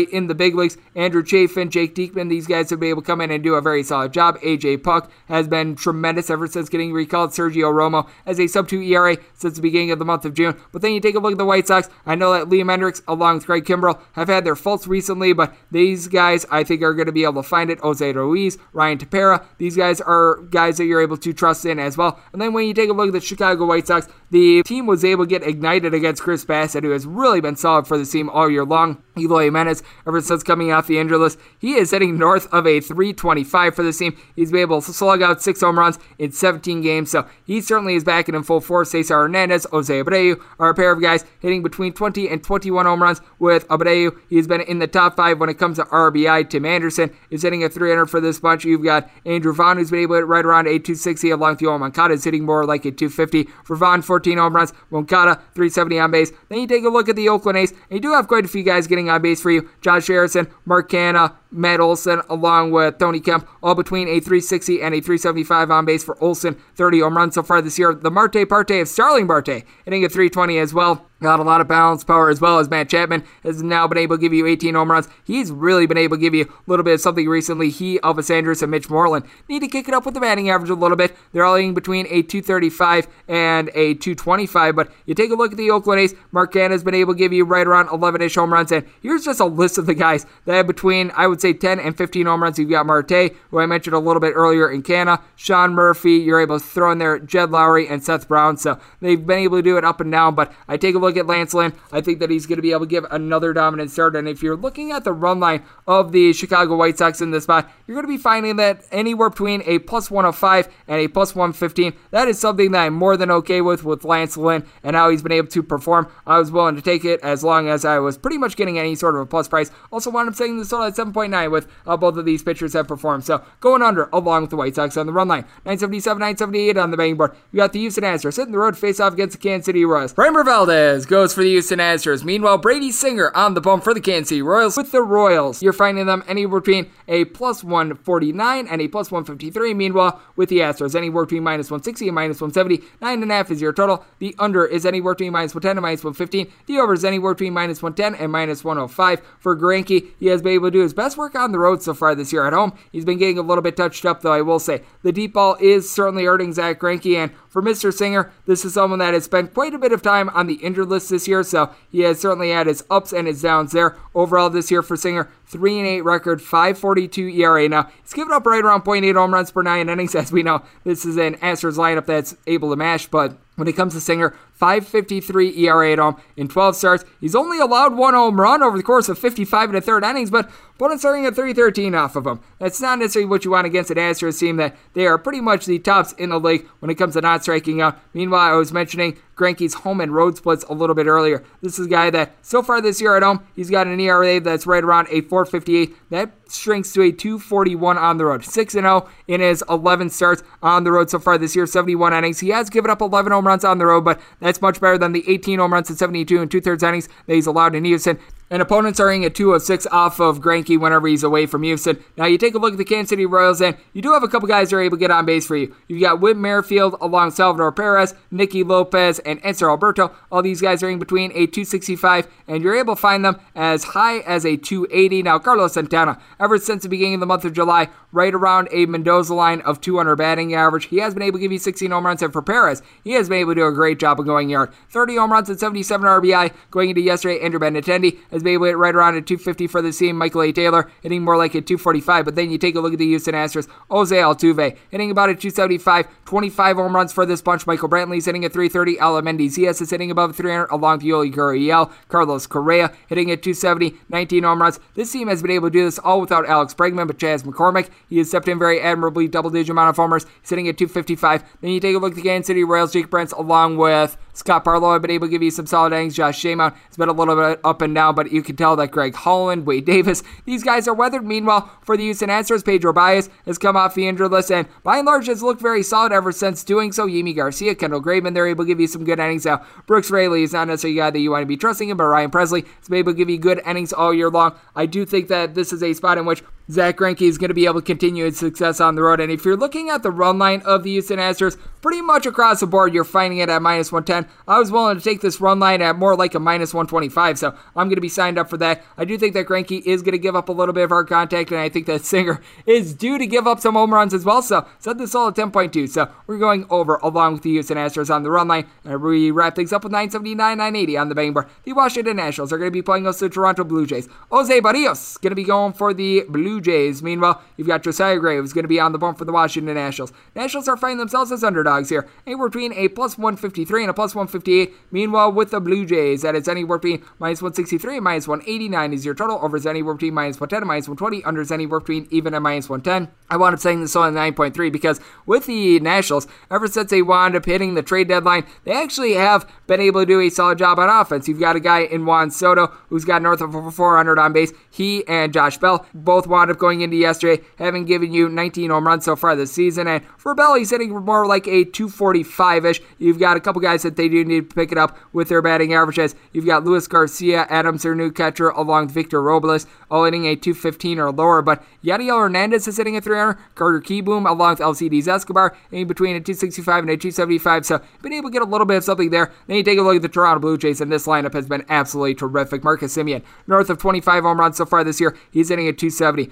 [0.00, 0.76] in the big leagues.
[0.94, 3.60] Andrew Chafin, Jake Diekman, these guys have been able to come in and do a
[3.60, 4.38] very solid job.
[4.40, 7.30] AJ Puk has been tremendous ever since getting recalled.
[7.30, 10.56] Sergio Romo as a sub 2 ERA since the beginning of the month of June.
[10.70, 11.88] But then you take a look at the White Sox.
[12.06, 15.54] I know that Liam Hendriks, along with Craig Kimbrel have had their faults recently, but
[15.70, 17.80] these guys I think are going to be able to find it.
[17.80, 21.98] Jose Ruiz, Ryan Tepera, these guys are guys that you're able to trust in as
[21.98, 22.18] well.
[22.32, 25.04] And then when you take a look at the Chicago White Sox, the team was
[25.04, 28.30] able to get ignited against Chris Bassitt, who has really been solid for the team
[28.30, 29.02] all year long.
[29.18, 32.80] Eloy Jimenez, ever since coming off the injury list, he is hitting north of a
[32.80, 34.16] 325 for the team.
[34.34, 37.94] He's been able to slug out six home runs in 17 games, so he certainly
[37.94, 38.92] is back in full force.
[38.92, 43.02] Cesar Hernandez, Jose Abreu are a pair of guys hitting between 20 and 21 home
[43.02, 44.16] runs with Abreu.
[44.30, 46.48] He's been in the top five when it comes to RBI.
[46.48, 48.64] Tim Anderson is hitting a 300 for this bunch.
[48.64, 51.80] You've got Andrew Vaughn, who's been able to right around a 260 along with Yoan
[51.80, 53.50] Moncada is hitting more like a 250.
[53.64, 54.72] For Vaughn, 14 home runs.
[54.90, 56.32] Moncada, 370 on base.
[56.48, 58.48] Then you take a look at the Oakland A's, and you do have quite a
[58.48, 59.68] few guys getting on base for you.
[59.80, 64.94] Josh Harrison, Mark Canha, Matt Olson, along with Tony Kemp, all between a 360 and
[64.94, 66.56] a 375 on base for Olson.
[66.76, 67.92] 30 home runs so far this year.
[67.92, 71.08] The Marte Parte of Starling Marte hitting a 320 as well.
[71.22, 74.16] Got a lot of balance power as well as Matt Chapman has now been able
[74.16, 75.08] to give you 18 home runs.
[75.24, 77.70] He's really been able to give you a little bit of something recently.
[77.70, 80.70] He, Elvis Andrus, and Mitch Moreland need to kick it up with the batting average
[80.70, 81.14] a little bit.
[81.32, 84.74] They're all in between a 235 and a 225.
[84.74, 86.14] But you take a look at the Oakland A's.
[86.32, 88.72] Mark Canha has been able to give you right around 11 ish home runs.
[88.72, 91.78] And here's just a list of the guys that have between, I would say, 10
[91.78, 92.58] and 15 home runs.
[92.58, 96.14] You've got Marte, who I mentioned a little bit earlier in Canha, Sean Murphy.
[96.14, 98.56] You're able to throw in there Jed Lowrie and Seth Brown.
[98.56, 100.34] So they've been able to do it up and down.
[100.34, 101.72] But I take a look at Lance Lynn.
[101.90, 104.16] I think that he's going to be able to give another dominant start.
[104.16, 107.44] And if you're looking at the run line of the Chicago White Sox in this
[107.44, 111.34] spot, you're going to be finding that anywhere between a plus 105 and a plus
[111.34, 111.92] 115.
[112.10, 115.22] That is something that I'm more than okay with with Lance Lynn and how he's
[115.22, 116.08] been able to perform.
[116.26, 118.94] I was willing to take it as long as I was pretty much getting any
[118.94, 119.70] sort of a plus price.
[119.90, 122.88] Also wound up setting the total at 7.9 with uh, both of these pitchers have
[122.88, 123.24] performed.
[123.24, 125.42] So going under along with the White Sox on the run line.
[125.64, 127.34] 977, 978 on the betting board.
[127.52, 130.14] You got the Houston Astros sitting the road face off against the Kansas City Royals.
[130.14, 132.24] Framber Valdez goes for the Houston Astros.
[132.24, 134.76] Meanwhile, Brady Singer on the bump for the Kansas City Royals.
[134.76, 139.74] With the Royals, you're finding them anywhere between a plus 149 and a plus 153.
[139.74, 142.86] Meanwhile, with the Astros, anywhere between minus 160 and minus 170.
[143.00, 144.04] Nine and a half is your total.
[144.18, 146.52] The under is anywhere between minus 110 and minus 115.
[146.66, 149.22] The over is anywhere between minus 110 and minus 105.
[149.38, 151.94] For Greinke, he has been able to do his best work on the road so
[151.94, 152.72] far this year at home.
[152.92, 154.82] He's been getting a little bit touched up, though, I will say.
[155.02, 157.92] The deep ball is certainly hurting Zack Greinke, and for Mr.
[157.92, 160.88] Singer, this is someone that has spent quite a bit of time on the injured
[160.88, 163.94] list this year, so he has certainly had his ups and his downs there.
[164.14, 167.68] Overall, this year for Singer, 3 and 8 record, 542 ERA.
[167.68, 170.62] Now, he's given up right around 0.8 home runs per nine innings, as we know.
[170.82, 174.34] This is an Astros lineup that's able to mash, but when it comes to Singer,
[174.54, 177.04] 553 ERA at home in 12 starts.
[177.20, 180.30] He's only allowed one home run over the course of 55 and a third innings,
[180.30, 182.40] but opponents starting at 313 off of him.
[182.58, 185.66] That's not necessarily what you want against an Astros team that they are pretty much
[185.66, 188.00] the tops in the league when it comes to not striking out.
[188.14, 191.42] Meanwhile, I was mentioning Greinke's home and road splits a little bit earlier.
[191.60, 194.40] This is a guy that so far this year at home, he's got an ERA
[194.40, 195.96] that's right around a 458.
[196.10, 198.44] That shrinks to a 241 on the road.
[198.44, 202.40] 6 0 in his 11 starts on the road so far this year, 71 innings.
[202.40, 205.12] He has given up 11 home runs on the road, but that's much better than
[205.12, 208.18] the 18 home runs in 72 and two thirds innings that he's allowed in Houston.
[208.52, 212.04] And opponents are in at 206 off of Greinke whenever he's away from Houston.
[212.18, 214.28] Now, you take a look at the Kansas City Royals, and you do have a
[214.28, 215.74] couple guys that are able to get on base for you.
[215.88, 220.14] You've got Whit Merrifield along Salvador Perez, Nicky Lopez, and Hanser Alberto.
[220.30, 223.84] All these guys are in between a 265, and you're able to find them as
[223.84, 225.22] high as a 280.
[225.22, 228.86] Now, Carlos Santana, ever since the beginning of the month of July, right around a
[228.86, 232.04] Mendoza line of 200 batting average, he has been able to give you 16 home
[232.04, 232.20] runs.
[232.20, 234.72] And for Perez, he has been able to do a great job of going yard.
[234.90, 237.40] 30 home runs and 77 RBI going into yesterday.
[237.40, 240.16] Andrew Benintendi has been able to hit right around a 250 for the team.
[240.16, 240.52] Michael A.
[240.52, 242.24] Taylor hitting more like a 245.
[242.24, 243.68] But then you take a look at the Houston Astros.
[243.88, 246.08] Jose Altuve hitting about a 275.
[246.24, 247.66] 25 home runs for this bunch.
[247.66, 248.96] Michael Brantley's hitting at 330.
[248.96, 251.92] Aledmys Diaz is hitting above 300 along with Yuli Gurriel.
[252.08, 253.96] Carlos Correa hitting at 270.
[254.08, 254.80] 19 home runs.
[254.94, 257.90] This team has been able to do this all without Alex Bregman, but Chas McCormick.
[258.08, 259.28] He has stepped in very admirably.
[259.28, 260.24] Double digit amount of homers.
[260.40, 261.44] He's hitting at 255.
[261.60, 262.92] Then you take a look at the Kansas City Royals.
[262.92, 266.16] Jake Brentz along with Scott Barlow have been able to give you some solid innings.
[266.16, 268.90] Josh Staumont has been a little bit up and down, but you can tell that
[268.90, 271.24] Greg Holland, Wade Davis, these guys are weathered.
[271.24, 274.96] Meanwhile, for the Houston Astros, Pedro Baez has come off the injured list and by
[274.96, 277.06] and large has looked very solid ever since doing so.
[277.06, 279.44] Yimi Garcia, Kendall Graveman, they're able to give you some good innings.
[279.44, 281.98] Now, Brooks Raley is not necessarily a guy that you want to be trusting him,
[281.98, 284.54] but Ryan Presley has been able to give you good innings all year long.
[284.74, 286.42] I do think that this is a spot which
[286.72, 289.20] Zack Greinke is going to be able to continue his success on the road.
[289.20, 292.60] And if you're looking at the run line of the Houston Astros, pretty much across
[292.60, 294.30] the board, you're finding it at minus 110.
[294.48, 297.54] I was willing to take this run line at more like a minus 125, so
[297.76, 298.82] I'm going to be signed up for that.
[298.96, 301.08] I do think that Greinke is going to give up a little bit of hard
[301.08, 304.24] contact, and I think that Singer is due to give up some home runs as
[304.24, 304.40] well.
[304.40, 305.88] So set this all at 10.2.
[305.88, 308.66] So we're going over along with the Houston Astros on the run line.
[308.84, 311.48] And we wrap things up with 979, 980 on the betting bar.
[311.64, 314.08] The Washington Nationals are going to be playing us the Toronto Blue Jays.
[314.30, 317.02] Jose Berrios going to be going for the Blue Jays.
[317.02, 319.74] Meanwhile, you've got Josiah Gray who's going to be on the bump for the Washington
[319.74, 320.12] Nationals.
[320.34, 324.14] Nationals are finding themselves as underdogs here, anywhere between a plus 153 and a plus
[324.14, 324.72] 158.
[324.90, 329.04] Meanwhile, with the Blue Jays, that is anywhere between minus 163 and minus 189 is
[329.04, 329.38] your total.
[329.42, 331.24] Over is anywhere between minus 110 and minus 120.
[331.24, 333.12] Under is anywhere between even and minus 110.
[333.28, 337.34] I wound up saying this on 9.3 because with the Nationals, ever since they wound
[337.36, 340.78] up hitting the trade deadline, they actually have been able to do a solid job
[340.78, 341.28] on offense.
[341.28, 344.52] You've got a guy in Juan Soto who's got north of 400 on base.
[344.70, 348.86] He and Josh Bell both wound up going into yesterday, having given you 19 home
[348.86, 349.86] runs so far this season.
[349.86, 352.80] And for Bell, he's hitting more like a 245 ish.
[352.98, 355.40] You've got a couple guys that they do need to pick it up with their
[355.40, 356.14] batting averages.
[356.32, 360.34] You've got Luis Garcia, Adams, their new catcher, along with Victor Robles, all hitting a
[360.34, 361.42] 215 or lower.
[361.42, 363.38] But Yadiel Hernandez is hitting a 300.
[363.54, 367.66] Carter Kieboom, along with Alcides Escobar, in between a 265 and a 275.
[367.66, 369.30] So been able to get a little bit of something there.
[369.46, 371.64] Then you take a look at the Toronto Blue Jays, and this lineup has been
[371.68, 372.64] absolutely terrific.
[372.64, 375.16] Marcus Semien, north of 25 home runs so far this year.
[375.30, 376.31] He's hitting a 270.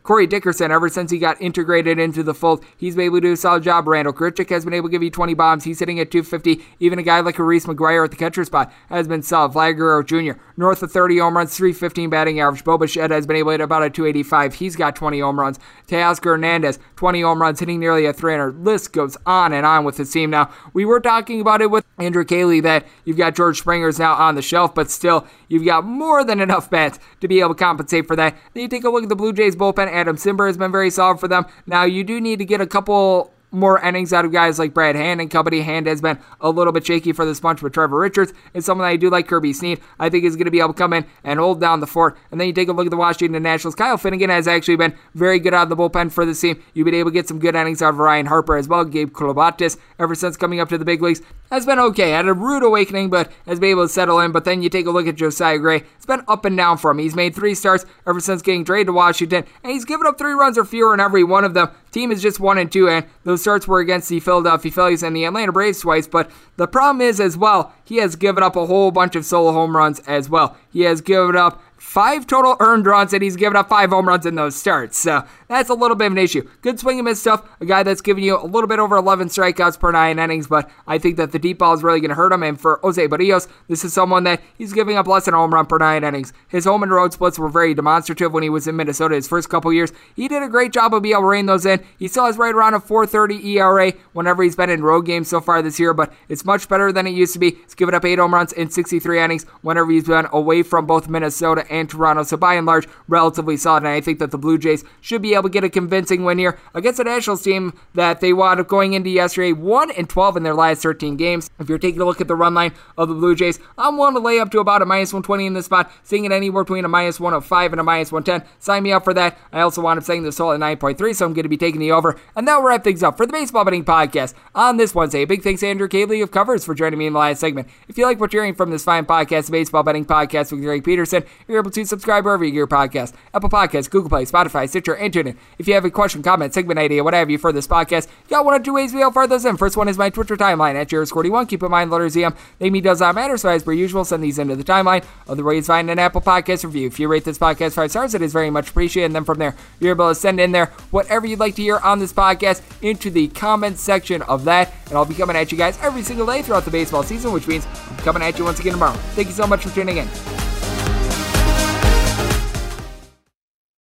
[0.03, 3.33] Corey Dickerson, ever since he got integrated into the fold, he's been able to do
[3.33, 3.87] a solid job.
[3.87, 5.63] Randall Grichuk has been able to give you 20 bombs.
[5.63, 6.63] He's hitting at 250.
[6.79, 9.51] Even a guy like Reese McGuire at the catcher spot has been solid.
[9.51, 12.63] Vlad Guerrero Jr., north of 30 home runs, 315 batting average.
[12.63, 14.55] Bo Bichette has been able to hit about a 285.
[14.55, 15.59] He's got 20 home runs.
[15.87, 18.65] Teoscar Hernandez, 20 home runs, hitting nearly a 300.
[18.65, 20.29] List goes on and on with his team.
[20.29, 24.13] Now, we were talking about it with Andrew Caley that you've got George Springer's now
[24.13, 27.63] on the shelf, but still, you've got more than enough bats to be able to
[27.63, 28.35] compensate for that.
[28.53, 29.90] Then you take a look at the Blue Jays bullpen.
[29.91, 31.45] Adam Cimber has been very solid for them.
[31.65, 34.95] Now, you do need to get a couple more innings out of guys like Brad
[34.95, 35.61] Hand and company.
[35.61, 38.85] Hand has been a little bit shaky for this bunch, but Trevor Richards is someone
[38.85, 39.27] that I do like.
[39.27, 41.79] Kirby Snead, I think, is going to be able to come in and hold down
[41.79, 42.17] the fort.
[42.31, 43.75] And then you take a look at the Washington Nationals.
[43.75, 46.61] Kyle Finnegan has actually been very good out of the bullpen for this team.
[46.73, 48.85] You've been able to get some good innings out of Ryan Harper as well.
[48.85, 51.21] Gabe Klobosits, ever since coming up to the big leagues,
[51.51, 52.11] has been okay.
[52.11, 54.31] Had a rude awakening, but has been able to settle in.
[54.31, 55.83] But then you take a look at Josiah Gray.
[55.95, 56.99] It's been up and down for him.
[56.99, 60.33] He's made three starts ever since getting traded to Washington, and he's given up three
[60.33, 61.69] runs or fewer in every one of them.
[61.91, 65.15] Team is just one and two, and those starts were against the Philadelphia Phillies and
[65.15, 66.07] the Atlanta Braves twice.
[66.07, 69.51] But the problem is, as well, he has given up a whole bunch of solo
[69.51, 70.55] home runs as well.
[70.71, 71.61] He has given up
[71.91, 74.97] five total earned runs, and he's given up five home runs in those starts.
[74.97, 76.47] So that's a little bit of an issue.
[76.61, 77.45] Good swing and miss stuff.
[77.59, 80.71] A guy that's giving you a little bit over 11 strikeouts per nine innings, but
[80.87, 82.43] I think that the deep ball is really going to hurt him.
[82.43, 85.53] And for Jose Berrios, this is someone that he's giving up less than a home
[85.53, 86.31] run per nine innings.
[86.47, 89.49] His home and road splits were very demonstrative when he was in Minnesota his first
[89.49, 89.91] couple years.
[90.15, 91.83] He did a great job of being able to rein those in.
[91.99, 95.41] He still has right around a 4.30 ERA whenever he's been in road games so
[95.41, 97.51] far this year, but it's much better than it used to be.
[97.51, 101.09] He's given up eight home runs in 63 innings whenever he's been away from both
[101.09, 102.23] Minnesota and Toronto.
[102.23, 103.83] So by and large, relatively solid.
[103.83, 106.37] And I think that the Blue Jays should be able to get a convincing win
[106.37, 110.37] here against the Nationals team that they wound up going into yesterday 1 and 12
[110.37, 111.49] in their last 13 games.
[111.59, 114.15] If you're taking a look at the run line of the Blue Jays, I'm willing
[114.15, 116.85] to lay up to about a minus 120 in this spot, seeing it anywhere between
[116.85, 118.47] a minus 105 and a minus 110.
[118.59, 119.37] Sign me up for that.
[119.51, 121.79] I also wound up saying the total at 9.3, so I'm going to be taking
[121.79, 122.19] the over.
[122.35, 125.21] And that will wrap things up for the Baseball Betting Podcast on this Wednesday.
[125.23, 127.67] A big thanks to Andrew Caley of Covers for joining me in the last segment.
[127.87, 130.61] If you like what you're hearing from this fine podcast, the Baseball Betting Podcast with
[130.61, 133.13] Greg Peterson, you're able to subscribe wherever you get your podcast.
[133.33, 135.35] Apple Podcasts, Google Play, Spotify, Stitcher, and TuneIn.
[135.57, 138.29] If you have a question, comment, segment idea, what have you for this podcast, you
[138.29, 139.57] got one or two ways we help further those in.
[139.57, 141.49] First one is my Twitter timeline at Jairus41.
[141.49, 142.35] Keep in mind, letters EM.
[142.59, 145.03] Name me does not matter, so as per usual, send these into the timeline.
[145.27, 146.87] Other ways, find an Apple Podcast review.
[146.87, 149.07] If you rate this podcast five stars, it is very much appreciated.
[149.07, 151.77] And then from there, you're able to send in there whatever you'd like to hear
[151.77, 154.73] on this podcast into the comments section of that.
[154.87, 157.47] And I'll be coming at you guys every single day throughout the baseball season, which
[157.47, 158.97] means I'm coming at you once again tomorrow.
[159.15, 160.50] Thank you so much for tuning in.